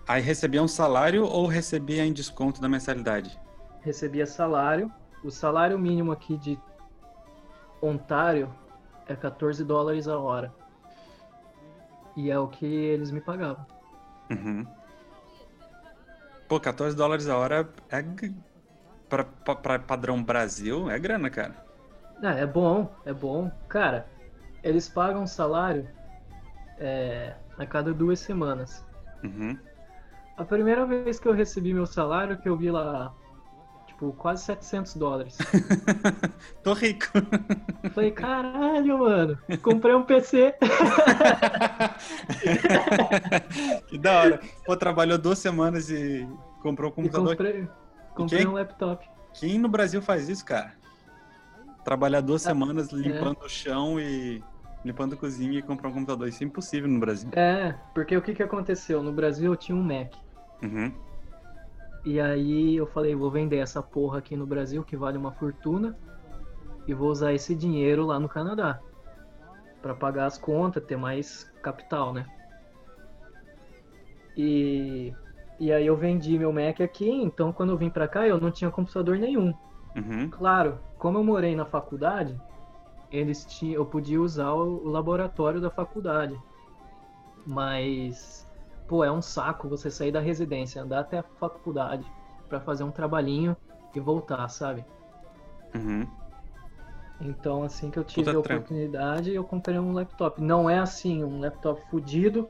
Aí 0.07 0.21
recebia 0.21 0.61
um 0.63 0.67
salário 0.67 1.25
ou 1.25 1.45
recebia 1.47 2.05
em 2.05 2.13
desconto 2.13 2.59
da 2.61 2.67
mensalidade? 2.69 3.37
recebia 3.81 4.25
salário. 4.25 4.91
O 5.23 5.31
salário 5.31 5.79
mínimo 5.79 6.11
aqui 6.11 6.37
de 6.37 6.59
Ontário 7.81 8.53
é 9.07 9.15
14 9.15 9.63
dólares 9.63 10.07
a 10.09 10.19
hora. 10.19 10.53
E 12.15 12.29
é 12.29 12.37
o 12.37 12.47
que 12.47 12.65
eles 12.65 13.11
me 13.11 13.21
pagavam. 13.21 13.65
Uhum. 14.29 14.65
Pô, 16.49 16.59
14 16.59 16.95
dólares 16.95 17.27
a 17.29 17.37
hora 17.37 17.69
é. 17.89 18.03
Pra, 19.07 19.23
pra, 19.23 19.55
pra 19.55 19.79
padrão 19.79 20.21
Brasil, 20.21 20.89
é 20.89 20.99
grana, 20.99 21.29
cara. 21.29 21.55
Ah, 22.21 22.33
é 22.33 22.45
bom, 22.45 22.91
é 23.05 23.13
bom. 23.13 23.49
Cara, 23.69 24.05
eles 24.67 24.87
pagam 24.89 25.25
salário 25.25 25.87
é, 26.77 27.33
a 27.57 27.65
cada 27.65 27.93
duas 27.93 28.19
semanas. 28.19 28.85
Uhum. 29.23 29.57
A 30.37 30.43
primeira 30.45 30.85
vez 30.85 31.19
que 31.19 31.27
eu 31.27 31.33
recebi 31.33 31.73
meu 31.73 31.87
salário, 31.87 32.37
que 32.37 32.47
eu 32.47 32.55
vi 32.55 32.69
lá, 32.69 33.11
tipo, 33.87 34.13
quase 34.13 34.43
700 34.43 34.95
dólares. 34.95 35.37
Tô 36.61 36.73
rico. 36.73 37.07
Falei, 37.93 38.11
caralho, 38.11 38.99
mano, 38.99 39.39
comprei 39.63 39.95
um 39.95 40.03
PC. 40.03 40.53
que 43.87 43.97
da 43.97 44.21
hora. 44.21 44.39
Pô, 44.65 44.75
trabalhou 44.77 45.17
duas 45.17 45.39
semanas 45.39 45.89
e 45.89 46.27
comprou 46.61 46.89
um 46.89 46.93
E 46.93 46.95
computador. 46.95 47.29
comprei, 47.35 47.67
comprei 48.13 48.39
quem? 48.39 48.47
um 48.47 48.53
laptop. 48.53 49.07
Quem 49.33 49.59
no 49.59 49.67
Brasil 49.69 50.01
faz 50.01 50.29
isso, 50.29 50.45
cara? 50.45 50.73
Trabalhar 51.83 52.21
duas 52.21 52.45
Ah, 52.45 52.49
semanas 52.49 52.91
limpando 52.91 53.39
o 53.43 53.49
chão 53.49 53.99
e 53.99 54.43
limpando 54.87 55.13
a 55.13 55.17
cozinha 55.17 55.59
e 55.59 55.61
comprar 55.61 55.89
um 55.89 55.93
computador. 55.93 56.27
Isso 56.27 56.43
é 56.43 56.47
impossível 56.47 56.89
no 56.89 56.99
Brasil. 56.99 57.29
É, 57.33 57.75
porque 57.93 58.15
o 58.15 58.21
que 58.21 58.33
que 58.33 58.43
aconteceu? 58.43 59.03
No 59.03 59.11
Brasil 59.11 59.51
eu 59.51 59.57
tinha 59.57 59.75
um 59.75 59.83
Mac. 59.83 60.13
Uhum. 60.63 60.91
E 62.05 62.19
aí 62.19 62.75
eu 62.75 62.87
falei, 62.87 63.13
vou 63.13 63.29
vender 63.29 63.57
essa 63.57 63.83
porra 63.83 64.19
aqui 64.19 64.35
no 64.35 64.45
Brasil, 64.45 64.83
que 64.83 64.95
vale 64.95 65.17
uma 65.17 65.33
fortuna, 65.33 65.95
e 66.87 66.93
vou 66.93 67.09
usar 67.09 67.33
esse 67.33 67.53
dinheiro 67.53 68.05
lá 68.05 68.17
no 68.17 68.29
Canadá. 68.29 68.79
Pra 69.81 69.93
pagar 69.93 70.25
as 70.25 70.37
contas, 70.37 70.83
ter 70.85 70.95
mais 70.95 71.51
capital, 71.61 72.13
né? 72.13 72.25
E, 74.37 75.13
e 75.59 75.71
aí 75.71 75.85
eu 75.85 75.97
vendi 75.97 76.37
meu 76.39 76.53
Mac 76.53 76.79
aqui, 76.79 77.09
então 77.09 77.51
quando 77.51 77.71
eu 77.71 77.77
vim 77.77 77.89
pra 77.89 78.07
cá 78.07 78.25
eu 78.25 78.39
não 78.39 78.51
tinha 78.51 78.71
computador 78.71 79.17
nenhum. 79.17 79.53
Uhum. 79.95 80.29
Claro, 80.29 80.79
como 80.97 81.17
eu 81.17 81.23
morei 81.23 81.55
na 81.55 81.65
faculdade, 81.65 82.39
eles 83.11 83.45
tinham, 83.45 83.75
eu 83.75 83.85
podia 83.85 84.21
usar 84.21 84.51
o, 84.53 84.85
o 84.85 84.89
laboratório 84.89 85.61
da 85.61 85.69
faculdade. 85.69 86.37
Mas, 87.45 88.45
pô, 88.87 89.03
é 89.03 89.11
um 89.11 89.21
saco 89.21 89.69
você 89.69 89.89
sair 89.89 90.11
da 90.11 90.19
residência, 90.19 90.81
andar 90.81 90.99
até 90.99 91.19
a 91.19 91.23
faculdade 91.23 92.05
pra 92.49 92.59
fazer 92.59 92.83
um 92.83 92.91
trabalhinho 92.91 93.55
e 93.95 93.99
voltar, 93.99 94.47
sabe? 94.49 94.85
Uhum. 95.73 96.07
Então, 97.19 97.63
assim 97.63 97.89
que 97.89 97.97
eu 97.97 98.03
tive 98.03 98.25
Puta 98.25 98.37
a 98.37 98.41
trampo. 98.41 98.63
oportunidade, 98.63 99.33
eu 99.33 99.43
comprei 99.43 99.79
um 99.79 99.91
laptop. 99.91 100.41
Não 100.41 100.69
é 100.69 100.77
assim, 100.77 101.23
um 101.23 101.39
laptop 101.39 101.81
fudido, 101.89 102.47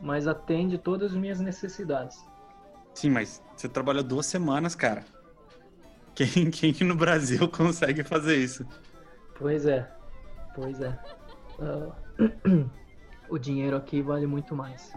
mas 0.00 0.26
atende 0.26 0.78
todas 0.78 1.12
as 1.12 1.18
minhas 1.18 1.40
necessidades. 1.40 2.24
Sim, 2.94 3.10
mas 3.10 3.42
você 3.56 3.68
trabalhou 3.68 4.02
duas 4.02 4.26
semanas, 4.26 4.74
cara. 4.74 5.04
Quem, 6.14 6.50
quem 6.50 6.74
no 6.86 6.96
Brasil 6.96 7.46
consegue 7.50 8.02
fazer 8.02 8.36
isso? 8.36 8.66
Pois 9.38 9.66
é, 9.66 9.88
pois 10.54 10.80
é. 10.80 10.98
Ah, 11.60 11.92
o 13.28 13.38
dinheiro 13.38 13.76
aqui 13.76 14.02
vale 14.02 14.26
muito 14.26 14.54
mais. 14.54 14.92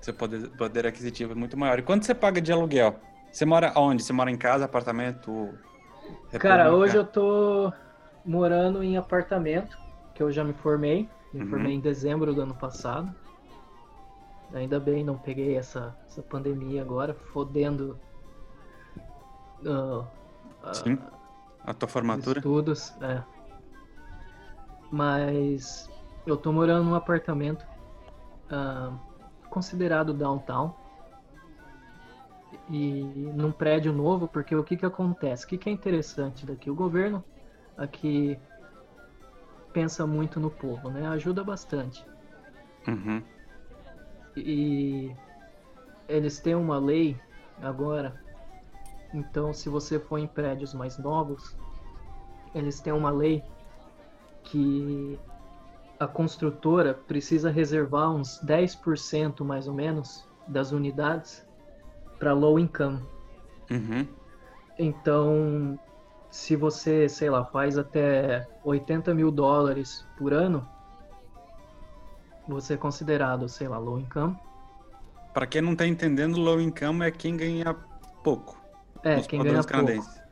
Seu 0.00 0.12
poder, 0.12 0.48
poder 0.50 0.86
aquisitivo 0.86 1.32
é 1.32 1.34
muito 1.34 1.56
maior. 1.56 1.78
E 1.78 1.82
quanto 1.82 2.04
você 2.04 2.14
paga 2.14 2.40
de 2.40 2.52
aluguel? 2.52 2.98
Você 3.30 3.44
mora 3.44 3.72
onde? 3.76 4.02
Você 4.02 4.12
mora 4.12 4.30
em 4.30 4.36
casa, 4.36 4.64
apartamento? 4.64 5.54
Cara, 6.38 6.64
república? 6.64 6.76
hoje 6.76 6.96
eu 6.96 7.06
tô 7.06 7.72
morando 8.24 8.82
em 8.82 8.96
apartamento, 8.96 9.78
que 10.14 10.22
eu 10.22 10.30
já 10.30 10.44
me 10.44 10.52
formei. 10.52 11.08
Me 11.32 11.40
Uhum. 11.42 11.50
formei 11.50 11.72
em 11.72 11.80
dezembro 11.80 12.32
do 12.34 12.42
ano 12.42 12.54
passado. 12.54 13.12
Ainda 14.52 14.78
bem, 14.78 15.02
não 15.02 15.16
peguei 15.16 15.56
essa, 15.56 15.96
essa 16.06 16.22
pandemia 16.22 16.80
agora, 16.82 17.14
fodendo 17.14 17.98
ah, 19.66 20.72
Sim. 20.72 20.98
A 21.64 21.72
tua 21.72 21.88
formatura? 21.88 22.38
estudos. 22.38 22.92
É. 23.00 23.22
Mas 24.94 25.90
eu 26.24 26.36
tô 26.36 26.52
morando 26.52 26.84
num 26.84 26.94
apartamento 26.94 27.66
ah, 28.48 28.92
considerado 29.50 30.14
downtown. 30.14 30.72
E 32.70 33.02
num 33.34 33.50
prédio 33.50 33.92
novo, 33.92 34.28
porque 34.28 34.54
o 34.54 34.62
que 34.62 34.76
que 34.76 34.86
acontece? 34.86 35.44
O 35.44 35.48
que 35.48 35.58
que 35.58 35.68
é 35.68 35.72
interessante 35.72 36.46
daqui? 36.46 36.70
O 36.70 36.76
governo 36.76 37.24
aqui 37.76 38.38
pensa 39.72 40.06
muito 40.06 40.38
no 40.38 40.48
povo, 40.48 40.88
né? 40.88 41.08
Ajuda 41.08 41.42
bastante. 41.42 42.06
Uhum. 42.86 43.20
E 44.36 45.12
eles 46.08 46.38
têm 46.38 46.54
uma 46.54 46.78
lei 46.78 47.20
agora. 47.60 48.14
Então, 49.12 49.52
se 49.52 49.68
você 49.68 49.98
for 49.98 50.18
em 50.18 50.28
prédios 50.28 50.72
mais 50.72 50.96
novos, 50.98 51.56
eles 52.54 52.80
têm 52.80 52.92
uma 52.92 53.10
lei 53.10 53.42
que 54.44 55.18
a 55.98 56.06
construtora 56.06 56.94
precisa 56.94 57.50
reservar 57.50 58.10
uns 58.10 58.40
10% 58.44 59.44
mais 59.44 59.66
ou 59.66 59.74
menos 59.74 60.26
das 60.46 60.72
unidades 60.72 61.46
para 62.18 62.32
low 62.32 62.58
income. 62.58 63.02
Uhum. 63.70 64.06
Então, 64.78 65.78
se 66.30 66.56
você, 66.56 67.08
sei 67.08 67.30
lá, 67.30 67.44
faz 67.44 67.78
até 67.78 68.46
80 68.64 69.14
mil 69.14 69.30
dólares 69.30 70.06
por 70.18 70.32
ano, 70.32 70.68
você 72.46 72.74
é 72.74 72.76
considerado, 72.76 73.48
sei 73.48 73.68
lá, 73.68 73.78
low 73.78 73.98
income. 73.98 74.36
Pra 75.32 75.46
quem 75.46 75.62
não 75.62 75.74
tá 75.74 75.86
entendendo, 75.86 76.38
low 76.38 76.60
income 76.60 77.04
é 77.04 77.10
quem 77.10 77.36
ganha 77.36 77.74
pouco. 78.22 78.60
É, 79.02 79.20
quem 79.22 79.42
ganha 79.42 79.54
pouco. 79.54 79.68
canadenses. 79.68 80.22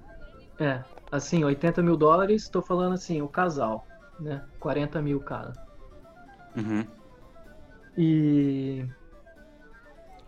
É, 0.58 0.82
assim, 1.10 1.44
80 1.44 1.82
mil 1.82 1.96
dólares, 1.96 2.48
tô 2.48 2.60
falando 2.60 2.94
assim, 2.94 3.22
o 3.22 3.28
casal, 3.28 3.86
né? 4.22 4.44
40 4.58 5.02
mil 5.02 5.20
cada. 5.20 5.52
Uhum. 6.56 6.86
E. 7.96 8.86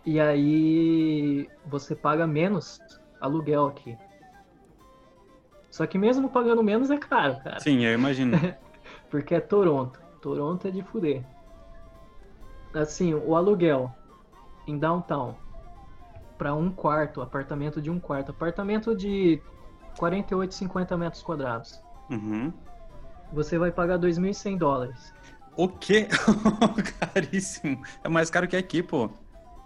E 0.05 0.19
aí 0.19 1.49
você 1.65 1.95
paga 1.95 2.27
menos 2.27 2.79
aluguel 3.19 3.65
aqui. 3.67 3.97
Só 5.71 5.85
que 5.87 5.97
mesmo 5.97 6.29
pagando 6.29 6.63
menos 6.63 6.91
é 6.91 6.97
caro, 6.97 7.37
cara. 7.43 7.59
Sim, 7.59 7.83
eu 7.83 7.93
imagino. 7.93 8.37
Porque 9.09 9.35
é 9.35 9.39
Toronto. 9.39 9.99
Toronto 10.21 10.67
é 10.67 10.71
de 10.71 10.83
fuder. 10.83 11.25
Assim, 12.73 13.13
o 13.13 13.35
aluguel 13.35 13.91
em 14.67 14.77
downtown 14.77 15.35
para 16.37 16.53
um 16.53 16.69
quarto, 16.69 17.21
apartamento 17.21 17.81
de 17.81 17.89
um 17.89 17.99
quarto, 17.99 18.31
apartamento 18.31 18.95
de 18.95 19.41
48, 19.97 20.53
50 20.53 20.97
metros 20.97 21.23
quadrados. 21.23 21.81
Uhum. 22.09 22.53
Você 23.31 23.57
vai 23.57 23.71
pagar 23.71 23.97
2.100 23.99 24.57
dólares. 24.57 25.13
O 25.57 25.67
quê? 25.67 26.07
Caríssimo. 27.13 27.81
É 28.03 28.09
mais 28.09 28.29
caro 28.29 28.47
que 28.47 28.55
aqui, 28.55 28.83
pô. 28.83 29.09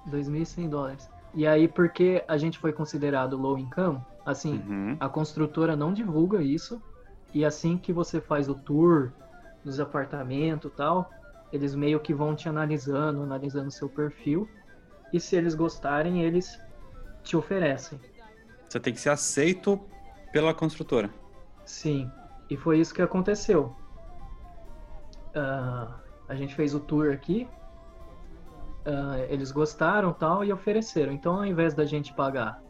2.100 0.10 0.70
dólares. 0.70 1.10
E 1.34 1.46
aí, 1.46 1.68
porque 1.68 2.24
a 2.28 2.38
gente 2.38 2.58
foi 2.58 2.74
considerado 2.74 3.38
low 3.38 3.58
income, 3.58 4.00
assim, 4.26 4.56
Uhum. 4.68 4.98
a 5.00 5.08
construtora 5.08 5.76
não 5.76 5.94
divulga 5.94 6.42
isso. 6.42 6.82
E 7.34 7.46
assim 7.46 7.78
que 7.78 7.94
você 7.94 8.20
faz 8.20 8.50
o 8.50 8.56
tour 8.56 9.12
dos 9.64 9.80
apartamentos 9.80 10.72
e 10.72 10.76
tal, 10.76 11.12
eles 11.54 11.76
meio 11.76 12.00
que 12.00 12.14
vão 12.14 12.36
te 12.36 12.50
analisando, 12.50 13.22
analisando 13.22 13.70
seu 13.70 13.88
perfil. 13.88 14.48
E 15.14 15.20
se 15.20 15.36
eles 15.36 15.54
gostarem, 15.54 16.24
eles 16.24 16.60
te 17.24 17.36
oferecem. 17.38 18.00
Você 18.68 18.80
tem 18.80 18.94
que 18.94 19.00
ser 19.00 19.10
aceito 19.10 19.80
pela 20.32 20.54
construtora. 20.54 21.10
Sim. 21.66 22.10
E 22.50 22.58
foi 22.58 22.80
isso 22.80 22.94
que 22.94 23.02
aconteceu. 23.02 23.76
uh, 25.36 25.94
a 26.28 26.36
gente 26.36 26.56
fez 26.56 26.74
o 26.74 26.80
tour 26.80 27.12
aqui, 27.12 27.48
uh, 28.86 29.24
eles 29.30 29.52
gostaram 29.52 30.12
tal 30.14 30.44
e 30.44 30.52
ofereceram. 30.52 31.12
Então, 31.14 31.36
ao 31.36 31.46
invés 31.46 31.74
da 31.74 31.86
gente 31.86 32.14
pagar 32.14 32.62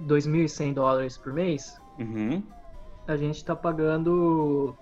2.100 0.00 0.74
dólares 0.74 1.16
por 1.16 1.32
mês, 1.32 1.80
Uhum. 1.98 2.42
a 3.06 3.16
gente 3.16 3.44
tá 3.44 3.54
pagando 3.56 4.76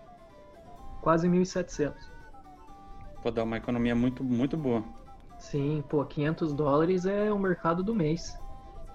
quase 1.02 1.28
1.700. 1.28 1.94
Pô, 3.22 3.30
dá 3.30 3.42
uma 3.42 3.56
economia 3.56 3.94
muito, 3.94 4.22
muito 4.22 4.56
boa. 4.56 4.82
Sim, 5.38 5.82
pô, 5.88 6.04
500 6.04 6.52
dólares 6.52 7.04
é 7.06 7.32
o 7.32 7.38
mercado 7.38 7.82
do 7.82 7.94
mês 7.94 8.38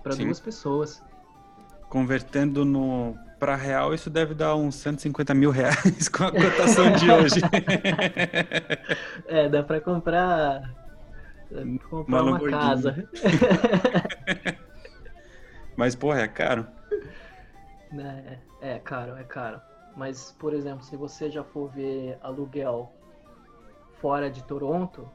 para 0.03 0.15
duas 0.15 0.39
pessoas. 0.39 1.03
Convertendo 1.89 2.63
no 2.65 3.15
para 3.41 3.55
real, 3.55 3.91
isso 3.91 4.07
deve 4.07 4.35
dar 4.35 4.55
uns 4.55 4.75
150 4.75 5.33
mil 5.33 5.49
reais 5.49 6.07
com 6.15 6.25
a 6.25 6.31
cotação 6.31 6.91
de 6.93 7.11
hoje. 7.11 7.41
É, 9.25 9.47
dá 9.47 9.63
pra 9.63 9.79
comprar, 9.79 10.75
comprar 11.89 12.21
Uma 12.23 12.37
uma, 12.37 12.49
casa. 12.49 13.09
Mas, 15.75 15.95
porra, 15.95 16.21
é 16.21 16.27
caro. 16.27 16.67
Né, 17.91 18.39
É, 18.61 18.77
caro, 18.77 19.15
é 19.15 19.23
caro. 19.23 19.61
Mas, 19.95 20.35
por 20.37 20.53
exemplo, 20.53 20.83
se 20.83 20.97
você 20.97 21.31
já 21.31 21.43
for 21.43 21.69
ver 21.71 22.17
aluguel 22.21 22.91
fora 24.01 24.29
de 24.29 24.43
Toronto, 24.43 25.09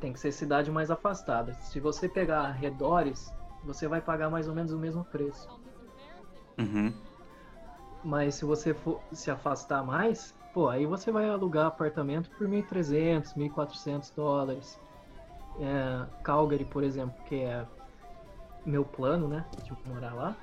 tem 0.00 0.12
que 0.12 0.18
ser 0.18 0.32
cidade 0.32 0.70
mais 0.70 0.90
afastada. 0.90 1.52
Se 1.60 1.78
você 1.78 2.08
pegar 2.08 2.40
arredores, 2.40 3.30
você 3.62 3.86
vai 3.86 4.00
pagar 4.00 4.30
mais 4.30 4.48
ou 4.48 4.54
menos 4.54 4.72
o 4.72 4.78
mesmo 4.78 5.04
preço. 5.04 5.48
Uhum. 6.58 7.05
Mas 8.04 8.36
se 8.36 8.44
você 8.44 8.72
for 8.72 9.00
se 9.12 9.30
afastar 9.30 9.84
mais, 9.84 10.34
pô, 10.52 10.68
aí 10.68 10.86
você 10.86 11.10
vai 11.10 11.28
alugar 11.28 11.66
apartamento 11.66 12.30
por 12.30 12.46
1.300, 12.48 13.34
1.400 13.34 14.14
dólares. 14.14 14.78
É, 15.58 16.06
Calgary, 16.22 16.64
por 16.64 16.84
exemplo, 16.84 17.16
que 17.24 17.36
é 17.36 17.66
meu 18.64 18.84
plano, 18.84 19.28
né, 19.28 19.44
de 19.64 19.72
morar 19.88 20.12
lá, 20.12 20.36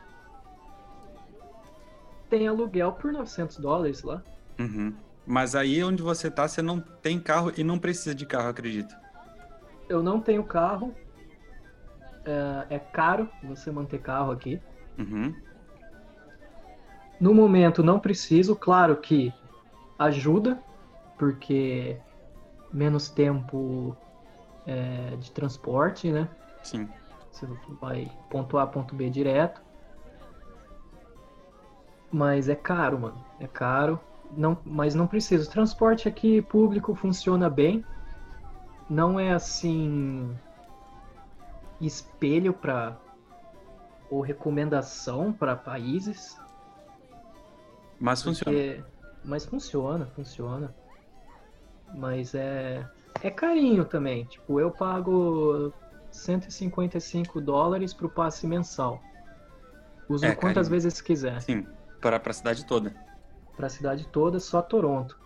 tem 2.30 2.48
aluguel 2.48 2.94
por 2.94 3.12
900 3.12 3.58
dólares 3.58 4.02
lá. 4.02 4.24
Uhum. 4.60 4.96
Mas 5.26 5.56
aí 5.56 5.84
onde 5.84 6.02
você 6.02 6.32
tá, 6.32 6.48
você 6.48 6.62
não 6.62 6.80
tem 6.80 7.20
carro 7.20 7.52
e 7.56 7.64
não 7.64 7.78
precisa 7.78 8.16
de 8.16 8.26
carro, 8.26 8.50
acredito. 8.50 8.96
Eu 9.88 10.02
não 10.02 10.20
tenho 10.20 10.44
carro, 10.44 10.96
é, 12.26 12.76
é 12.76 12.80
caro 12.80 13.30
você 13.44 13.72
manter 13.72 14.02
carro 14.02 14.32
aqui. 14.32 14.60
Uhum. 14.98 15.36
No 17.20 17.34
momento 17.34 17.84
não 17.84 18.00
preciso, 18.00 18.56
claro 18.56 18.98
que 18.98 19.34
ajuda, 19.98 20.62
porque 21.18 21.98
menos 22.72 23.10
tempo 23.10 23.96
é, 24.66 25.16
de 25.18 25.32
transporte, 25.32 26.12
né? 26.12 26.28
Sim. 26.64 26.90
Você 27.32 27.48
vai 27.82 28.12
ponto 28.30 28.58
A, 28.58 28.68
ponto 28.68 28.96
B 28.96 29.10
direto. 29.10 29.62
Mas 32.12 32.48
é 32.48 32.56
caro, 32.56 33.00
mano. 33.00 33.26
É 33.40 33.48
caro. 33.48 34.00
Não, 34.32 34.58
mas 34.64 34.94
não 34.94 35.08
precisa. 35.08 35.48
O 35.48 35.52
transporte 35.52 36.08
aqui 36.08 36.42
público 36.42 36.94
funciona 36.94 37.50
bem. 37.50 37.84
Não 38.90 39.20
é 39.20 39.32
assim 39.32 40.36
espelho 41.82 42.54
para 42.54 42.98
ou 44.10 44.22
recomendação 44.22 45.34
para 45.34 45.56
países. 45.56 46.40
Mas 48.04 48.22
funciona. 48.22 48.52
Porque- 48.58 48.84
Mas 49.24 49.46
funciona, 49.46 50.06
funciona. 50.08 50.76
Mas 51.96 52.36
é. 52.36 52.86
É 53.22 53.32
carinho 53.32 53.86
também. 53.86 54.26
Tipo, 54.26 54.60
eu 54.60 54.70
pago 54.70 55.72
155 56.12 57.40
dólares 57.40 57.94
pro 57.94 58.10
passe 58.10 58.46
mensal. 58.46 59.02
Uso 60.10 60.26
É, 60.26 60.36
quantas 60.36 60.68
carinho. 60.68 60.72
vezes 60.72 61.00
quiser. 61.00 61.42
Sim, 61.42 61.66
para 62.02 62.18
a 62.22 62.34
cidade 62.34 62.66
toda. 62.66 62.94
Pra 63.56 63.70
cidade 63.70 64.06
toda, 64.10 64.38
só 64.42 64.62
Toronto. 64.62 65.18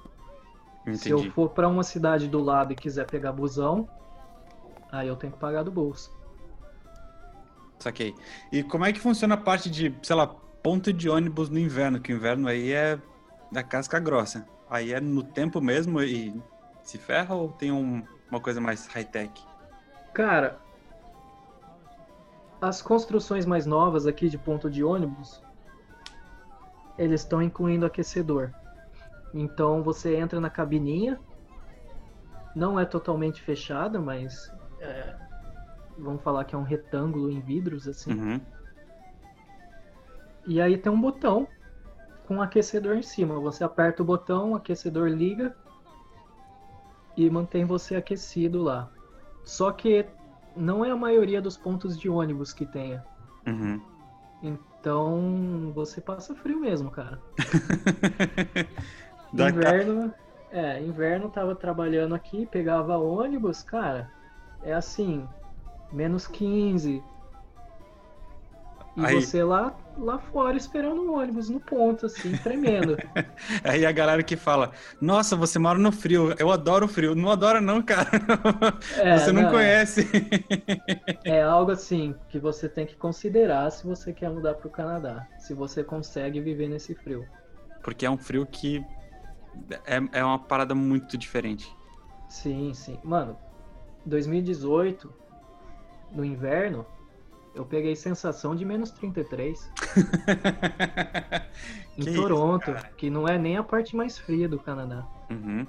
Se 0.94 1.10
eu 1.10 1.18
Entendi. 1.18 1.34
for 1.34 1.50
pra 1.50 1.68
uma 1.68 1.84
cidade 1.84 2.28
do 2.28 2.40
lado 2.40 2.74
e 2.74 2.76
quiser 2.76 3.08
pegar 3.08 3.32
busão, 3.32 3.90
aí 4.92 5.08
eu 5.08 5.16
tenho 5.16 5.34
que 5.34 5.40
pagar 5.40 5.64
do 5.64 5.72
bolso. 5.72 6.16
Saquei. 7.80 8.14
E 8.52 8.62
como 8.64 8.86
é 8.86 8.94
que 8.94 9.00
funciona 9.00 9.34
a 9.34 9.38
parte 9.38 9.70
de, 9.70 9.94
sei 10.04 10.16
lá, 10.16 10.36
ponto 10.68 10.92
de 10.92 11.10
ônibus 11.10 11.50
no 11.50 11.58
inverno? 11.58 11.98
Que 11.98 12.12
o 12.12 12.18
inverno 12.18 12.46
aí 12.46 12.74
é 12.74 13.00
da 13.50 13.64
casca 13.64 14.02
grossa. 14.02 14.46
Aí 14.70 14.92
é 14.92 15.00
no 15.00 15.24
tempo 15.24 15.62
mesmo 15.62 16.02
e 16.02 16.36
se 16.84 16.98
ferra 16.98 17.34
ou 17.36 17.48
tem 17.48 17.72
um- 17.72 18.04
uma 18.30 18.42
coisa 18.42 18.60
mais 18.60 18.86
high-tech? 18.88 19.32
Cara, 20.14 20.60
as 22.60 22.82
construções 22.82 23.46
mais 23.46 23.66
novas 23.66 24.06
aqui 24.06 24.28
de 24.28 24.38
ponto 24.38 24.70
de 24.70 24.84
ônibus, 24.84 25.42
eles 26.98 27.22
estão 27.22 27.42
incluindo 27.42 27.86
aquecedor. 27.86 28.52
Então 29.34 29.82
você 29.82 30.18
entra 30.18 30.42
na 30.42 30.50
cabininha, 30.50 31.18
não 32.54 32.78
é 32.78 32.84
totalmente 32.84 33.42
fechada, 33.42 34.02
mas 34.02 34.52
é, 34.82 35.16
vamos 35.98 36.22
falar 36.22 36.44
que 36.44 36.56
é 36.56 36.58
um 36.58 36.64
retângulo 36.64 37.32
em 37.32 37.40
vidros 37.40 37.88
assim. 37.88 38.12
Uhum. 38.12 38.42
E 40.48 40.62
aí 40.62 40.78
tem 40.78 40.90
um 40.90 41.00
botão 41.00 41.46
com 42.26 42.38
um 42.38 42.42
aquecedor 42.42 42.96
em 42.96 43.04
cima. 43.04 43.38
Você 43.42 43.64
aperta 43.64 44.02
o 44.02 44.06
botão, 44.06 44.54
o 44.54 44.56
aquecedor 44.56 45.10
liga 45.10 45.54
e 47.18 47.30
mantém 47.30 47.66
você 47.66 47.96
aquecido 47.96 48.64
lá. 48.64 48.90
Só 49.44 49.72
que 49.72 50.06
não 50.56 50.86
é 50.86 50.90
a 50.90 50.96
maioria 50.96 51.42
dos 51.42 51.58
pontos 51.58 52.00
de 52.00 52.10
ônibus 52.10 52.54
que 52.54 52.66
tenha. 52.66 53.04
Uhum. 53.46 53.82
Então 54.42 55.72
você 55.76 56.00
passa 56.00 56.34
frio 56.34 56.60
mesmo, 56.60 56.90
cara. 56.90 57.20
Inverno, 59.34 60.14
é, 60.50 60.82
inverno 60.82 61.30
tava 61.30 61.54
trabalhando 61.54 62.16
aqui, 62.16 62.46
pegava 62.46 62.98
ônibus, 62.98 63.62
cara, 63.62 64.10
é 64.64 64.74
assim, 64.74 65.28
menos 65.92 66.26
15. 66.26 67.04
E 68.98 69.06
Aí- 69.06 69.22
você 69.22 69.44
lá, 69.44 69.76
lá 69.96 70.18
fora 70.18 70.58
esperando 70.58 71.04
o 71.04 71.14
ônibus 71.14 71.50
no 71.50 71.60
ponto, 71.60 72.08
assim, 72.08 72.36
tremendo. 72.38 72.98
Aí 73.64 73.86
a 73.86 73.92
galera 73.92 74.24
que 74.24 74.36
fala, 74.36 74.72
nossa, 75.00 75.36
você 75.36 75.60
mora 75.60 75.78
no 75.78 75.92
frio, 75.92 76.34
eu 76.40 76.52
adoro 76.52 76.88
o 76.88 76.90
frio. 76.90 77.14
Não 77.14 77.30
adora 77.30 77.62
não, 77.62 77.80
cara. 77.82 78.10
É, 78.98 79.20
você 79.20 79.32
não, 79.32 79.44
não, 79.44 79.52
conhece. 79.52 80.10
É 81.24 81.44
algo 81.44 81.72
assim 81.72 82.16
que 82.30 82.40
você 82.40 82.68
tem 82.68 82.88
que 82.88 82.96
considerar 82.96 83.70
se 83.72 83.86
você 83.86 84.12
quer 84.12 84.32
mudar 84.32 84.56
pro 84.56 84.70
Canadá. 84.70 85.28
Se 85.38 85.54
você 85.54 85.84
consegue 85.84 86.42
viver 86.42 86.68
nesse 86.68 86.96
frio. 86.96 87.28
Porque 87.84 88.06
é 88.06 88.10
um 88.10 88.18
frio 88.18 88.46
que 88.48 88.84
é, 89.86 90.20
é 90.20 90.24
uma 90.24 90.40
parada 90.40 90.74
muito 90.74 91.18
diferente. 91.18 91.72
Sim, 92.28 92.74
sim. 92.74 93.00
Mano, 93.04 93.38
2018, 94.06 95.14
no 96.12 96.26
inverno, 96.26 96.86
eu 97.58 97.66
peguei 97.66 97.96
sensação 97.96 98.56
de 98.56 98.64
menos 98.64 98.92
33 98.92 99.72
em 101.98 102.04
Que 102.04 102.10
isso, 102.12 102.22
Toronto, 102.22 102.72
cara. 102.72 102.92
que 102.96 103.10
não 103.10 103.28
é 103.28 103.38
nem 103.38 103.58
a 103.58 103.64
parte 103.64 103.96
mais 103.96 104.18
fria 104.18 104.48
do 104.48 104.60
Canadá. 104.60 105.06
Uhum. 105.30 105.66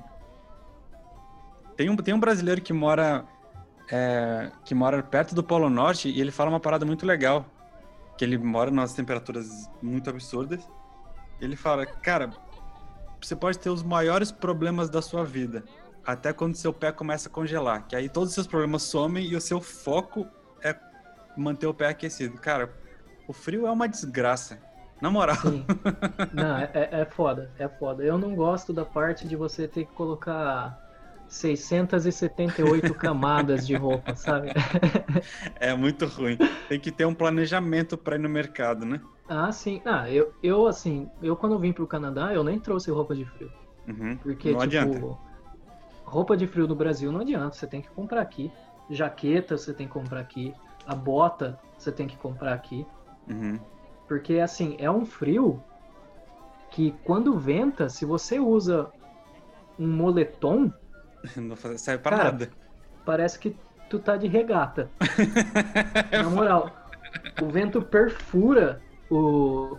Tem 1.76 1.88
um, 1.88 1.96
tem 1.96 2.12
um 2.12 2.20
brasileiro 2.20 2.60
que 2.60 2.72
mora 2.72 3.24
é, 3.90 4.50
que 4.64 4.74
mora 4.74 5.02
perto 5.02 5.34
do 5.34 5.42
Polo 5.42 5.70
Norte 5.70 6.10
e 6.10 6.20
ele 6.20 6.30
fala 6.30 6.50
uma 6.50 6.60
parada 6.60 6.84
muito 6.84 7.06
legal. 7.06 7.46
Que 8.18 8.24
ele 8.24 8.36
mora 8.36 8.70
nas 8.70 8.92
temperaturas 8.92 9.70
muito 9.80 10.10
absurdas. 10.10 10.68
Ele 11.40 11.56
fala, 11.56 11.86
cara, 11.86 12.30
você 13.20 13.34
pode 13.34 13.58
ter 13.58 13.70
os 13.70 13.82
maiores 13.82 14.30
problemas 14.30 14.90
da 14.90 15.00
sua 15.00 15.24
vida. 15.24 15.64
Até 16.04 16.32
quando 16.32 16.56
seu 16.56 16.72
pé 16.72 16.92
começa 16.92 17.28
a 17.28 17.32
congelar. 17.32 17.86
Que 17.86 17.96
aí 17.96 18.08
todos 18.08 18.30
os 18.30 18.34
seus 18.34 18.46
problemas 18.46 18.82
somem 18.82 19.24
e 19.24 19.36
o 19.36 19.40
seu 19.40 19.60
foco 19.60 20.26
é 20.62 20.74
manter 21.38 21.66
o 21.66 21.74
pé 21.74 21.88
aquecido. 21.88 22.38
Cara, 22.40 22.72
o 23.26 23.32
frio 23.32 23.66
é 23.66 23.70
uma 23.70 23.88
desgraça. 23.88 24.58
Na 25.00 25.10
moral. 25.10 25.36
Sim. 25.36 25.64
Não, 26.34 26.58
é, 26.58 26.70
é 26.74 26.88
é 27.02 27.04
foda, 27.04 27.52
é 27.56 27.68
foda. 27.68 28.02
Eu 28.02 28.18
não 28.18 28.34
gosto 28.34 28.72
da 28.72 28.84
parte 28.84 29.28
de 29.28 29.36
você 29.36 29.68
ter 29.68 29.84
que 29.84 29.92
colocar 29.92 30.76
678 31.28 32.92
camadas 32.94 33.64
de 33.66 33.76
roupa, 33.76 34.16
sabe? 34.16 34.48
É 35.60 35.74
muito 35.74 36.06
ruim. 36.06 36.36
Tem 36.68 36.80
que 36.80 36.90
ter 36.90 37.04
um 37.04 37.14
planejamento 37.14 37.96
para 37.96 38.16
ir 38.16 38.18
no 38.18 38.28
mercado, 38.28 38.84
né? 38.84 39.00
Ah, 39.28 39.52
sim. 39.52 39.80
Ah, 39.84 40.10
eu, 40.10 40.32
eu 40.42 40.66
assim, 40.66 41.08
eu 41.22 41.36
quando 41.36 41.58
vim 41.58 41.72
pro 41.72 41.86
Canadá, 41.86 42.32
eu 42.32 42.42
nem 42.42 42.58
trouxe 42.58 42.90
roupa 42.90 43.14
de 43.14 43.24
frio. 43.24 43.50
Uhum. 43.86 44.16
Porque, 44.16 44.50
Não 44.50 44.58
tipo, 44.58 44.64
adianta. 44.64 45.16
roupa 46.04 46.36
de 46.36 46.46
frio 46.46 46.66
no 46.66 46.74
Brasil 46.74 47.12
não 47.12 47.20
adianta, 47.20 47.56
você 47.56 47.66
tem 47.66 47.82
que 47.82 47.90
comprar 47.90 48.20
aqui. 48.22 48.50
Jaqueta 48.90 49.56
você 49.56 49.72
tem 49.74 49.86
que 49.86 49.92
comprar 49.92 50.20
aqui. 50.20 50.54
A 50.88 50.94
bota 50.94 51.56
você 51.78 51.92
tem 51.92 52.08
que 52.08 52.16
comprar 52.16 52.54
aqui. 52.54 52.84
Uhum. 53.28 53.58
Porque, 54.08 54.40
assim, 54.40 54.76
é 54.80 54.90
um 54.90 55.04
frio 55.04 55.62
que 56.70 56.92
quando 57.04 57.38
venta, 57.38 57.88
se 57.88 58.04
você 58.04 58.40
usa 58.40 58.90
um 59.78 59.86
moletom, 59.86 60.72
Não 61.36 61.56
serve 61.56 62.02
pra 62.02 62.16
Cara, 62.16 62.32
nada. 62.32 62.50
parece 63.04 63.38
que 63.38 63.56
tu 63.88 63.98
tá 63.98 64.16
de 64.16 64.26
regata. 64.26 64.90
Na 66.12 66.30
moral, 66.30 66.70
o 67.42 67.46
vento 67.46 67.82
perfura 67.82 68.80
o, 69.10 69.76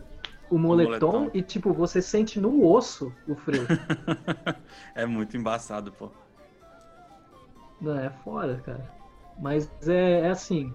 o 0.49 0.57
moletom, 0.57 1.11
moletom. 1.11 1.37
e, 1.37 1.41
tipo, 1.41 1.73
você 1.73 2.01
sente 2.01 2.39
no 2.39 2.65
osso 2.65 3.11
o 3.27 3.35
frio. 3.35 3.65
é 4.95 5.05
muito 5.05 5.37
embaçado, 5.37 5.91
pô. 5.91 6.09
Não, 7.81 7.97
é 7.97 8.09
foda, 8.09 8.61
cara. 8.65 8.91
Mas 9.39 9.69
é, 9.87 10.21
é 10.21 10.29
assim, 10.29 10.73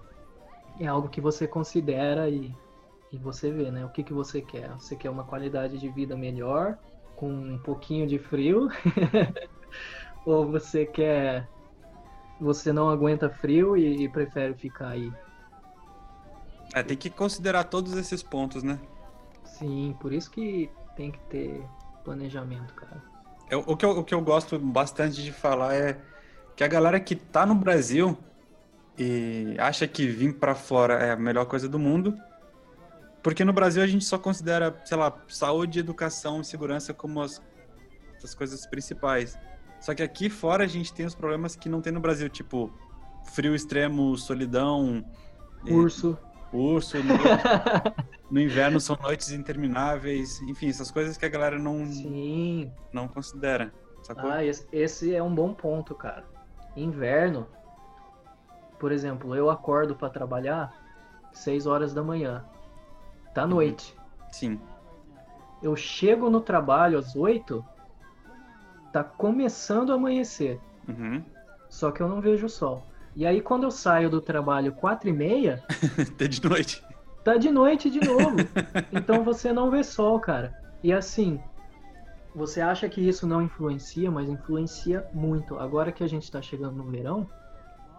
é 0.79 0.87
algo 0.87 1.09
que 1.09 1.21
você 1.21 1.47
considera 1.47 2.29
e, 2.29 2.51
e 3.11 3.17
você 3.17 3.51
vê, 3.51 3.71
né? 3.71 3.85
O 3.85 3.89
que, 3.89 4.03
que 4.03 4.13
você 4.13 4.41
quer? 4.41 4.69
Você 4.73 4.95
quer 4.95 5.09
uma 5.09 5.25
qualidade 5.25 5.77
de 5.77 5.89
vida 5.89 6.15
melhor, 6.17 6.77
com 7.15 7.31
um 7.31 7.59
pouquinho 7.59 8.07
de 8.07 8.19
frio? 8.19 8.67
Ou 10.25 10.49
você 10.51 10.85
quer. 10.85 11.47
Você 12.39 12.73
não 12.73 12.89
aguenta 12.89 13.29
frio 13.29 13.77
e, 13.77 14.03
e 14.05 14.09
prefere 14.09 14.55
ficar 14.55 14.89
aí? 14.89 15.11
É, 16.73 16.83
tem 16.83 16.97
que 16.97 17.09
considerar 17.09 17.63
todos 17.65 17.93
esses 17.93 18.21
pontos, 18.21 18.63
né? 18.63 18.79
Sim, 19.45 19.95
por 19.99 20.11
isso 20.13 20.29
que 20.29 20.69
tem 20.95 21.11
que 21.11 21.19
ter 21.29 21.65
planejamento, 22.03 22.73
cara. 22.75 23.01
Eu- 23.49 23.59
o, 23.67 23.77
que 23.77 23.85
eu, 23.85 23.91
o 23.91 24.03
que 24.03 24.13
eu 24.13 24.21
gosto 24.21 24.57
bastante 24.59 25.23
de 25.23 25.31
falar 25.31 25.75
é 25.75 26.01
que 26.55 26.63
a 26.63 26.67
galera 26.67 26.99
que 26.99 27.15
tá 27.15 27.45
no 27.45 27.55
Brasil 27.55 28.17
e 28.97 29.55
acha 29.59 29.87
que 29.87 30.07
vir 30.07 30.33
pra 30.35 30.55
fora 30.55 30.95
é 30.95 31.11
a 31.11 31.15
melhor 31.15 31.45
coisa 31.45 31.67
do 31.67 31.77
mundo, 31.77 32.17
porque 33.21 33.43
no 33.43 33.51
Brasil 33.53 33.81
a 33.83 33.87
gente 33.87 34.05
só 34.05 34.17
considera, 34.17 34.79
sei 34.85 34.97
lá, 34.97 35.13
saúde, 35.27 35.79
educação 35.79 36.41
e 36.41 36.45
segurança 36.45 36.93
como 36.93 37.21
as, 37.21 37.41
as 38.23 38.33
coisas 38.35 38.65
principais. 38.67 39.37
Só 39.79 39.93
que 39.93 40.01
aqui 40.03 40.29
fora 40.29 40.63
a 40.63 40.67
gente 40.67 40.93
tem 40.93 41.05
os 41.05 41.15
problemas 41.15 41.55
que 41.55 41.67
não 41.67 41.81
tem 41.81 41.91
no 41.91 41.99
Brasil, 41.99 42.29
tipo 42.29 42.71
frio 43.33 43.55
extremo, 43.55 44.15
solidão, 44.17 45.03
e- 45.65 45.73
Urso. 45.73 46.17
urso, 46.53 46.97
no, 47.03 47.13
no 48.31 48.39
inverno 48.39 48.79
são 48.79 48.95
noites 49.01 49.31
intermináveis, 49.31 50.39
enfim, 50.43 50.69
essas 50.69 50.91
coisas 50.91 51.17
que 51.17 51.25
a 51.25 51.29
galera 51.29 51.57
não, 51.57 51.85
Sim. 51.87 52.71
não 52.93 53.07
considera, 53.07 53.73
sacou? 54.03 54.29
Ah, 54.29 54.41
esse 54.71 55.13
é 55.13 55.21
um 55.21 55.33
bom 55.33 55.53
ponto, 55.53 55.95
cara. 55.95 56.23
Inverno, 56.75 57.47
por 58.79 58.91
exemplo, 58.91 59.35
eu 59.35 59.49
acordo 59.49 59.95
pra 59.95 60.09
trabalhar 60.09 60.73
6 61.31 61.65
horas 61.67 61.93
da 61.93 62.03
manhã. 62.03 62.43
Tá 63.33 63.45
noite. 63.45 63.95
Sim. 64.31 64.59
Eu 65.61 65.75
chego 65.75 66.29
no 66.29 66.41
trabalho 66.41 66.97
às 66.97 67.15
8, 67.15 67.63
tá 68.91 69.03
começando 69.03 69.91
a 69.91 69.95
amanhecer. 69.95 70.59
Uhum. 70.87 71.23
Só 71.69 71.91
que 71.91 72.01
eu 72.01 72.07
não 72.07 72.21
vejo 72.21 72.45
o 72.45 72.49
sol. 72.49 72.83
E 73.15 73.25
aí 73.25 73.41
quando 73.41 73.63
eu 73.63 73.71
saio 73.71 74.09
do 74.09 74.21
trabalho 74.21 74.73
4 74.73 75.09
e 75.09 75.13
meia, 75.13 75.63
Até 75.97 76.27
de 76.27 76.43
noite. 76.47 76.83
tá 77.23 77.37
de 77.37 77.49
noite 77.49 77.89
de 77.89 77.99
novo. 78.05 78.35
Então 78.91 79.23
você 79.23 79.51
não 79.51 79.71
vê 79.71 79.83
sol, 79.83 80.19
cara. 80.19 80.53
E 80.83 80.93
assim, 80.93 81.41
você 82.35 82.61
acha 82.61 82.87
que 82.89 83.01
isso 83.01 83.25
não 83.25 83.41
influencia, 83.41 84.11
mas 84.11 84.29
influencia 84.29 85.05
muito. 85.13 85.57
Agora 85.57 85.91
que 85.91 86.03
a 86.03 86.07
gente 86.07 86.29
tá 86.31 86.41
chegando 86.41 86.75
no 86.75 86.83
verão, 86.83 87.27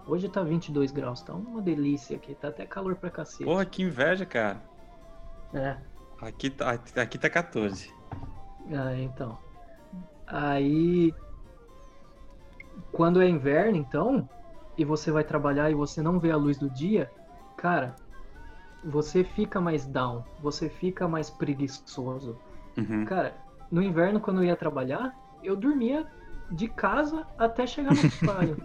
hoje 0.07 0.29
tá 0.29 0.43
22 0.43 0.91
graus, 0.93 1.23
tá 1.23 1.35
uma 1.35 1.61
delícia 1.61 2.17
aqui, 2.17 2.35
tá 2.35 2.49
até 2.49 2.67
calor 2.67 2.97
pra 2.97 3.11
cacete. 3.11 3.45
Porra, 3.45 3.65
que 3.65 3.83
inveja, 3.83 4.25
cara. 4.25 4.63
É, 5.53 5.77
Aqui 6.21 6.49
tá, 6.49 6.71
aqui 6.71 7.19
tá 7.19 7.29
14. 7.29 7.93
ah, 8.73 8.95
então. 8.97 9.39
Aí, 10.27 11.15
quando 12.91 13.21
é 13.21 13.29
inverno, 13.29 13.77
então, 13.77 14.29
e 14.79 14.85
você 14.85 15.11
vai 15.11 15.23
trabalhar 15.23 15.71
e 15.71 15.75
você 15.75 16.03
não 16.03 16.19
vê 16.19 16.31
a 16.31 16.37
luz 16.37 16.59
do 16.59 16.71
dia, 16.71 17.11
cara, 17.57 17.95
você 18.83 19.23
fica 19.23 19.61
mais 19.61 19.87
down, 19.87 20.25
você 20.41 20.69
fica 20.69 21.07
mais 21.07 21.29
preguiçoso. 21.29 22.39
Uhum. 22.77 23.05
Cara, 23.05 23.37
no 23.71 23.83
inverno, 23.83 24.21
quando 24.21 24.39
eu 24.39 24.45
ia 24.45 24.57
trabalhar, 24.57 25.15
eu 25.43 25.55
dormia 25.55 26.07
de 26.51 26.69
casa 26.69 27.27
até 27.39 27.67
chegar 27.67 27.95
no 27.95 28.11
trabalho. 28.11 28.57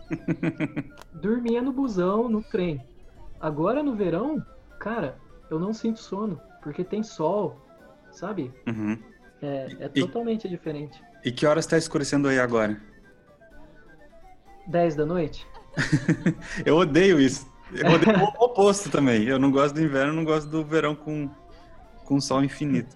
dormia 1.13 1.61
no 1.61 1.71
busão, 1.71 2.29
no 2.29 2.41
trem. 2.43 2.81
Agora 3.39 3.81
no 3.81 3.95
verão, 3.95 4.45
cara, 4.79 5.17
eu 5.49 5.59
não 5.59 5.73
sinto 5.73 5.99
sono, 5.99 6.39
porque 6.61 6.83
tem 6.83 7.01
sol, 7.03 7.59
sabe? 8.11 8.53
Uhum. 8.67 8.97
É, 9.41 9.67
é 9.79 9.91
E- 9.95 10.01
totalmente 10.01 10.47
diferente. 10.47 11.01
E 11.23 11.31
que 11.31 11.45
horas 11.45 11.65
tá 11.65 11.77
escurecendo 11.77 12.27
aí 12.27 12.39
agora? 12.39 12.79
10 14.67 14.95
da 14.95 15.05
noite? 15.05 15.47
Eu 16.65 16.77
odeio 16.77 17.19
isso. 17.19 17.49
Eu 17.73 17.91
odeio 17.91 18.19
o 18.19 18.25
oposto 18.45 18.89
também. 18.89 19.23
Eu 19.23 19.39
não 19.39 19.51
gosto 19.51 19.75
do 19.75 19.81
inverno, 19.81 20.13
não 20.13 20.23
gosto 20.23 20.49
do 20.49 20.63
verão 20.63 20.95
com, 20.95 21.29
com 22.05 22.19
sol 22.19 22.43
infinito. 22.43 22.95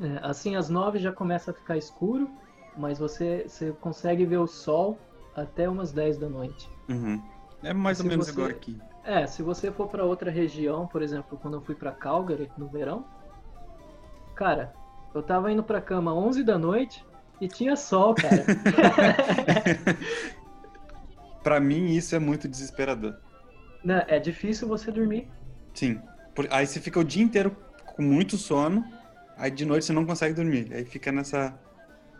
É, 0.00 0.18
assim, 0.22 0.56
às 0.56 0.68
9 0.68 0.98
já 0.98 1.12
começa 1.12 1.50
a 1.50 1.54
ficar 1.54 1.76
escuro, 1.76 2.30
mas 2.78 2.98
você, 2.98 3.44
você 3.46 3.72
consegue 3.72 4.24
ver 4.24 4.38
o 4.38 4.46
sol 4.46 4.98
até 5.34 5.68
umas 5.68 5.92
10 5.92 6.18
da 6.18 6.28
noite. 6.28 6.68
Uhum. 6.88 7.20
É 7.62 7.72
mais 7.74 8.00
ou 8.00 8.06
menos 8.06 8.26
você- 8.26 8.32
igual 8.32 8.48
aqui. 8.48 8.80
É, 9.04 9.26
se 9.26 9.42
você 9.42 9.70
for 9.72 9.88
pra 9.88 10.04
outra 10.04 10.30
região, 10.30 10.86
por 10.86 11.02
exemplo, 11.02 11.38
quando 11.40 11.54
eu 11.54 11.60
fui 11.62 11.74
pra 11.74 11.92
Calgary 11.92 12.50
no 12.56 12.68
verão, 12.68 13.04
cara, 14.34 14.72
eu 15.14 15.22
tava 15.22 15.50
indo 15.50 15.62
pra 15.62 15.80
cama 15.80 16.12
11 16.14 16.44
da 16.44 16.58
noite 16.58 17.04
e 17.40 17.48
tinha 17.48 17.74
sol, 17.76 18.14
cara. 18.14 18.44
Pra 21.42 21.60
mim, 21.60 21.92
isso 21.92 22.14
é 22.14 22.18
muito 22.18 22.48
desesperador. 22.48 23.14
Né, 23.82 24.04
é 24.08 24.18
difícil 24.18 24.68
você 24.68 24.90
dormir. 24.90 25.28
Sim. 25.72 26.00
Por- 26.34 26.48
Aí 26.50 26.66
você 26.66 26.80
fica 26.80 26.98
o 26.98 27.04
dia 27.04 27.22
inteiro 27.22 27.56
com 27.96 28.02
muito 28.02 28.36
sono, 28.36 28.84
aí 29.36 29.50
de 29.50 29.64
noite 29.64 29.84
você 29.86 29.92
não 29.92 30.04
consegue 30.04 30.34
dormir. 30.34 30.72
Aí 30.74 30.84
fica 30.84 31.10
nessa, 31.12 31.58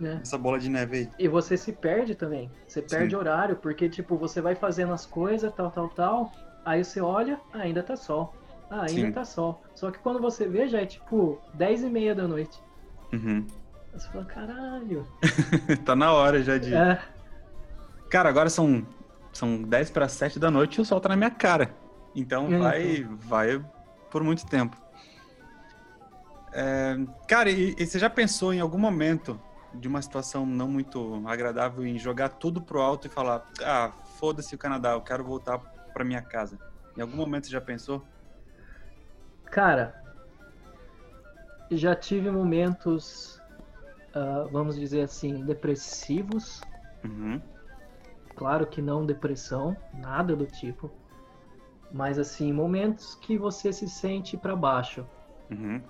Né? 0.01 0.17
nessa 0.19 0.39
bola 0.39 0.59
de 0.59 0.69
neve 0.69 0.97
aí. 0.97 1.11
E 1.19 1.27
você 1.27 1.57
se 1.57 1.73
perde 1.73 2.15
também. 2.15 2.51
Você 2.67 2.81
perde 2.81 3.11
Sim. 3.11 3.17
horário, 3.17 3.57
porque, 3.57 3.89
tipo, 3.89 4.17
você 4.17 4.41
vai 4.41 4.55
fazendo 4.55 4.93
as 4.93 5.05
coisas, 5.05 5.53
tal, 5.55 5.71
tal, 5.71 5.89
tal. 5.89 6.33
Aí 6.65 6.85
você 6.85 7.01
olha, 7.01 7.41
ah, 7.53 7.59
ainda 7.63 7.83
tá 7.83 7.97
sol. 7.97 8.33
Ah, 8.71 8.83
ainda 8.83 9.07
Sim. 9.07 9.13
tá 9.13 9.25
sol. 9.25 9.61
Só 9.75 9.91
que 9.91 9.99
quando 9.99 10.21
você 10.21 10.47
vê, 10.47 10.69
já 10.69 10.81
é 10.81 10.87
tipo 10.87 11.41
10 11.55 11.83
e 11.83 11.91
meia 11.91 12.15
da 12.15 12.29
noite. 12.29 12.57
Uhum. 13.13 13.45
Aí 13.93 13.99
Você 13.99 14.09
fala, 14.11 14.25
caralho. 14.27 15.07
tá 15.85 15.97
na 15.97 16.13
hora 16.13 16.43
já 16.43 16.59
de. 16.59 16.73
É, 16.75 17.01
Cara, 18.09 18.29
agora 18.29 18.49
são, 18.49 18.87
são 19.33 19.63
10 19.63 19.91
para 19.91 20.09
7 20.09 20.39
da 20.39 20.51
noite 20.51 20.77
e 20.77 20.81
o 20.81 20.85
sol 20.85 21.01
tá 21.01 21.11
na 21.11 21.17
minha 21.17 21.31
cara. 21.31 21.75
Então 22.15 22.53
É, 22.53 22.59
vai, 22.59 23.05
vai 23.05 23.65
por 24.11 24.23
muito 24.23 24.47
tempo. 24.47 24.77
É, 26.53 26.97
cara, 27.27 27.51
e, 27.51 27.75
e 27.79 27.87
você 27.87 27.99
já 27.99 28.09
pensou 28.09 28.55
em 28.55 28.61
algum 28.61 28.79
momento 28.79 29.39
de 29.75 29.89
uma 29.89 30.01
situação 30.03 30.47
não 30.47 30.69
muito 30.69 31.23
agradável 31.27 31.87
em 31.87 31.99
jogar 31.99 32.31
tudo 32.31 32.61
pro 32.61 32.81
alto 32.81 33.07
e 33.07 33.11
falar: 33.11 33.45
ah, 33.63 33.93
foda-se 34.19 34.55
o 34.55 34.59
Canadá, 34.59 34.93
eu 34.93 35.03
quero 35.03 35.25
voltar 35.25 35.59
pra 35.93 36.05
minha 36.05 36.23
casa? 36.23 36.59
Em 36.97 37.01
algum 37.01 37.17
momento 37.17 37.47
você 37.47 37.53
já 37.53 37.61
pensou? 37.61 38.03
cara, 39.51 39.95
já 41.71 41.95
tive 41.95 42.31
momentos, 42.31 43.41
ah, 44.15 44.47
vamos 44.51 44.77
dizer 44.77 45.03
assim, 45.03 45.45
depressivos. 45.45 46.61
Uhum. 47.05 47.41
Claro 48.37 48.67
que 48.67 48.81
não 48.81 49.05
depressão, 49.05 49.77
nada 49.93 50.37
do 50.37 50.47
tipo. 50.47 50.91
Mas 51.91 52.19
assim, 52.19 52.53
momentos 52.53 53.15
que 53.17 53.37
você 53.37 53.73
se 53.73 53.89
sente 53.89 54.37
pra 54.37 54.55
baixo. 54.55 55.05
Uhum. 55.51 55.83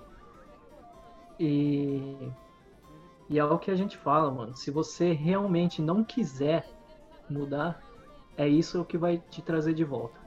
E, 1.39 2.31
e 3.29 3.37
é 3.37 3.45
o 3.45 3.59
que 3.59 3.69
a 3.69 3.75
gente 3.75 3.95
fala, 3.95 4.31
mano. 4.31 4.55
Se 4.55 4.71
você 4.71 5.13
realmente 5.13 5.81
não 5.81 6.03
quiser 6.03 6.67
mudar, 7.29 7.79
é 8.35 8.47
isso 8.47 8.83
que 8.85 8.97
vai 8.97 9.21
te 9.29 9.41
trazer 9.41 9.73
de 9.73 9.83
volta. 9.83 10.19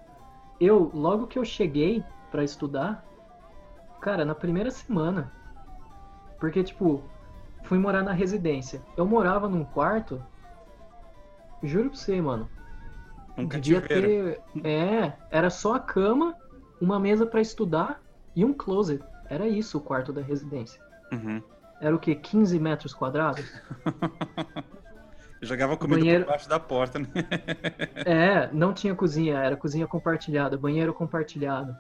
Eu, 0.61 0.91
logo 0.95 1.27
que 1.27 1.39
eu 1.39 1.45
cheguei 1.45 2.05
pra 2.31 2.45
estudar, 2.45 3.05
cara, 4.01 4.25
na 4.25 4.35
primeira 4.35 4.71
semana, 4.71 5.33
porque 6.39 6.63
tipo, 6.63 7.03
fui 7.65 7.79
morar 7.79 8.03
na 8.05 8.13
residência. 8.13 8.81
Eu 8.97 9.05
morava 9.05 9.49
num 9.49 9.65
quarto, 9.65 10.23
juro 11.63 11.91
pra 11.91 11.99
você, 11.99 12.21
mano. 12.21 12.49
Um 13.37 13.47
devia 13.47 13.81
cativeiro. 13.81 14.41
ter, 14.63 14.69
é, 14.69 15.13
era 15.31 15.51
só 15.51 15.75
a 15.75 15.81
cama, 15.81 16.37
uma 16.81 17.01
mesa 17.01 17.27
pra 17.27 17.41
estudar 17.41 18.01
e 18.37 18.45
um 18.45 18.53
closet. 18.53 19.03
Era 19.29 19.49
isso 19.49 19.79
o 19.79 19.81
quarto 19.81 20.13
da 20.13 20.21
residência. 20.21 20.81
Uhum. 21.13 21.43
Era 21.83 21.95
o 21.95 21.99
que? 21.99 22.15
15 22.15 22.59
metros 22.59 22.95
quadrados? 22.95 23.45
Eu 25.41 25.49
jogava 25.49 25.77
comida 25.77 25.99
Banheiro- 25.99 26.25
por 26.25 26.31
baixo 26.31 26.49
da 26.49 26.61
porta, 26.61 26.99
né? 26.99 27.09
É, 28.05 28.53
não 28.53 28.73
tinha 28.73 28.95
cozinha, 28.95 29.39
era 29.39 29.57
cozinha 29.57 29.87
compartilhada, 29.89 30.57
banheiro 30.57 30.95
compartilhado. 30.95 31.77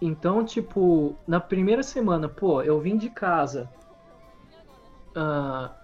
Então, 0.00 0.44
tipo, 0.44 1.18
na 1.26 1.40
primeira 1.40 1.82
semana, 1.82 2.28
pô, 2.28 2.62
eu 2.62 2.80
vim 2.80 2.96
de 2.96 3.10
casa 3.10 3.68
ah, 5.16 5.74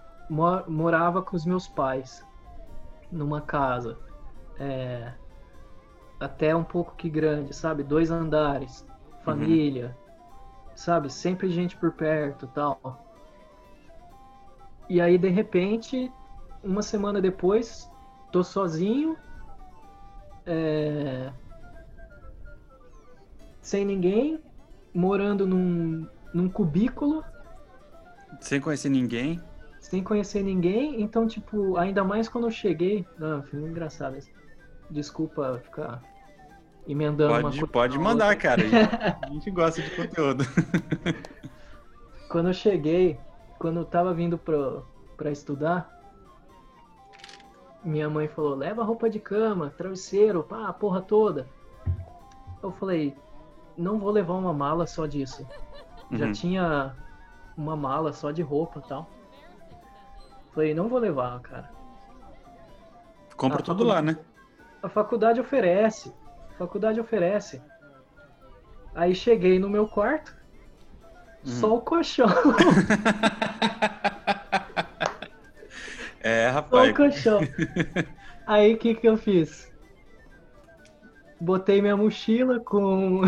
morava 0.67 1.21
com 1.23 1.35
os 1.35 1.45
meus 1.45 1.67
pais 1.67 2.21
numa 3.11 3.41
casa 3.41 3.97
é, 4.59 5.13
até 6.19 6.55
um 6.55 6.63
pouco 6.63 6.95
que 6.95 7.09
grande, 7.09 7.53
sabe? 7.53 7.83
Dois 7.83 8.11
andares, 8.11 8.85
família, 9.23 9.87
uhum. 9.87 10.10
Sabe? 10.81 11.11
Sempre 11.11 11.49
gente 11.49 11.77
por 11.77 11.91
perto 11.91 12.47
tal. 12.47 13.05
E 14.89 14.99
aí, 14.99 15.17
de 15.17 15.29
repente, 15.29 16.11
uma 16.63 16.81
semana 16.81 17.21
depois, 17.21 17.89
tô 18.31 18.43
sozinho, 18.43 19.15
é... 20.45 21.31
sem 23.61 23.85
ninguém, 23.85 24.39
morando 24.93 25.47
num, 25.47 26.07
num 26.33 26.49
cubículo. 26.49 27.23
Sem 28.39 28.59
conhecer 28.59 28.89
ninguém? 28.89 29.39
Sem 29.79 30.03
conhecer 30.03 30.43
ninguém, 30.43 31.01
então, 31.01 31.27
tipo, 31.27 31.77
ainda 31.77 32.03
mais 32.03 32.27
quando 32.27 32.47
eu 32.47 32.51
cheguei. 32.51 33.05
Não, 33.17 33.43
foi 33.43 33.59
engraçado 33.59 34.17
isso. 34.17 34.29
Desculpa 34.89 35.59
ficar 35.63 36.01
emendando 36.87 37.41
pode, 37.41 37.57
uma 37.59 37.67
Pode 37.67 37.99
mandar, 37.99 38.35
cara. 38.35 38.61
A 39.21 39.27
gente 39.31 39.49
gosta 39.51 39.81
de 39.81 39.89
conteúdo. 39.91 40.43
Quando 42.29 42.47
eu 42.47 42.53
cheguei, 42.53 43.19
quando 43.59 43.81
eu 43.81 43.85
tava 43.85 44.13
vindo 44.13 44.37
pro, 44.37 44.85
pra 45.17 45.31
estudar, 45.31 46.01
minha 47.83 48.09
mãe 48.09 48.27
falou: 48.27 48.55
leva 48.55 48.83
roupa 48.83 49.09
de 49.09 49.19
cama, 49.19 49.73
travesseiro, 49.77 50.41
pá, 50.41 50.67
a 50.67 50.73
porra 50.73 51.01
toda. 51.01 51.45
Eu 52.63 52.71
falei: 52.71 53.13
não 53.77 53.99
vou 53.99 54.11
levar 54.11 54.35
uma 54.35 54.53
mala 54.53 54.87
só 54.87 55.05
disso. 55.05 55.45
Uhum. 56.09 56.17
Já 56.17 56.31
tinha 56.31 56.95
uma 57.57 57.75
mala 57.75 58.13
só 58.13 58.31
de 58.31 58.41
roupa 58.41 58.79
e 58.79 58.87
tal. 58.87 59.09
Falei: 60.53 60.73
não 60.73 60.87
vou 60.87 60.99
levar, 60.99 61.39
cara. 61.41 61.69
Compra 63.35 63.59
a 63.59 63.63
tudo 63.63 63.83
lá, 63.83 64.01
né? 64.01 64.17
A 64.81 64.87
faculdade 64.87 65.41
oferece. 65.41 66.13
Faculdade 66.61 66.99
oferece. 66.99 67.59
Aí 68.93 69.15
cheguei 69.15 69.57
no 69.57 69.67
meu 69.67 69.87
quarto, 69.87 70.31
uhum. 71.43 71.51
só 71.51 71.75
o 71.75 71.81
colchão. 71.81 72.27
É, 76.23 76.49
rapaz. 76.49 76.85
Só 76.85 76.91
o 76.91 76.95
colchão. 76.95 77.39
Aí 78.45 78.75
o 78.75 78.77
que, 78.77 78.93
que 78.93 79.09
eu 79.09 79.17
fiz? 79.17 79.73
Botei 81.39 81.81
minha 81.81 81.97
mochila 81.97 82.59
com. 82.59 83.21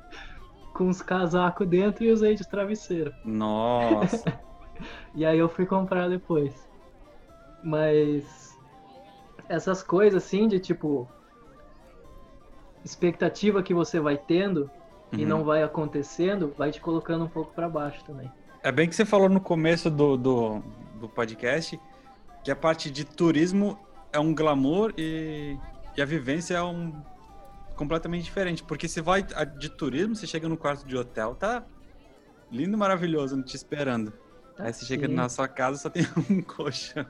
com 0.72 0.88
os 0.88 1.02
casacos 1.02 1.68
dentro 1.68 2.02
e 2.02 2.10
usei 2.10 2.34
de 2.34 2.48
travesseiro. 2.48 3.12
Nossa! 3.26 4.40
e 5.14 5.26
aí 5.26 5.38
eu 5.38 5.50
fui 5.50 5.66
comprar 5.66 6.08
depois. 6.08 6.66
Mas. 7.62 8.58
Essas 9.50 9.82
coisas 9.82 10.24
assim 10.24 10.48
de 10.48 10.58
tipo. 10.58 11.06
Expectativa 12.84 13.62
que 13.62 13.72
você 13.72 13.98
vai 13.98 14.16
tendo 14.16 14.70
uhum. 15.12 15.18
e 15.18 15.24
não 15.24 15.44
vai 15.44 15.62
acontecendo, 15.62 16.54
vai 16.56 16.70
te 16.70 16.80
colocando 16.80 17.24
um 17.24 17.28
pouco 17.28 17.52
para 17.54 17.68
baixo 17.68 18.04
também. 18.04 18.30
É 18.62 18.70
bem 18.70 18.88
que 18.88 18.94
você 18.94 19.04
falou 19.04 19.28
no 19.28 19.40
começo 19.40 19.90
do, 19.90 20.16
do, 20.16 20.62
do 21.00 21.08
podcast 21.08 21.78
que 22.42 22.50
a 22.50 22.56
parte 22.56 22.90
de 22.90 23.04
turismo 23.04 23.78
é 24.12 24.18
um 24.18 24.34
glamour 24.34 24.92
e, 24.98 25.58
e 25.96 26.02
a 26.02 26.04
vivência 26.04 26.54
é 26.54 26.62
um 26.62 26.92
completamente 27.74 28.24
diferente. 28.24 28.62
Porque 28.62 28.86
você 28.86 29.00
vai 29.00 29.24
de 29.58 29.68
turismo, 29.70 30.14
você 30.14 30.26
chega 30.26 30.48
no 30.48 30.56
quarto 30.56 30.86
de 30.86 30.96
hotel, 30.96 31.34
tá 31.34 31.64
lindo, 32.50 32.76
maravilhoso, 32.76 33.42
te 33.42 33.56
esperando. 33.56 34.12
Ah, 34.58 34.64
Aí 34.64 34.72
você 34.72 34.80
sim. 34.80 34.86
chega 34.86 35.08
na 35.08 35.28
sua 35.28 35.48
casa 35.48 35.78
só 35.78 35.90
tem 35.90 36.06
um 36.30 36.40
colchão. 36.42 37.06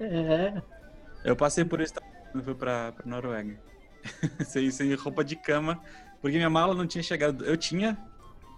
É. 0.00 0.62
Eu 1.24 1.36
passei 1.36 1.64
por 1.64 1.80
isso 1.80 1.94
quando 2.32 2.44
fui 2.44 2.54
pra, 2.54 2.92
pra 2.92 3.06
Noruega. 3.06 3.58
sem, 4.44 4.70
sem 4.70 4.94
roupa 4.94 5.24
de 5.24 5.36
cama, 5.36 5.80
porque 6.20 6.36
minha 6.36 6.50
mala 6.50 6.74
não 6.74 6.86
tinha 6.86 7.02
chegado. 7.02 7.44
Eu 7.44 7.56
tinha 7.56 7.98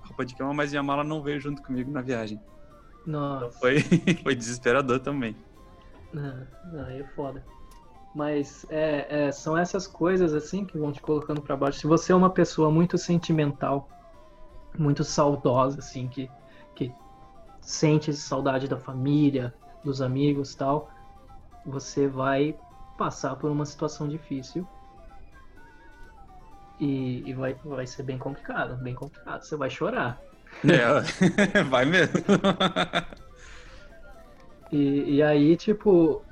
roupa 0.02 0.24
de 0.24 0.34
cama, 0.34 0.54
mas 0.54 0.70
minha 0.70 0.82
mala 0.82 1.02
não 1.02 1.22
veio 1.22 1.40
junto 1.40 1.62
comigo 1.62 1.90
na 1.90 2.00
viagem. 2.00 2.40
Nossa. 3.06 3.46
Então 3.46 3.58
foi, 3.58 3.80
foi 4.22 4.34
desesperador 4.34 5.00
também. 5.00 5.36
Não, 6.12 6.46
não, 6.72 6.88
é 6.88 7.04
foda. 7.14 7.44
Mas 8.14 8.64
é, 8.70 9.26
é, 9.26 9.32
são 9.32 9.56
essas 9.56 9.86
coisas 9.86 10.32
assim 10.32 10.64
que 10.64 10.78
vão 10.78 10.90
te 10.90 11.02
colocando 11.02 11.42
para 11.42 11.56
baixo. 11.56 11.80
Se 11.80 11.86
você 11.86 12.12
é 12.12 12.14
uma 12.14 12.30
pessoa 12.30 12.70
muito 12.70 12.96
sentimental, 12.96 13.88
muito 14.78 15.04
saudosa, 15.04 15.80
assim, 15.80 16.08
que, 16.08 16.30
que 16.74 16.92
sente 17.60 18.12
saudade 18.14 18.68
da 18.68 18.78
família, 18.78 19.54
dos 19.84 20.00
amigos 20.00 20.54
tal, 20.54 20.90
você 21.64 22.08
vai 22.08 22.58
passar 22.96 23.36
por 23.36 23.50
uma 23.50 23.66
situação 23.66 24.08
difícil. 24.08 24.66
E, 26.78 27.30
e 27.30 27.32
vai, 27.32 27.54
vai 27.64 27.86
ser 27.86 28.02
bem 28.02 28.18
complicado, 28.18 28.76
bem 28.76 28.94
complicado. 28.94 29.42
Você 29.42 29.56
vai 29.56 29.70
chorar. 29.70 30.20
É, 30.64 31.62
vai 31.64 31.84
mesmo. 31.84 32.14
E, 34.70 35.16
e 35.16 35.22
aí, 35.22 35.56
tipo, 35.56 36.22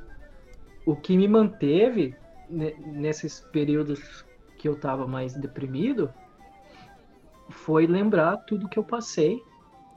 o 0.85 0.97
que 0.97 1.17
me 1.17 1.29
manteve 1.29 2.15
nesses 2.49 3.41
períodos 3.53 4.25
que 4.59 4.69
eu 4.69 4.77
tava 4.77 5.07
mais 5.07 5.35
deprimido 5.35 6.13
foi 7.51 7.87
lembrar 7.87 8.39
tudo 8.47 8.69
que 8.69 8.79
eu 8.79 8.85
passei 8.85 9.43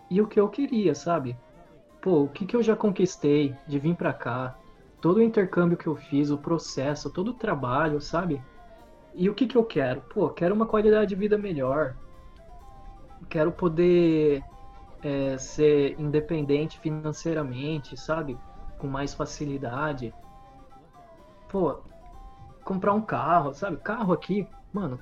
e 0.10 0.22
o 0.22 0.28
que 0.28 0.40
eu 0.40 0.48
queria, 0.48 0.94
sabe? 0.96 1.36
Pô, 2.02 2.24
o 2.24 2.30
que, 2.30 2.46
que 2.46 2.56
eu 2.56 2.64
já 2.64 2.76
conquistei 2.76 3.54
de 3.68 3.80
vir 3.80 3.96
pra 3.96 4.14
cá, 4.14 4.56
todo 5.02 5.18
o 5.18 5.22
intercâmbio 5.22 5.78
que 5.78 5.88
eu 5.88 5.96
fiz, 5.96 6.30
o 6.30 6.38
processo, 6.38 7.10
todo 7.10 7.32
o 7.32 7.34
trabalho, 7.34 8.00
sabe? 8.00 8.42
E 9.18 9.28
o 9.32 9.34
que, 9.34 9.48
que 9.48 9.58
eu 9.58 9.66
quero? 9.66 10.02
Pô, 10.02 10.30
quero 10.30 10.54
uma 10.54 10.68
qualidade 10.68 11.10
de 11.10 11.16
vida 11.16 11.40
melhor. 11.40 11.98
Quero 13.28 13.52
poder 13.52 14.44
é, 15.02 15.36
ser 15.40 16.00
independente 16.00 16.80
financeiramente, 16.80 17.98
sabe? 17.98 18.38
Com 18.78 18.86
mais 18.86 19.16
facilidade. 19.16 20.14
Pô, 21.50 21.80
comprar 22.64 22.94
um 22.94 23.02
carro, 23.02 23.56
sabe? 23.56 23.78
Carro 23.78 24.14
aqui, 24.14 24.48
mano. 24.72 25.00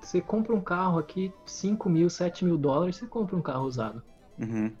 Você 0.00 0.20
compra 0.20 0.54
um 0.54 0.60
carro 0.60 1.00
aqui, 1.00 1.34
5 1.44 1.90
mil, 1.90 2.08
7 2.08 2.44
mil 2.44 2.56
dólares, 2.56 2.94
você 2.94 3.08
compra 3.08 3.34
um 3.34 3.42
carro 3.42 3.64
usado. 3.64 4.00
Uhum. 4.38 4.72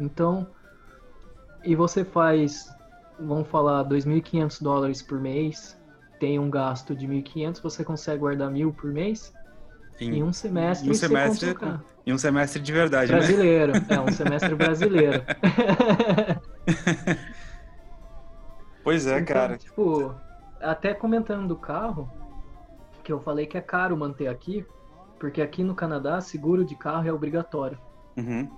Então, 0.00 0.46
e 1.62 1.76
você 1.76 2.06
faz, 2.06 2.74
vamos 3.20 3.48
falar, 3.48 3.84
2.500 3.84 4.62
dólares 4.62 5.02
por 5.02 5.20
mês, 5.20 5.78
tem 6.24 6.38
um 6.38 6.48
gasto 6.48 6.96
de 6.96 7.06
1.500, 7.06 7.60
você 7.60 7.84
consegue 7.84 8.20
guardar 8.20 8.50
mil 8.50 8.72
por 8.72 8.90
mês? 8.90 9.34
Em, 10.00 10.14
em 10.14 10.22
um 10.22 10.32
semestre, 10.32 10.88
em 10.88 10.90
um 10.90 10.94
semestre, 10.94 11.54
em 12.06 12.12
um 12.14 12.16
semestre 12.16 12.62
de 12.62 12.72
verdade, 12.72 13.12
né? 13.12 13.18
brasileiro. 13.18 13.72
Né? 13.74 13.86
É 13.90 14.00
um 14.00 14.10
semestre 14.10 14.54
brasileiro. 14.54 15.22
pois 18.82 19.06
é, 19.06 19.20
então, 19.20 19.34
cara. 19.34 19.58
Tipo, 19.58 20.14
até 20.62 20.94
comentando 20.94 21.46
do 21.46 21.56
carro, 21.56 22.10
que 23.02 23.12
eu 23.12 23.20
falei 23.20 23.44
que 23.44 23.58
é 23.58 23.60
caro 23.60 23.94
manter 23.94 24.28
aqui, 24.28 24.64
porque 25.20 25.42
aqui 25.42 25.62
no 25.62 25.74
Canadá 25.74 26.22
seguro 26.22 26.64
de 26.64 26.74
carro 26.74 27.06
é 27.06 27.12
obrigatório. 27.12 27.78
Uhum. 28.16 28.48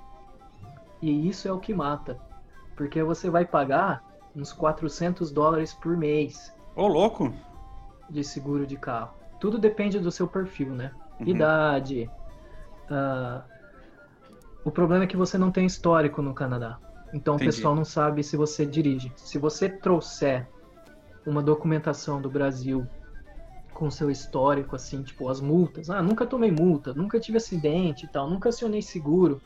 E 1.03 1.29
isso 1.29 1.49
é 1.49 1.53
o 1.53 1.59
que 1.59 1.75
mata, 1.75 2.17
porque 2.77 3.03
você 3.03 3.29
vai 3.29 3.45
pagar 3.45 4.05
uns 4.37 4.53
400 4.53 5.33
dólares 5.33 5.75
por 5.75 5.97
mês. 5.97 6.55
Ô, 6.77 6.87
louco! 6.87 7.35
De 8.09 8.23
seguro 8.23 8.67
de 8.67 8.77
carro. 8.77 9.15
Tudo 9.41 9.59
depende 9.59 9.99
do 9.99 10.11
seu 10.11 10.27
perfil, 10.27 10.75
né? 10.75 10.93
uhum. 11.21 11.27
idade. 11.29 12.11
Uh, 12.91 13.43
o 14.65 14.71
problema 14.71 15.05
é 15.05 15.07
que 15.07 15.17
você 15.17 15.39
não 15.39 15.51
tem 15.51 15.67
histórico 15.67 16.21
no 16.21 16.35
Canadá. 16.35 16.79
Então 17.13 17.37
Entendi. 17.37 17.51
o 17.51 17.55
pessoal 17.55 17.75
não 17.75 17.85
sabe 17.85 18.23
se 18.23 18.37
você 18.37 18.67
dirige. 18.67 19.13
Se 19.17 19.39
você 19.39 19.69
trouxer 19.69 20.49
uma 21.25 21.43
documentação 21.43 22.21
do 22.21 22.29
Brasil 22.29 22.87
com 23.73 23.91
seu 23.91 24.11
histórico, 24.11 24.75
assim, 24.75 25.03
tipo 25.03 25.29
as 25.29 25.41
multas. 25.41 25.91
Ah, 25.91 26.03
nunca 26.03 26.27
tomei 26.27 26.51
multa, 26.51 26.95
nunca 26.95 27.21
tive 27.21 27.37
acidente 27.37 28.07
e 28.07 28.09
tal, 28.09 28.29
nunca 28.29 28.49
acionei 28.49 28.83
seguro. 28.83 29.41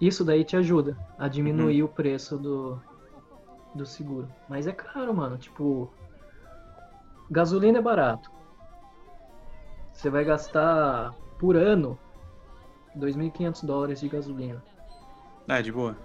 Isso 0.00 0.24
daí 0.24 0.44
te 0.44 0.56
ajuda 0.56 0.98
a 1.18 1.28
diminuir 1.28 1.82
uhum. 1.82 1.88
o 1.88 1.92
preço 1.92 2.36
do, 2.36 2.80
do 3.74 3.86
seguro. 3.86 4.28
Mas 4.48 4.66
é 4.66 4.72
caro, 4.72 5.14
mano. 5.14 5.38
Tipo, 5.38 5.90
gasolina 7.34 7.78
é 7.78 7.82
barato. 7.82 8.30
Você 9.92 10.08
vai 10.08 10.24
gastar 10.24 11.12
por 11.38 11.56
ano 11.56 11.98
2.500 12.96 13.64
dólares 13.66 14.00
de 14.00 14.08
gasolina. 14.08 14.62
É, 15.48 15.60
de 15.60 15.72
boa. 15.72 15.96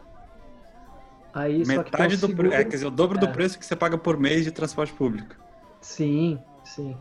Aí, 1.33 1.63
Metade 1.65 2.17
do 2.17 2.27
seguro... 2.27 2.51
é, 2.51 2.63
quer 2.63 2.71
dizer, 2.71 2.87
o 2.87 2.91
dobro 2.91 3.17
é. 3.17 3.21
do 3.21 3.29
preço 3.29 3.57
que 3.57 3.65
você 3.65 3.75
paga 3.75 3.97
por 3.97 4.17
mês 4.17 4.43
de 4.43 4.51
transporte 4.51 4.91
público. 4.91 5.35
Sim, 5.79 6.39
sim. 6.63 6.97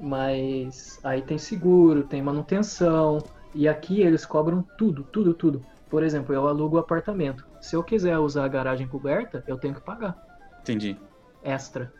Mas 0.00 0.98
aí 1.04 1.22
tem 1.22 1.38
seguro, 1.38 2.02
tem 2.02 2.22
manutenção. 2.22 3.18
E 3.54 3.68
aqui 3.68 4.00
eles 4.00 4.24
cobram 4.24 4.62
tudo, 4.76 5.04
tudo, 5.04 5.34
tudo. 5.34 5.64
por 5.88 6.02
exemplo, 6.02 6.34
eu 6.34 6.48
alugo 6.48 6.76
o 6.76 6.78
apartamento. 6.78 7.46
Se 7.60 7.76
eu 7.76 7.84
quiser 7.84 8.18
usar 8.18 8.44
a 8.44 8.48
garagem 8.48 8.88
coberta, 8.88 9.44
eu 9.46 9.58
tenho 9.58 9.74
que 9.74 9.80
pagar. 9.80 10.16
Entendi. 10.60 10.96
Extra. 11.42 11.92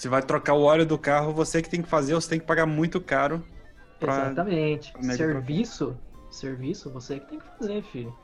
Se 0.00 0.08
vai 0.08 0.22
trocar 0.22 0.54
o 0.54 0.62
óleo 0.62 0.86
do 0.86 0.96
carro, 0.96 1.30
você 1.30 1.60
que 1.60 1.68
tem 1.68 1.82
que 1.82 1.88
fazer, 1.88 2.14
você 2.14 2.30
tem 2.30 2.40
que 2.40 2.46
pagar 2.46 2.64
muito 2.64 2.98
caro. 3.02 3.44
Pra... 3.98 4.28
Exatamente. 4.28 4.94
Serviço, 5.14 5.94
serviço, 6.30 6.90
você 6.90 7.20
que 7.20 7.26
tem 7.28 7.38
que 7.38 7.44
fazer, 7.58 7.82
filho. 7.82 8.16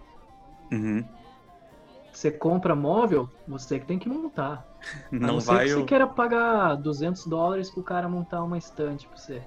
Uhum. 0.72 1.04
Você 2.10 2.30
compra 2.30 2.74
móvel, 2.74 3.28
você 3.46 3.78
que 3.78 3.84
tem 3.84 3.98
que 3.98 4.08
montar. 4.08 4.66
Não, 5.12 5.34
não 5.34 5.38
vai. 5.38 5.66
que 5.66 5.72
eu... 5.72 5.80
você 5.80 5.84
queira 5.84 6.06
pagar 6.06 6.76
200 6.76 7.26
dólares 7.26 7.70
pro 7.70 7.82
cara 7.82 8.08
montar 8.08 8.42
uma 8.42 8.56
estante 8.56 9.06
pra 9.06 9.18
você. 9.18 9.42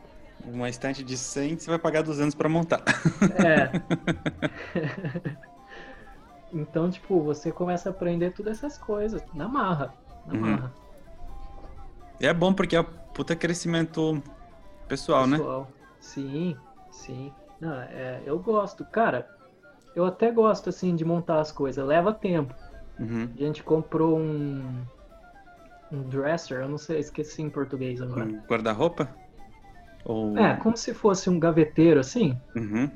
Uma 0.46 0.70
estante 0.70 1.04
de 1.04 1.18
100, 1.18 1.58
você 1.58 1.68
vai 1.68 1.80
pagar 1.80 2.04
200 2.04 2.36
para 2.36 2.48
montar. 2.48 2.84
É. 3.44 3.72
então, 6.54 6.92
tipo, 6.92 7.24
você 7.24 7.52
começa 7.52 7.90
a 7.90 7.92
aprender 7.92 8.34
todas 8.34 8.58
essas 8.58 8.78
coisas 8.78 9.24
na 9.34 9.48
marra. 9.48 9.96
Na 10.28 10.34
uhum. 10.36 10.40
marra. 10.42 10.89
E 12.20 12.28
é 12.28 12.34
bom 12.34 12.54
porque 12.54 12.76
é 12.76 12.84
puta 12.84 13.36
crescimento 13.36 14.22
pessoal, 14.88 15.26
né? 15.26 15.38
pessoal. 15.38 15.62
né? 15.62 15.68
Sim, 16.00 16.58
sim. 16.92 17.34
Não, 17.60 17.74
é, 17.74 18.22
eu 18.26 18.38
gosto. 18.40 18.86
Cara, 18.86 19.28
eu 19.96 20.06
até 20.06 20.32
gosto, 20.32 20.70
assim, 20.70 20.96
de 20.96 21.06
montar 21.06 21.40
as 21.40 21.52
coisas. 21.52 21.86
Leva 21.86 22.14
tempo. 22.14 22.54
Uhum. 23.00 23.30
A 23.38 23.42
gente 23.42 23.64
comprou 23.64 24.18
um, 24.18 24.84
um 25.92 26.02
dresser, 26.04 26.62
eu 26.62 26.70
não 26.70 26.78
sei, 26.78 27.00
esqueci 27.00 27.42
em 27.42 27.50
português 27.50 28.02
agora. 28.02 28.26
Um 28.26 28.40
guarda-roupa? 28.48 29.10
Ou... 30.06 30.38
É, 30.38 30.56
como 30.58 30.76
se 30.76 30.94
fosse 30.94 31.30
um 31.30 31.40
gaveteiro, 31.40 32.00
assim. 32.00 32.38
Uhum. 32.56 32.90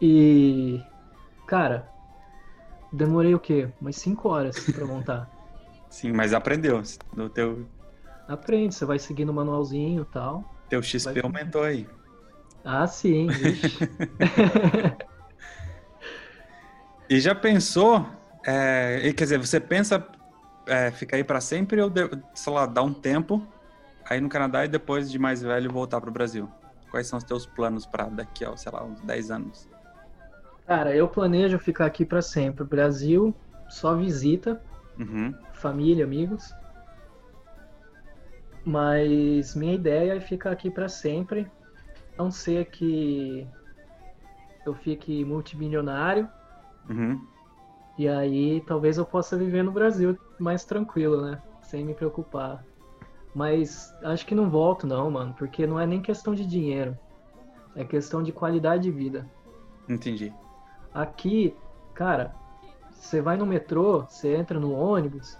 E... 0.00 0.82
Cara, 1.46 1.88
demorei 2.92 3.34
o 3.34 3.40
quê? 3.40 3.68
Umas 3.80 3.96
5 3.96 4.28
horas 4.28 4.58
pra 4.70 4.86
montar. 4.86 5.30
Sim, 5.92 6.10
mas 6.10 6.32
aprendeu. 6.32 6.82
No 7.14 7.28
teu... 7.28 7.66
Aprende, 8.26 8.74
você 8.74 8.86
vai 8.86 8.98
seguindo 8.98 9.28
o 9.28 9.34
manualzinho 9.34 10.00
e 10.02 10.06
tal. 10.06 10.42
Teu 10.70 10.82
XP 10.82 11.12
vai... 11.12 11.22
aumentou 11.22 11.62
aí. 11.62 11.86
Ah, 12.64 12.86
sim, 12.86 13.26
E 17.10 17.20
já 17.20 17.34
pensou, 17.34 18.06
é, 18.46 19.12
quer 19.14 19.24
dizer, 19.24 19.36
você 19.36 19.60
pensa 19.60 20.02
é, 20.66 20.90
ficar 20.90 21.18
aí 21.18 21.24
para 21.24 21.42
sempre 21.42 21.78
ou, 21.82 21.92
sei 22.32 22.52
lá, 22.54 22.64
dar 22.64 22.82
um 22.82 22.94
tempo 22.94 23.46
aí 24.08 24.18
no 24.18 24.30
Canadá 24.30 24.64
e 24.64 24.68
depois 24.68 25.10
de 25.10 25.18
mais 25.18 25.42
velho 25.42 25.70
voltar 25.70 26.00
para 26.00 26.08
o 26.08 26.12
Brasil? 26.12 26.48
Quais 26.90 27.06
são 27.06 27.18
os 27.18 27.24
teus 27.24 27.44
planos 27.44 27.84
para 27.84 28.04
daqui 28.08 28.46
a, 28.46 28.56
sei 28.56 28.72
lá, 28.72 28.82
uns 28.82 29.02
10 29.02 29.30
anos? 29.30 29.68
Cara, 30.66 30.96
eu 30.96 31.06
planejo 31.06 31.58
ficar 31.58 31.84
aqui 31.84 32.06
para 32.06 32.22
sempre. 32.22 32.64
Brasil, 32.64 33.34
só 33.68 33.94
visita, 33.94 34.58
uhum. 35.02 35.34
família, 35.52 36.04
amigos. 36.04 36.54
Mas 38.64 39.54
minha 39.54 39.74
ideia 39.74 40.14
é 40.14 40.20
ficar 40.20 40.52
aqui 40.52 40.70
para 40.70 40.88
sempre. 40.88 41.50
Não 42.16 42.30
ser 42.30 42.66
que 42.66 43.46
eu 44.64 44.74
fique 44.74 45.24
multimilionário. 45.24 46.28
Uhum. 46.88 47.20
E 47.98 48.08
aí 48.08 48.62
talvez 48.66 48.98
eu 48.98 49.04
possa 49.04 49.36
viver 49.36 49.62
no 49.62 49.72
Brasil 49.72 50.18
mais 50.38 50.64
tranquilo, 50.64 51.22
né? 51.22 51.42
Sem 51.62 51.84
me 51.84 51.94
preocupar. 51.94 52.64
Mas 53.34 53.94
acho 54.02 54.26
que 54.26 54.34
não 54.34 54.50
volto 54.50 54.86
não, 54.86 55.10
mano, 55.10 55.34
porque 55.34 55.66
não 55.66 55.78
é 55.80 55.86
nem 55.86 56.00
questão 56.00 56.34
de 56.34 56.46
dinheiro. 56.46 56.96
É 57.74 57.84
questão 57.84 58.22
de 58.22 58.32
qualidade 58.32 58.84
de 58.84 58.90
vida. 58.90 59.26
Entendi. 59.88 60.32
Aqui, 60.92 61.56
cara, 61.94 62.34
você 63.02 63.20
vai 63.20 63.36
no 63.36 63.44
metrô, 63.44 64.06
você 64.08 64.32
entra 64.32 64.60
no 64.60 64.72
ônibus, 64.72 65.36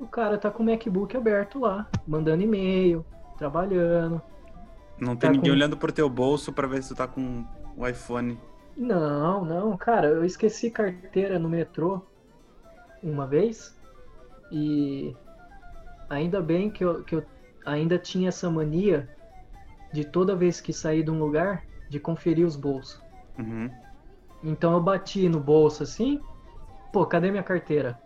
o 0.00 0.06
cara 0.08 0.36
tá 0.36 0.50
com 0.50 0.64
o 0.64 0.66
MacBook 0.66 1.16
aberto 1.16 1.60
lá, 1.60 1.88
mandando 2.06 2.42
e-mail, 2.42 3.06
trabalhando. 3.38 4.20
Não 4.98 5.14
tem 5.14 5.30
tá 5.30 5.36
ninguém 5.36 5.50
com... 5.50 5.56
olhando 5.56 5.76
pro 5.76 5.92
teu 5.92 6.10
bolso 6.10 6.52
para 6.52 6.66
ver 6.66 6.82
se 6.82 6.88
tu 6.88 6.96
tá 6.96 7.06
com 7.06 7.44
o 7.76 7.86
iPhone. 7.86 8.38
Não, 8.76 9.44
não, 9.44 9.76
cara, 9.76 10.08
eu 10.08 10.24
esqueci 10.24 10.68
carteira 10.68 11.38
no 11.38 11.48
metrô 11.48 12.02
uma 13.00 13.24
vez 13.24 13.78
e 14.50 15.14
ainda 16.10 16.42
bem 16.42 16.70
que 16.70 16.84
eu, 16.84 17.04
que 17.04 17.14
eu 17.14 17.24
ainda 17.64 17.98
tinha 17.98 18.30
essa 18.30 18.50
mania 18.50 19.08
de 19.92 20.04
toda 20.04 20.34
vez 20.34 20.60
que 20.60 20.72
sair 20.72 21.04
de 21.04 21.10
um 21.10 21.20
lugar, 21.20 21.64
de 21.88 22.00
conferir 22.00 22.44
os 22.44 22.56
bolsos. 22.56 23.00
Uhum. 23.38 23.70
Então 24.42 24.72
eu 24.72 24.82
bati 24.82 25.28
no 25.28 25.38
bolso 25.38 25.84
assim, 25.84 26.20
pô, 26.92 27.06
cadê 27.06 27.30
minha 27.30 27.42
carteira? 27.42 27.98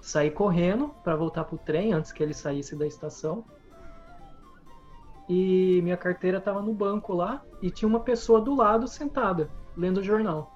Saí 0.00 0.30
correndo 0.30 0.88
para 1.04 1.14
voltar 1.14 1.44
pro 1.44 1.58
trem 1.58 1.92
antes 1.92 2.10
que 2.10 2.22
ele 2.22 2.32
saísse 2.32 2.74
da 2.74 2.86
estação. 2.86 3.44
E 5.28 5.80
minha 5.82 5.96
carteira 5.96 6.40
tava 6.40 6.62
no 6.62 6.72
banco 6.72 7.12
lá 7.12 7.42
e 7.60 7.70
tinha 7.70 7.88
uma 7.88 8.00
pessoa 8.00 8.40
do 8.40 8.54
lado 8.54 8.88
sentada, 8.88 9.50
lendo 9.76 9.98
o 9.98 10.02
jornal. 10.02 10.50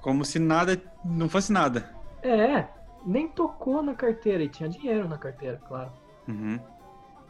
Como 0.00 0.24
se 0.24 0.38
nada 0.38 0.80
não 1.04 1.28
fosse 1.28 1.52
nada. 1.52 1.90
É, 2.22 2.68
nem 3.04 3.28
tocou 3.28 3.82
na 3.82 3.94
carteira 3.94 4.42
e 4.42 4.48
tinha 4.48 4.68
dinheiro 4.68 5.08
na 5.08 5.18
carteira, 5.18 5.60
claro. 5.66 5.92
Uhum. 6.28 6.58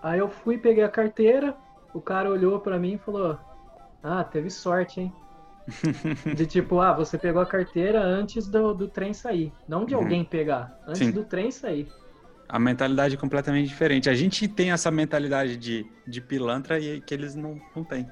Aí 0.02 0.18
eu 0.18 0.28
fui, 0.28 0.58
peguei 0.58 0.84
a 0.84 0.88
carteira, 0.90 1.56
o 1.92 2.00
cara 2.00 2.30
olhou 2.30 2.60
para 2.60 2.78
mim 2.78 2.94
e 2.94 2.98
falou: 2.98 3.38
Ah, 4.02 4.22
teve 4.22 4.50
sorte, 4.50 5.00
hein? 5.00 5.12
De 6.34 6.46
tipo, 6.46 6.80
ah, 6.80 6.92
você 6.92 7.18
pegou 7.18 7.42
a 7.42 7.46
carteira 7.46 8.02
antes 8.02 8.46
do, 8.46 8.72
do 8.72 8.88
trem 8.88 9.12
sair. 9.12 9.52
Não 9.68 9.84
de 9.84 9.94
uhum. 9.94 10.02
alguém 10.02 10.24
pegar, 10.24 10.78
antes 10.86 11.06
Sim. 11.06 11.10
do 11.10 11.24
trem 11.24 11.50
sair. 11.50 11.88
A 12.48 12.58
mentalidade 12.58 13.14
é 13.14 13.18
completamente 13.18 13.66
diferente. 13.66 14.08
A 14.08 14.14
gente 14.14 14.46
tem 14.46 14.70
essa 14.70 14.90
mentalidade 14.90 15.56
de, 15.56 15.84
de 16.06 16.20
pilantra 16.20 16.78
e 16.78 17.00
que 17.00 17.12
eles 17.12 17.34
não, 17.34 17.60
não 17.74 17.82
têm. 17.82 18.08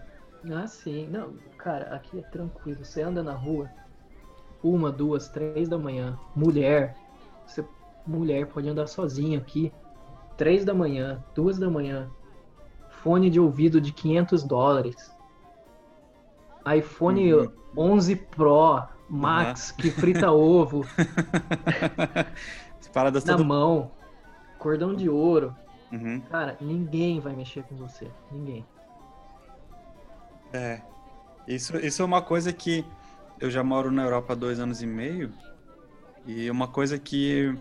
Ah, 0.53 0.67
sim. 0.67 1.07
Não, 1.09 1.35
cara, 1.57 1.95
aqui 1.95 2.19
é 2.19 2.23
tranquilo. 2.23 2.85
Você 2.85 3.01
anda 3.01 3.23
na 3.23 3.33
rua, 3.33 3.71
uma, 4.63 4.91
duas, 4.91 5.29
três 5.29 5.69
da 5.69 5.79
manhã, 5.79 6.19
mulher, 6.35 6.97
você, 7.47 7.65
mulher 8.07 8.47
pode 8.47 8.69
andar 8.69 8.89
sozinha 8.89 9.39
aqui. 9.39 9.73
Três 10.37 10.65
da 10.65 10.75
manhã, 10.75 11.23
duas 11.35 11.59
da 11.59 11.71
manhã. 11.71 12.11
Fone 13.03 13.31
de 13.31 13.39
ouvido 13.39 13.81
de 13.81 13.93
500 13.93 14.43
dólares. 14.43 15.14
iPhone 16.77 17.35
uhum. 17.35 17.53
11 17.77 18.17
Pro 18.17 18.83
Max 19.09 19.71
uhum. 19.71 19.77
que 19.77 19.91
frita 19.91 20.31
ovo. 20.31 20.87
Paradas 22.93 23.25
na 23.25 23.37
todo... 23.37 23.45
mão. 23.45 23.91
Cordão 24.59 24.95
de 24.95 25.09
ouro. 25.09 25.55
Uhum. 25.93 26.21
Cara, 26.31 26.57
ninguém 26.61 27.21
vai 27.21 27.35
mexer 27.35 27.65
com 27.65 27.75
você. 27.77 28.09
Ninguém. 28.31 28.65
É. 30.53 30.81
Isso, 31.47 31.77
isso 31.77 32.01
é 32.01 32.05
uma 32.05 32.23
coisa 32.23 32.53
que 32.53 32.85
eu 33.41 33.51
já 33.51 33.63
moro 33.63 33.91
na 33.91 34.05
Europa 34.05 34.33
há 34.33 34.37
dois 34.37 34.59
anos 34.61 34.81
e 34.81 34.87
meio 34.87 35.33
e 36.27 36.51
uma 36.51 36.69
coisa 36.69 36.99
que 36.99 37.55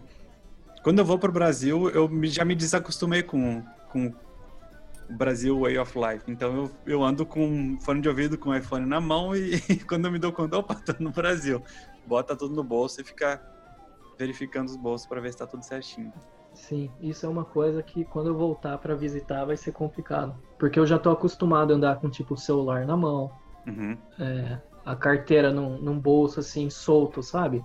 quando 0.83 0.99
eu 0.99 1.05
vou 1.05 1.17
para 1.17 1.29
o 1.29 1.33
Brasil, 1.33 1.89
eu 1.89 2.09
já 2.23 2.45
me 2.45 2.55
desacostumei 2.55 3.23
com, 3.23 3.63
com 3.89 4.13
Brasil 5.09 5.59
Way 5.59 5.77
of 5.77 5.97
Life. 5.97 6.23
Então 6.27 6.55
eu, 6.55 6.71
eu 6.85 7.03
ando 7.03 7.25
com 7.25 7.77
fone 7.81 8.01
de 8.01 8.09
ouvido 8.09 8.37
com 8.37 8.55
iPhone 8.55 8.85
na 8.85 9.01
mão 9.01 9.35
e, 9.35 9.55
e 9.69 9.79
quando 9.79 10.05
eu 10.05 10.11
me 10.11 10.19
dou 10.19 10.31
conta, 10.31 10.57
opa, 10.57 10.75
tô 10.75 10.93
no 10.99 11.11
Brasil. 11.11 11.61
Bota 12.05 12.35
tudo 12.35 12.55
no 12.55 12.63
bolso 12.63 13.01
e 13.01 13.03
fica 13.03 13.41
verificando 14.17 14.67
os 14.67 14.77
bolsos 14.77 15.07
para 15.07 15.21
ver 15.21 15.31
se 15.31 15.37
tá 15.37 15.47
tudo 15.47 15.63
certinho. 15.63 16.11
Sim, 16.53 16.91
isso 17.01 17.25
é 17.25 17.29
uma 17.29 17.45
coisa 17.45 17.81
que 17.81 18.05
quando 18.05 18.27
eu 18.27 18.37
voltar 18.37 18.77
para 18.77 18.95
visitar 18.95 19.45
vai 19.45 19.57
ser 19.57 19.71
complicado. 19.71 20.35
Porque 20.59 20.79
eu 20.79 20.85
já 20.85 20.99
tô 20.99 21.09
acostumado 21.09 21.73
a 21.73 21.75
andar 21.75 21.99
com 21.99 22.09
tipo 22.09 22.35
o 22.35 22.37
celular 22.37 22.85
na 22.85 22.95
mão, 22.95 23.31
uhum. 23.65 23.97
é, 24.19 24.59
a 24.85 24.95
carteira 24.95 25.51
num, 25.51 25.81
num 25.81 25.99
bolso 25.99 26.39
assim 26.39 26.69
solto, 26.69 27.23
sabe? 27.23 27.63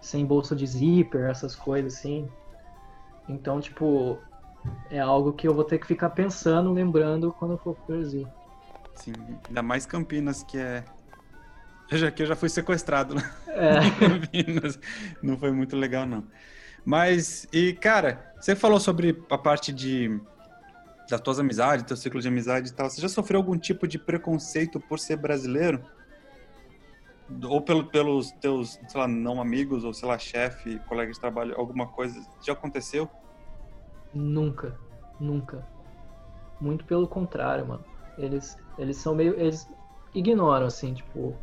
sem 0.00 0.24
bolsa 0.24 0.56
de 0.56 0.66
zíper, 0.66 1.28
essas 1.28 1.54
coisas 1.54 1.94
assim. 1.94 2.28
Então, 3.28 3.60
tipo, 3.60 4.18
é 4.90 4.98
algo 4.98 5.32
que 5.32 5.46
eu 5.46 5.54
vou 5.54 5.64
ter 5.64 5.78
que 5.78 5.86
ficar 5.86 6.10
pensando, 6.10 6.72
lembrando 6.72 7.32
quando 7.32 7.52
eu 7.52 7.58
for 7.58 7.74
pro 7.74 7.96
Brasil. 7.96 8.26
Sim, 8.94 9.12
ainda 9.48 9.62
mais 9.62 9.86
Campinas, 9.86 10.42
que 10.42 10.58
é. 10.58 10.84
Já, 11.90 12.10
que 12.10 12.22
eu 12.22 12.26
já 12.26 12.36
fui 12.36 12.48
sequestrado 12.48 13.14
né? 13.14 13.32
é. 13.48 13.80
Campinas. 13.98 14.78
Não 15.22 15.36
foi 15.36 15.50
muito 15.50 15.76
legal, 15.76 16.06
não. 16.06 16.24
Mas, 16.84 17.46
e 17.52 17.72
cara, 17.74 18.32
você 18.40 18.54
falou 18.54 18.78
sobre 18.78 19.22
a 19.30 19.38
parte 19.38 19.72
de 19.72 20.20
das 21.08 21.20
tuas 21.20 21.40
amizades, 21.40 21.84
teu 21.84 21.96
ciclo 21.96 22.20
de 22.20 22.28
amizade 22.28 22.68
e 22.68 22.72
tal. 22.72 22.88
Você 22.88 23.00
já 23.00 23.08
sofreu 23.08 23.40
algum 23.40 23.58
tipo 23.58 23.88
de 23.88 23.98
preconceito 23.98 24.78
por 24.78 24.98
ser 25.00 25.16
brasileiro? 25.16 25.84
ou 27.44 27.62
pelo, 27.62 27.84
pelos 27.84 28.32
teus, 28.32 28.78
sei 28.88 29.00
lá, 29.00 29.06
não 29.06 29.40
amigos, 29.40 29.84
ou 29.84 29.94
sei 29.94 30.08
lá, 30.08 30.18
chefe, 30.18 30.80
colega 30.88 31.12
de 31.12 31.20
trabalho, 31.20 31.54
alguma 31.56 31.86
coisa, 31.86 32.20
já 32.44 32.52
aconteceu? 32.52 33.08
Nunca, 34.14 34.76
nunca. 35.18 35.64
Muito 36.60 36.84
pelo 36.84 37.06
contrário, 37.08 37.66
mano. 37.66 37.84
Eles, 38.18 38.56
eles 38.78 38.96
são 38.96 39.14
meio, 39.14 39.38
eles 39.38 39.66
ignoram, 40.14 40.66
assim, 40.66 40.92
tipo, 40.94 41.34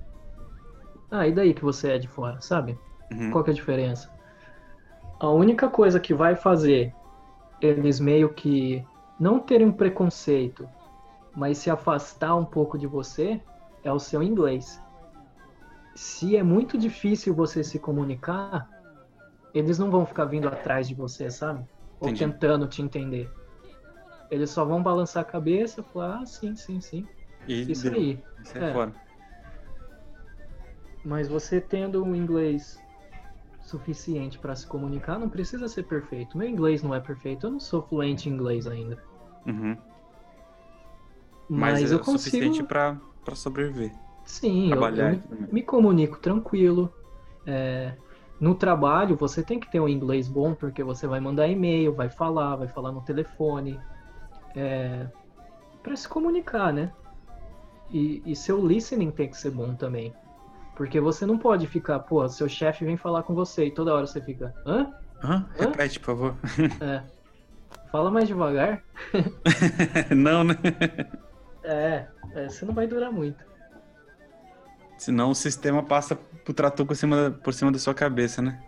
Ah, 1.09 1.28
e 1.28 1.32
daí 1.32 1.53
que 1.53 1.63
você 1.63 1.91
é 1.91 1.97
de 1.97 2.07
fora, 2.07 2.39
sabe? 2.41 2.78
Uhum. 3.11 3.32
Qual 3.32 3.43
que 3.43 3.49
é 3.49 3.53
a 3.53 3.55
diferença? 3.55 4.09
A 5.20 5.30
única 5.30 5.70
coisa 5.70 5.99
que 5.99 6.13
vai 6.13 6.36
fazer 6.36 6.93
eles 7.61 7.99
meio 7.99 8.34
que 8.34 8.84
não 9.20 9.39
terem 9.39 9.68
um 9.68 9.72
preconceito, 9.72 10.68
mas 11.36 11.57
se 11.57 11.70
afastar 11.70 12.36
um 12.36 12.45
pouco 12.45 12.78
de 12.78 12.86
você 12.86 13.41
é 13.84 13.91
o 13.91 13.99
seu 13.99 14.22
inglês. 14.22 14.80
Se 15.95 16.36
é 16.36 16.43
muito 16.43 16.78
difícil 16.78 17.34
você 17.34 17.63
se 17.63 17.80
comunicar, 17.80 18.68
eles 19.53 19.80
não 19.80 19.89
vão 19.89 20.05
ficar 20.05 20.26
vindo 20.26 20.47
atrás 20.47 20.88
de 20.88 20.93
você, 20.93 21.32
sabe? 21.32 21.65
Ou 21.99 22.09
Entendi. 22.09 22.19
tentando 22.19 22.67
te 22.67 22.81
entender. 22.81 23.29
Eles 24.29 24.49
só 24.49 24.65
vão 24.65 24.83
balançar 24.83 25.23
a 25.23 25.25
cabeça 25.25 25.81
e 25.81 25.83
falar, 25.85 26.19
ah, 26.21 26.25
sim, 26.25 26.55
sim, 26.55 26.79
sim. 26.81 27.07
E 27.47 27.71
Isso 27.71 27.89
deu. 27.89 27.93
aí. 27.93 28.23
Isso 28.43 28.57
é, 28.57 28.69
É. 28.69 28.73
fora. 28.73 28.93
Mas 31.03 31.27
você 31.29 31.61
tendo 31.61 32.03
um 32.03 32.13
inglês 32.13 32.83
suficiente 33.61 34.37
para 34.37 34.55
se 34.55 34.67
comunicar, 34.67 35.17
não 35.17 35.29
precisa 35.29 35.67
ser 35.67 35.83
perfeito. 35.83 36.37
Meu 36.37 36.47
inglês 36.47 36.83
não 36.83 36.93
é 36.93 36.99
perfeito, 36.99 37.47
eu 37.47 37.51
não 37.51 37.59
sou 37.59 37.81
fluente 37.81 38.29
em 38.29 38.33
inglês 38.33 38.67
ainda. 38.67 38.97
Uhum. 39.45 39.77
Mas, 41.49 41.81
Mas, 41.81 41.91
é 41.91 41.95
eu 41.95 41.99
consigo. 41.99 42.17
suficiente 42.19 42.63
pra 42.63 42.99
sobreviver. 43.35 43.93
Sim, 44.25 44.65
eu, 44.65 44.71
trabalhar 44.71 45.13
eu 45.13 45.17
e 45.17 45.21
tudo 45.21 45.41
me, 45.41 45.53
me 45.53 45.63
comunico 45.63 46.19
tranquilo. 46.19 46.93
É, 47.45 47.95
no 48.39 48.55
trabalho, 48.55 49.15
você 49.15 49.43
tem 49.43 49.59
que 49.59 49.69
ter 49.69 49.79
um 49.79 49.89
inglês 49.89 50.27
bom, 50.27 50.53
porque 50.53 50.83
você 50.83 51.07
vai 51.07 51.19
mandar 51.19 51.47
e-mail, 51.47 51.93
vai 51.93 52.09
falar, 52.09 52.55
vai 52.55 52.67
falar 52.67 52.91
no 52.91 53.03
telefone. 53.03 53.79
É, 54.55 55.07
para 55.81 55.95
se 55.95 56.07
comunicar, 56.07 56.71
né? 56.71 56.91
E, 57.89 58.21
e 58.25 58.35
seu 58.35 58.65
listening 58.65 59.11
tem 59.11 59.29
que 59.29 59.38
ser 59.38 59.51
bom 59.51 59.73
também. 59.75 60.13
Porque 60.75 60.99
você 60.99 61.25
não 61.25 61.38
pode 61.38 61.65
ficar, 61.65 61.99
pô, 61.99 62.27
seu 62.27 62.47
chefe 62.47 62.85
vem 62.85 62.97
falar 62.97 63.23
com 63.23 63.33
você 63.33 63.65
e 63.65 63.73
toda 63.73 63.93
hora 63.93 64.05
você 64.05 64.21
fica, 64.21 64.53
hã? 64.65 64.93
Hã? 65.23 65.49
Repete, 65.57 65.99
por 65.99 66.05
favor. 66.05 66.35
É. 66.81 67.03
Fala 67.91 68.11
mais 68.11 68.27
devagar. 68.27 68.83
não, 70.15 70.43
né? 70.43 70.55
É, 71.63 72.07
é, 72.35 72.49
você 72.49 72.65
não 72.65 72.73
vai 72.73 72.85
durar 72.85 73.11
muito. 73.11 73.43
Senão 74.97 75.31
o 75.31 75.35
sistema 75.35 75.85
passa 75.87 76.15
pro 76.15 76.53
trator 76.53 76.85
por 76.85 76.95
cima, 76.95 77.29
da- 77.31 77.37
por 77.39 77.53
cima 77.53 77.71
da 77.71 77.79
sua 77.79 77.93
cabeça, 77.95 78.41
né? 78.41 78.59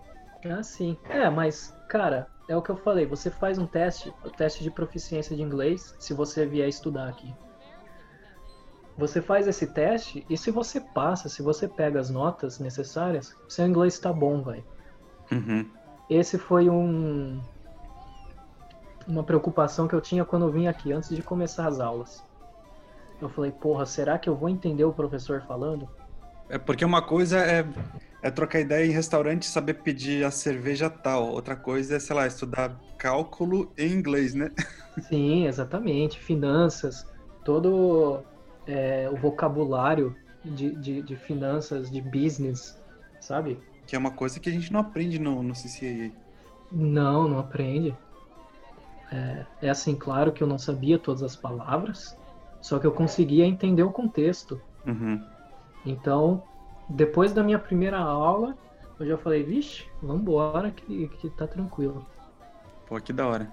Ah, 0.46 0.62
sim. 0.64 0.98
É, 1.04 1.30
mas, 1.30 1.74
cara, 1.88 2.30
é 2.48 2.56
o 2.56 2.62
que 2.62 2.70
eu 2.72 2.76
falei. 2.78 3.06
Você 3.06 3.30
faz 3.32 3.58
um 3.58 3.66
teste, 3.68 4.14
o 4.24 4.30
teste 4.30 4.64
de 4.64 4.72
proficiência 4.72 5.36
de 5.36 5.42
inglês, 5.42 5.96
se 6.00 6.14
você 6.14 6.46
vier 6.46 6.68
estudar 6.68 7.08
aqui. 7.10 7.34
Você 8.96 9.20
faz 9.22 9.48
esse 9.48 9.66
teste 9.74 10.24
e 10.30 10.38
se 10.38 10.52
você 10.52 10.80
passa, 10.80 11.28
se 11.28 11.42
você 11.42 11.68
pega 11.68 12.00
as 12.00 12.10
notas 12.12 12.60
necessárias, 12.60 13.30
seu 13.48 13.66
inglês 13.66 13.98
tá 13.98 14.14
bom, 14.14 14.44
vai. 14.44 14.64
Uhum. 15.32 15.72
Esse 16.10 16.38
foi 16.38 16.70
um 16.70 17.42
uma 19.08 19.26
preocupação 19.26 19.88
que 19.90 19.96
eu 19.96 20.00
tinha 20.00 20.24
quando 20.24 20.46
eu 20.46 20.52
vim 20.52 20.68
aqui 20.68 20.92
antes 20.94 21.10
de 21.10 21.22
começar 21.22 21.68
as 21.68 21.80
aulas. 21.80 22.24
Eu 23.22 23.30
falei, 23.30 23.52
porra, 23.52 23.86
será 23.86 24.20
que 24.20 24.30
eu 24.30 24.36
vou 24.38 24.50
entender 24.50 24.84
o 24.86 24.94
professor 24.94 25.42
falando? 25.48 25.90
É 26.50 26.58
porque 26.58 26.84
uma 26.84 27.02
coisa 27.02 27.38
é, 27.40 27.66
é 28.22 28.32
trocar 28.32 28.60
ideia 28.60 28.86
em 28.86 28.92
restaurante 28.92 29.44
e 29.44 29.48
saber 29.48 29.76
pedir 29.76 30.26
a 30.26 30.32
cerveja 30.32 30.90
tal. 30.90 31.28
Outra 31.30 31.56
coisa 31.56 31.96
é, 31.96 32.00
sei 32.00 32.16
lá, 32.16 32.26
estudar 32.26 32.80
cálculo 32.98 33.72
em 33.78 33.92
inglês, 33.92 34.34
né? 34.34 34.52
Sim, 35.08 35.46
exatamente. 35.46 36.20
Finanças, 36.20 37.06
todo 37.46 38.24
é, 38.68 39.10
o 39.12 39.16
vocabulário 39.16 40.16
de, 40.44 40.76
de, 40.76 41.02
de 41.02 41.16
finanças, 41.16 41.90
de 41.92 42.02
business, 42.02 42.78
sabe? 43.20 43.60
Que 43.86 43.96
é 43.96 44.00
uma 44.00 44.12
coisa 44.12 44.40
que 44.40 44.50
a 44.50 44.52
gente 44.52 44.72
não 44.72 44.80
aprende 44.80 45.20
no, 45.20 45.44
no 45.44 45.54
CCAA. 45.54 46.12
Não, 46.72 47.28
não 47.28 47.40
aprende. 47.40 47.96
É, 49.12 49.46
é 49.64 49.70
assim, 49.70 49.96
claro 49.96 50.32
que 50.32 50.44
eu 50.44 50.48
não 50.48 50.58
sabia 50.58 51.00
todas 51.00 51.24
as 51.24 51.36
palavras, 51.36 52.18
só 52.62 52.78
que 52.78 52.86
eu 52.86 52.92
conseguia 52.92 53.46
entender 53.46 53.84
o 53.84 53.92
contexto. 53.92 54.62
Uhum. 54.86 55.24
Então, 55.86 56.44
depois 56.88 57.34
da 57.34 57.44
minha 57.44 57.60
primeira 57.60 57.98
aula, 57.98 58.58
eu 59.00 59.06
já 59.06 59.18
falei, 59.18 59.44
vixe, 59.44 59.86
vambora 60.02 60.72
que, 60.72 61.08
que 61.08 61.30
tá 61.30 61.48
tranquilo. 61.48 62.06
Pô, 62.88 63.00
que 63.00 63.14
da 63.14 63.28
hora. 63.28 63.52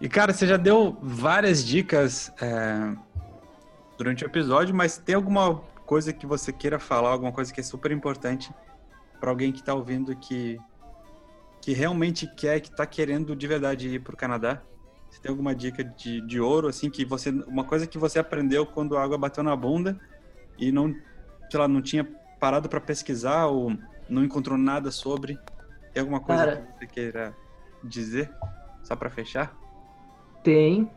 E, 0.00 0.08
cara, 0.08 0.32
você 0.32 0.46
já 0.46 0.56
deu 0.56 0.96
várias 1.00 1.64
dicas 1.64 2.30
é, 2.40 2.94
durante 3.96 4.24
o 4.24 4.26
episódio, 4.26 4.74
mas 4.74 4.98
tem 4.98 5.14
alguma 5.14 5.56
coisa 5.86 6.12
que 6.12 6.26
você 6.26 6.52
queira 6.52 6.78
falar, 6.78 7.10
alguma 7.10 7.32
coisa 7.32 7.52
que 7.52 7.60
é 7.60 7.62
super 7.62 7.90
importante 7.90 8.52
para 9.18 9.30
alguém 9.30 9.50
que 9.50 9.62
tá 9.62 9.72
ouvindo 9.72 10.14
que, 10.14 10.58
que 11.62 11.72
realmente 11.72 12.26
quer, 12.36 12.60
que 12.60 12.70
tá 12.70 12.84
querendo 12.84 13.34
de 13.34 13.46
verdade 13.46 13.88
ir 13.88 14.00
pro 14.00 14.16
Canadá? 14.16 14.62
Você 15.10 15.20
tem 15.20 15.30
alguma 15.30 15.54
dica 15.54 15.82
de, 15.82 16.20
de 16.20 16.40
ouro, 16.40 16.68
assim, 16.68 16.90
que 16.90 17.04
você. 17.04 17.30
Uma 17.30 17.64
coisa 17.64 17.86
que 17.86 17.96
você 17.96 18.18
aprendeu 18.18 18.66
quando 18.66 18.96
a 18.96 19.02
água 19.02 19.16
bateu 19.16 19.42
na 19.42 19.56
bunda 19.56 19.98
e 20.58 20.72
não, 20.72 20.94
sei 21.50 21.60
lá, 21.60 21.68
não 21.68 21.82
tinha 21.82 22.04
parado 22.38 22.68
para 22.68 22.80
pesquisar 22.80 23.46
ou 23.46 23.76
não 24.08 24.24
encontrou 24.24 24.58
nada 24.58 24.90
sobre? 24.90 25.38
Tem 25.92 26.00
alguma 26.00 26.20
coisa 26.20 26.44
Cara. 26.44 26.56
que 26.56 26.78
você 26.78 26.86
queira 26.86 27.34
dizer? 27.82 28.30
Só 28.82 28.94
para 28.94 29.10
fechar? 29.10 29.56
Tem 30.42 30.90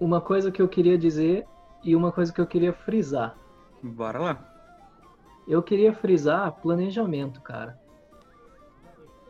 uma 0.00 0.20
coisa 0.20 0.50
que 0.50 0.60
eu 0.60 0.68
queria 0.68 0.96
dizer 0.96 1.46
e 1.82 1.94
uma 1.94 2.10
coisa 2.10 2.32
que 2.32 2.40
eu 2.40 2.46
queria 2.46 2.72
frisar. 2.72 3.36
Bora 3.82 4.18
lá. 4.18 4.52
Eu 5.46 5.62
queria 5.62 5.92
frisar 5.92 6.50
planejamento, 6.52 7.40
cara. 7.40 7.78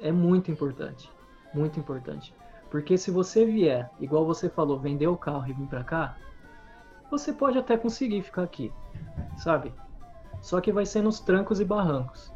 É 0.01 0.12
muito 0.12 0.51
importante. 0.51 1.11
Muito 1.53 1.79
importante. 1.79 2.35
Porque 2.70 2.97
se 2.97 3.11
você 3.11 3.45
vier, 3.45 3.91
igual 4.01 4.24
você 4.24 4.49
falou, 4.49 4.79
vender 4.79 5.07
o 5.07 5.16
carro 5.16 5.49
e 5.49 5.53
vir 5.53 5.66
pra 5.66 5.85
cá, 5.85 6.16
você 7.11 7.32
pode 7.32 7.59
até 7.59 7.76
conseguir 7.76 8.22
ficar 8.22 8.42
aqui, 8.42 8.72
sabe? 9.36 9.72
Só 10.42 10.61
que 10.61 10.72
vai 10.72 10.86
ser 10.86 11.02
nos 11.02 11.20
trancos 11.20 11.61
e 11.61 11.64
barrancos. 11.64 12.32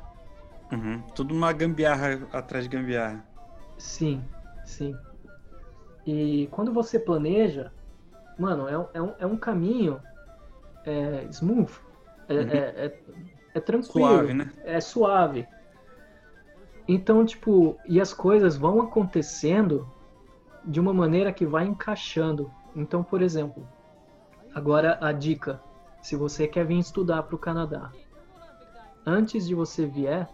Uhum. 0.72 1.02
Tudo 1.14 1.34
uma 1.34 1.52
gambiarra 1.52 2.26
atrás 2.32 2.64
de 2.64 2.70
gambiarra. 2.70 3.24
Sim, 3.78 4.22
sim. 4.64 4.96
E 6.06 6.48
quando 6.50 6.72
você 6.72 6.98
planeja, 6.98 7.72
mano, 8.38 8.68
é, 8.68 8.78
um- 8.78 8.86
é, 8.94 9.02
um, 9.02 9.14
é 9.18 9.26
um 9.26 9.36
caminho 9.36 10.00
é, 10.86 11.26
smooth. 11.30 11.72
É, 12.28 12.34
Uhum. 12.34 12.40
é, 12.48 12.56
é, 12.86 12.98
é 13.54 13.60
tranquilo. 13.60 14.08
Suave, 14.08 14.34
né? 14.34 14.50
é 14.64 14.80
suave. 14.80 15.46
Então, 16.88 17.24
tipo, 17.24 17.78
e 17.86 18.00
as 18.00 18.12
coisas 18.12 18.56
vão 18.56 18.80
acontecendo 18.80 19.86
de 20.64 20.80
uma 20.80 20.92
maneira 20.92 21.32
que 21.32 21.46
vai 21.46 21.64
encaixando. 21.66 22.50
Então, 22.74 23.02
por 23.02 23.22
exemplo, 23.22 23.66
agora 24.54 24.98
a 25.00 25.12
dica: 25.12 25.60
se 26.02 26.16
você 26.16 26.46
quer 26.46 26.66
vir 26.66 26.78
estudar 26.78 27.22
para 27.24 27.34
o 27.36 27.38
Canadá, 27.38 27.92
antes 29.06 29.46
de 29.46 29.54
você 29.54 29.86
vier, 29.86 30.28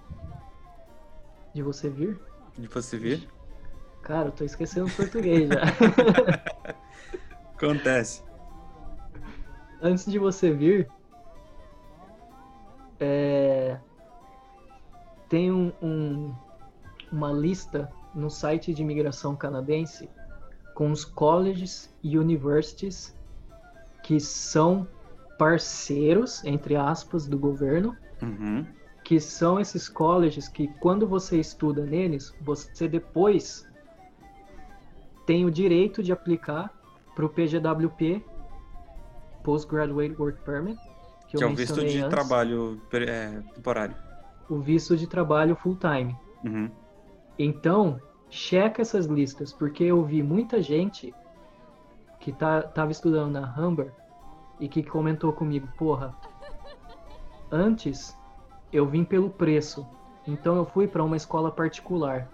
de 1.55 1.63
você 1.63 1.89
vir, 1.89 2.21
De 2.59 2.67
você 2.69 2.99
ver. 2.99 3.29
cara, 4.03 4.29
eu 4.29 4.33
tô 4.33 4.45
esquecendo 4.45 4.87
o 4.87 4.91
português 4.97 5.49
já. 5.49 5.63
Acontece. 7.57 8.23
antes 9.81 10.05
de 10.05 10.19
você 10.19 10.53
vir, 10.53 10.91
é, 13.01 13.79
tem 15.29 15.51
um- 15.51 15.73
um- 15.83 16.35
uma 17.11 17.33
lista 17.33 17.91
no 18.15 18.31
site 18.31 18.73
de 18.75 18.83
imigração 18.83 19.35
canadense 19.35 20.11
com 20.75 20.91
os 20.91 21.05
colleges 21.05 21.91
e 22.03 22.19
universities 22.19 23.16
que 24.07 24.21
são 24.21 24.87
parceiros, 25.37 26.45
entre 26.45 26.77
aspas, 26.77 27.27
do 27.27 27.37
governo, 27.37 27.97
Uhum. 28.23 28.65
que 29.03 29.19
são 29.19 29.59
esses 29.59 29.89
colleges 29.89 30.47
que 30.49 30.69
quando 30.81 31.09
você 31.09 31.39
estuda 31.41 31.85
neles, 31.85 32.33
você 32.41 32.87
depois 32.89 33.69
tem 35.27 35.45
o 35.45 35.51
direito 35.51 36.05
de 36.05 36.13
aplicar 36.13 36.73
para 37.17 37.27
o 37.27 37.29
PGWP, 37.29 38.25
Postgraduate 39.43 40.15
Work 40.21 40.41
Permit, 40.43 40.79
que, 41.29 41.37
Que 41.37 41.43
é 41.45 41.47
o 41.47 41.55
visto 41.55 41.81
de 41.85 41.99
antes, 41.99 42.09
trabalho 42.11 42.81
é, 42.93 43.41
temporário. 43.55 43.97
o 44.49 44.59
visto 44.61 44.97
de 44.97 45.07
trabalho 45.09 45.57
full 45.57 45.77
time. 45.77 46.17
Uhum. 46.45 46.71
Então, 47.39 48.01
checa 48.31 48.83
essas 48.83 49.07
listas, 49.07 49.53
porque 49.53 49.83
eu 49.85 50.05
vi 50.05 50.23
muita 50.23 50.63
gente 50.63 51.13
que 52.27 52.33
tá, 52.33 52.61
tava 52.61 52.91
estudando 52.91 53.31
na 53.31 53.55
Humber 53.57 53.93
e 54.59 54.69
que 54.69 54.83
comentou 54.83 55.33
comigo, 55.33 55.69
porra, 55.79 56.13
antes 57.53 58.19
eu 58.73 58.85
vim 58.85 59.05
pelo 59.05 59.31
preço, 59.31 59.87
então 60.27 60.57
eu 60.57 60.67
fui 60.67 60.89
para 60.89 61.05
uma 61.05 61.17
escola 61.17 61.53
particular. 61.53 62.29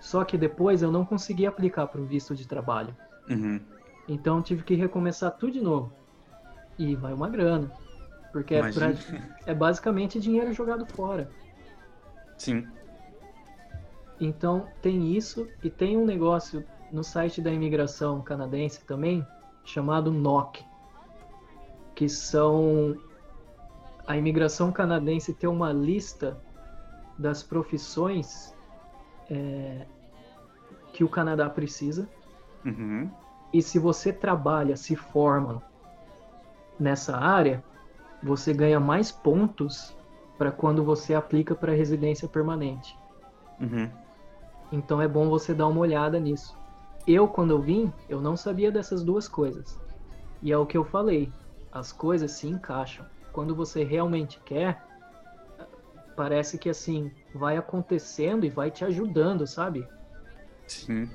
Só 0.00 0.24
que 0.24 0.38
depois 0.38 0.80
eu 0.80 0.90
não 0.90 1.04
consegui 1.04 1.44
aplicar 1.44 1.86
para 1.86 2.00
o 2.00 2.06
visto 2.06 2.34
de 2.34 2.48
trabalho. 2.48 2.96
Uhum. 3.28 3.60
Então 4.08 4.38
eu 4.38 4.42
tive 4.42 4.62
que 4.62 4.74
recomeçar 4.74 5.30
tudo 5.32 5.52
de 5.52 5.60
novo. 5.60 5.92
E 6.78 6.94
vai 6.96 7.12
uma 7.12 7.28
grana. 7.28 7.70
Porque 8.32 8.54
é, 8.54 8.72
pra, 8.72 8.94
é 9.44 9.52
basicamente 9.52 10.18
dinheiro 10.18 10.50
jogado 10.54 10.86
fora. 10.86 11.28
Sim. 12.38 12.66
Então 14.18 14.66
tem 14.80 15.14
isso 15.14 15.46
e 15.62 15.68
tem 15.68 15.94
um 15.94 16.06
negócio 16.06 16.64
no 16.96 17.04
site 17.04 17.42
da 17.42 17.52
imigração 17.52 18.22
canadense 18.22 18.82
também 18.86 19.24
chamado 19.62 20.10
NOC, 20.10 20.64
que 21.94 22.08
são 22.08 22.96
a 24.06 24.16
imigração 24.16 24.72
canadense 24.72 25.34
tem 25.34 25.50
uma 25.50 25.74
lista 25.74 26.40
das 27.18 27.42
profissões 27.42 28.56
é, 29.28 29.86
que 30.94 31.04
o 31.04 31.08
Canadá 31.08 31.50
precisa. 31.50 32.08
Uhum. 32.64 33.10
E 33.52 33.60
se 33.60 33.78
você 33.78 34.10
trabalha, 34.10 34.74
se 34.74 34.96
forma 34.96 35.62
nessa 36.80 37.14
área, 37.14 37.62
você 38.22 38.54
ganha 38.54 38.80
mais 38.80 39.12
pontos 39.12 39.94
para 40.38 40.50
quando 40.50 40.82
você 40.82 41.14
aplica 41.14 41.54
para 41.54 41.74
residência 41.74 42.26
permanente. 42.26 42.98
Uhum. 43.60 43.90
Então 44.72 45.02
é 45.02 45.06
bom 45.06 45.28
você 45.28 45.52
dar 45.52 45.66
uma 45.66 45.80
olhada 45.80 46.18
nisso. 46.18 46.56
Eu, 47.06 47.28
quando 47.28 47.52
eu 47.52 47.60
vim, 47.60 47.92
eu 48.08 48.20
não 48.20 48.36
sabia 48.36 48.72
dessas 48.72 49.02
duas 49.02 49.28
coisas. 49.28 49.78
E 50.42 50.50
é 50.50 50.58
o 50.58 50.66
que 50.66 50.76
eu 50.76 50.84
falei, 50.84 51.32
as 51.70 51.92
coisas 51.92 52.32
se 52.32 52.48
encaixam. 52.48 53.06
Quando 53.32 53.54
você 53.54 53.84
realmente 53.84 54.40
quer, 54.44 54.82
parece 56.16 56.58
que 56.58 56.68
assim, 56.68 57.12
vai 57.34 57.56
acontecendo 57.56 58.44
e 58.44 58.50
vai 58.50 58.70
te 58.70 58.84
ajudando, 58.84 59.46
sabe? 59.46 59.86
Sim. 60.66 61.08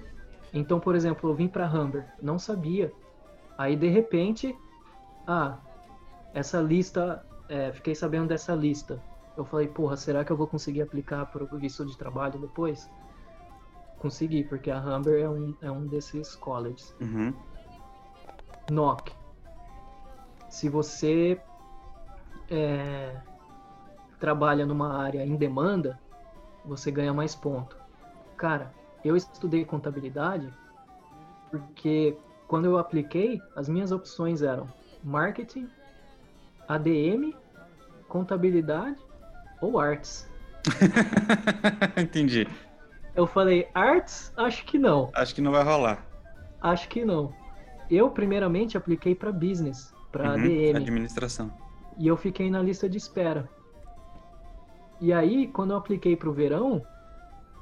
Então, 0.53 0.79
por 0.79 0.95
exemplo, 0.95 1.29
eu 1.29 1.35
vim 1.35 1.47
para 1.47 1.67
Humber, 1.67 2.05
não 2.21 2.37
sabia. 2.37 2.93
Aí 3.57 3.75
de 3.75 3.87
repente, 3.87 4.55
ah, 5.27 5.57
essa 6.33 6.61
lista, 6.61 7.25
é, 7.49 7.71
fiquei 7.73 7.95
sabendo 7.95 8.27
dessa 8.27 8.53
lista. 8.53 9.01
Eu 9.35 9.45
falei, 9.45 9.67
porra, 9.67 9.97
será 9.97 10.23
que 10.23 10.31
eu 10.31 10.37
vou 10.37 10.47
conseguir 10.47 10.81
aplicar 10.81 11.25
para 11.25 11.43
o 11.43 11.57
visto 11.57 11.85
de 11.85 11.97
trabalho 11.97 12.39
depois? 12.39 12.89
Consegui, 14.01 14.43
porque 14.43 14.71
a 14.71 14.79
Humber 14.79 15.21
é 15.21 15.29
um, 15.29 15.55
é 15.61 15.71
um 15.71 15.85
desses 15.85 16.35
colleges. 16.35 16.95
Uhum. 16.99 17.31
NOC. 18.71 19.11
Se 20.49 20.67
você 20.67 21.39
é, 22.49 23.15
trabalha 24.19 24.65
numa 24.65 24.97
área 24.97 25.23
em 25.23 25.35
demanda, 25.35 25.99
você 26.65 26.89
ganha 26.89 27.13
mais 27.13 27.35
ponto. 27.35 27.77
Cara, 28.35 28.73
eu 29.05 29.15
estudei 29.15 29.63
contabilidade 29.63 30.51
porque 31.51 32.17
quando 32.47 32.65
eu 32.65 32.79
apliquei, 32.79 33.39
as 33.55 33.69
minhas 33.69 33.91
opções 33.91 34.41
eram 34.41 34.67
marketing, 35.03 35.69
ADM, 36.67 37.35
contabilidade 38.07 38.97
ou 39.61 39.79
artes. 39.79 40.27
Entendi. 41.95 42.47
Eu 43.15 43.27
falei, 43.27 43.67
artes? 43.73 44.31
Acho 44.37 44.65
que 44.65 44.77
não. 44.77 45.11
Acho 45.13 45.35
que 45.35 45.41
não 45.41 45.51
vai 45.51 45.63
rolar. 45.63 46.05
Acho 46.61 46.87
que 46.87 47.03
não. 47.03 47.33
Eu, 47.89 48.09
primeiramente, 48.09 48.77
apliquei 48.77 49.13
para 49.13 49.31
business, 49.31 49.93
para 50.11 50.29
uhum, 50.29 50.35
ADM. 50.35 50.77
Administração. 50.77 51.51
E 51.97 52.07
eu 52.07 52.15
fiquei 52.15 52.49
na 52.49 52.61
lista 52.61 52.89
de 52.89 52.97
espera. 52.97 53.49
E 54.99 55.11
aí, 55.11 55.47
quando 55.47 55.71
eu 55.71 55.77
apliquei 55.77 56.15
para 56.15 56.29
o 56.29 56.33
verão, 56.33 56.81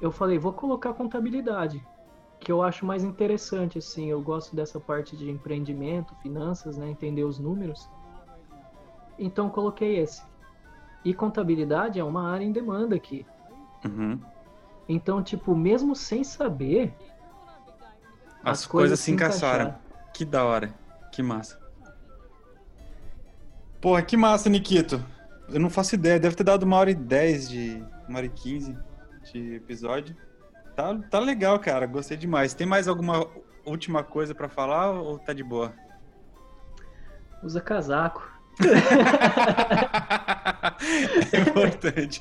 eu 0.00 0.12
falei, 0.12 0.38
vou 0.38 0.52
colocar 0.52 0.92
contabilidade, 0.92 1.84
que 2.38 2.52
eu 2.52 2.62
acho 2.62 2.86
mais 2.86 3.02
interessante, 3.02 3.78
assim. 3.78 4.08
Eu 4.08 4.22
gosto 4.22 4.54
dessa 4.54 4.78
parte 4.78 5.16
de 5.16 5.28
empreendimento, 5.28 6.14
finanças, 6.22 6.76
né? 6.76 6.88
Entender 6.88 7.24
os 7.24 7.38
números. 7.38 7.88
Então, 9.18 9.50
coloquei 9.50 9.98
esse. 9.98 10.22
E 11.04 11.12
contabilidade 11.12 11.98
é 11.98 12.04
uma 12.04 12.30
área 12.30 12.44
em 12.44 12.52
demanda 12.52 12.94
aqui. 12.94 13.26
Uhum. 13.84 14.20
Então, 14.92 15.22
tipo, 15.22 15.54
mesmo 15.54 15.94
sem 15.94 16.24
saber. 16.24 16.92
As, 18.42 18.60
as 18.60 18.66
coisas, 18.66 18.90
coisas, 18.90 19.00
se 19.00 19.12
encaixaram. 19.12 19.68
encaixaram. 19.68 20.12
Que 20.12 20.24
da 20.24 20.44
hora. 20.44 20.74
Que 21.12 21.22
massa. 21.22 21.60
Porra, 23.80 24.02
que 24.02 24.16
massa, 24.16 24.50
Nikito. 24.50 25.00
Eu 25.48 25.60
não 25.60 25.70
faço 25.70 25.94
ideia. 25.94 26.18
Deve 26.18 26.34
ter 26.34 26.42
dado 26.42 26.64
uma 26.64 26.76
hora 26.76 26.90
e 26.90 26.94
dez 26.94 27.48
de. 27.48 27.80
Uma 28.08 28.18
hora 28.18 28.26
e 28.26 28.30
quinze 28.30 28.76
de 29.32 29.54
episódio. 29.54 30.16
Tá, 30.74 30.92
tá 31.08 31.20
legal, 31.20 31.56
cara. 31.60 31.86
Gostei 31.86 32.16
demais. 32.16 32.52
Tem 32.52 32.66
mais 32.66 32.88
alguma 32.88 33.28
última 33.64 34.02
coisa 34.02 34.34
para 34.34 34.48
falar 34.48 34.90
ou 34.90 35.20
tá 35.20 35.32
de 35.32 35.44
boa? 35.44 35.72
Usa 37.44 37.60
casaco. 37.60 38.28
é 41.32 41.38
importante. 41.48 42.20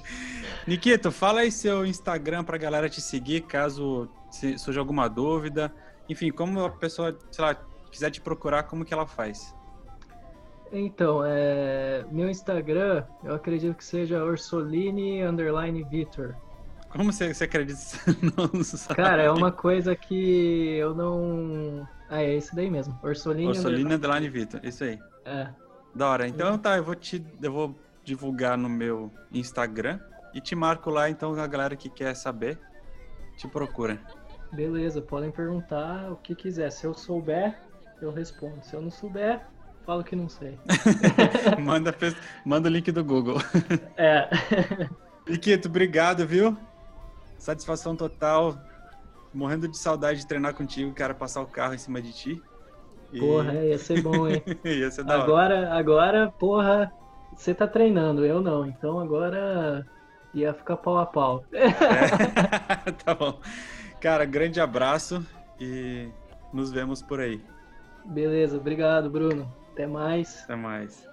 Nikito, 0.69 1.11
fala 1.11 1.39
aí 1.39 1.51
seu 1.51 1.83
Instagram 1.83 2.43
pra 2.43 2.55
galera 2.55 2.87
te 2.87 3.01
seguir, 3.01 3.41
caso 3.41 4.07
surja 4.59 4.79
alguma 4.79 5.07
dúvida. 5.07 5.73
Enfim, 6.07 6.29
como 6.29 6.63
a 6.63 6.69
pessoa, 6.69 7.17
sei 7.31 7.43
lá, 7.43 7.55
quiser 7.91 8.11
te 8.11 8.21
procurar, 8.21 8.61
como 8.63 8.85
que 8.85 8.93
ela 8.93 9.07
faz? 9.07 9.55
Então, 10.71 11.23
é... 11.25 12.05
meu 12.11 12.29
Instagram, 12.29 13.03
eu 13.23 13.33
acredito 13.33 13.75
que 13.75 13.83
seja 13.83 14.23
Orsoline 14.23 15.23
underline 15.23 15.83
Vitor. 15.85 16.35
Como 16.89 17.11
você, 17.11 17.33
você 17.33 17.45
acredita? 17.45 17.79
não 18.53 18.63
sabe? 18.63 18.95
Cara, 18.95 19.23
é 19.23 19.31
uma 19.31 19.51
coisa 19.51 19.95
que 19.95 20.77
eu 20.77 20.93
não. 20.93 21.87
Ah, 22.07 22.21
é 22.21 22.35
esse 22.35 22.55
daí 22.55 22.69
mesmo. 22.69 22.95
Orsoline, 23.01 23.47
Orsoline 23.47 23.95
underline 23.95 24.29
Vitor, 24.29 24.59
isso 24.63 24.83
aí. 24.83 24.99
É. 25.25 25.49
Da 25.95 26.09
hora. 26.09 26.27
Então 26.27 26.55
tá, 26.59 26.77
eu 26.77 26.83
vou 26.83 26.93
te. 26.93 27.25
Eu 27.41 27.51
vou 27.51 27.75
divulgar 28.03 28.55
no 28.55 28.69
meu 28.69 29.11
Instagram 29.31 29.99
e 30.34 30.41
te 30.41 30.56
marco 30.56 30.89
lá, 30.89 31.10
então 31.10 31.34
a 31.39 31.47
galera 31.47 31.76
que 31.76 31.89
quer 31.89 32.15
saber 32.15 32.60
te 33.38 33.47
procura. 33.47 33.99
Beleza, 34.51 35.01
podem 35.01 35.31
perguntar 35.31 36.11
o 36.11 36.15
que 36.18 36.35
quiser. 36.35 36.72
Se 36.72 36.85
eu 36.85 36.93
souber, 36.93 37.57
eu 38.01 38.11
respondo. 38.11 38.64
Se 38.64 38.76
eu 38.76 38.81
não 38.81 38.89
souber, 38.89 39.41
falo 39.85 40.03
que 40.03 40.15
não 40.15 40.27
sei. 40.27 40.60
manda, 41.64 41.95
manda 42.43 42.68
o 42.68 42.72
link 42.72 42.91
do 42.91 43.03
Google. 43.03 43.38
É. 43.95 44.27
Nikito, 45.27 45.68
obrigado, 45.68 46.26
viu? 46.26 46.57
Satisfação 47.38 47.95
total. 47.95 48.57
Morrendo 49.34 49.68
de 49.68 49.77
saudade 49.77 50.19
de 50.19 50.27
treinar 50.27 50.56
contigo, 50.56 50.91
cara, 50.93 51.14
passar 51.14 51.41
o 51.41 51.47
carro 51.47 51.76
em 51.76 51.77
cima 51.77 52.01
de 52.01 52.11
ti. 52.11 52.41
E... 53.14 53.19
Porra, 53.19 53.53
ia 53.53 53.77
ser 53.77 54.01
bom, 54.01 54.27
hein? 54.27 54.43
ia 54.65 54.89
ser 54.89 55.03
da 55.03 55.22
agora, 55.22 55.56
hora. 55.56 55.73
agora, 55.73 56.31
porra, 56.31 56.91
você 57.35 57.53
tá 57.53 57.68
treinando, 57.68 58.26
eu 58.26 58.41
não. 58.41 58.65
Então 58.65 58.99
agora 58.99 59.85
ia 60.34 60.53
ficar 60.53 60.77
pau 60.77 60.97
a 60.97 61.06
pau. 61.06 61.43
É. 61.51 62.91
tá 63.03 63.14
bom. 63.14 63.39
Cara, 63.99 64.26
grande 64.26 64.61
abraço 64.61 65.26
e 65.60 66.10
nos 66.53 66.72
vemos 66.72 67.01
por 67.01 67.19
aí. 67.19 67.41
Beleza, 68.06 68.57
obrigado, 68.57 69.10
Bruno. 69.10 69.51
Até 69.73 69.85
mais. 69.85 70.43
Até 70.43 70.56
mais. 70.56 71.07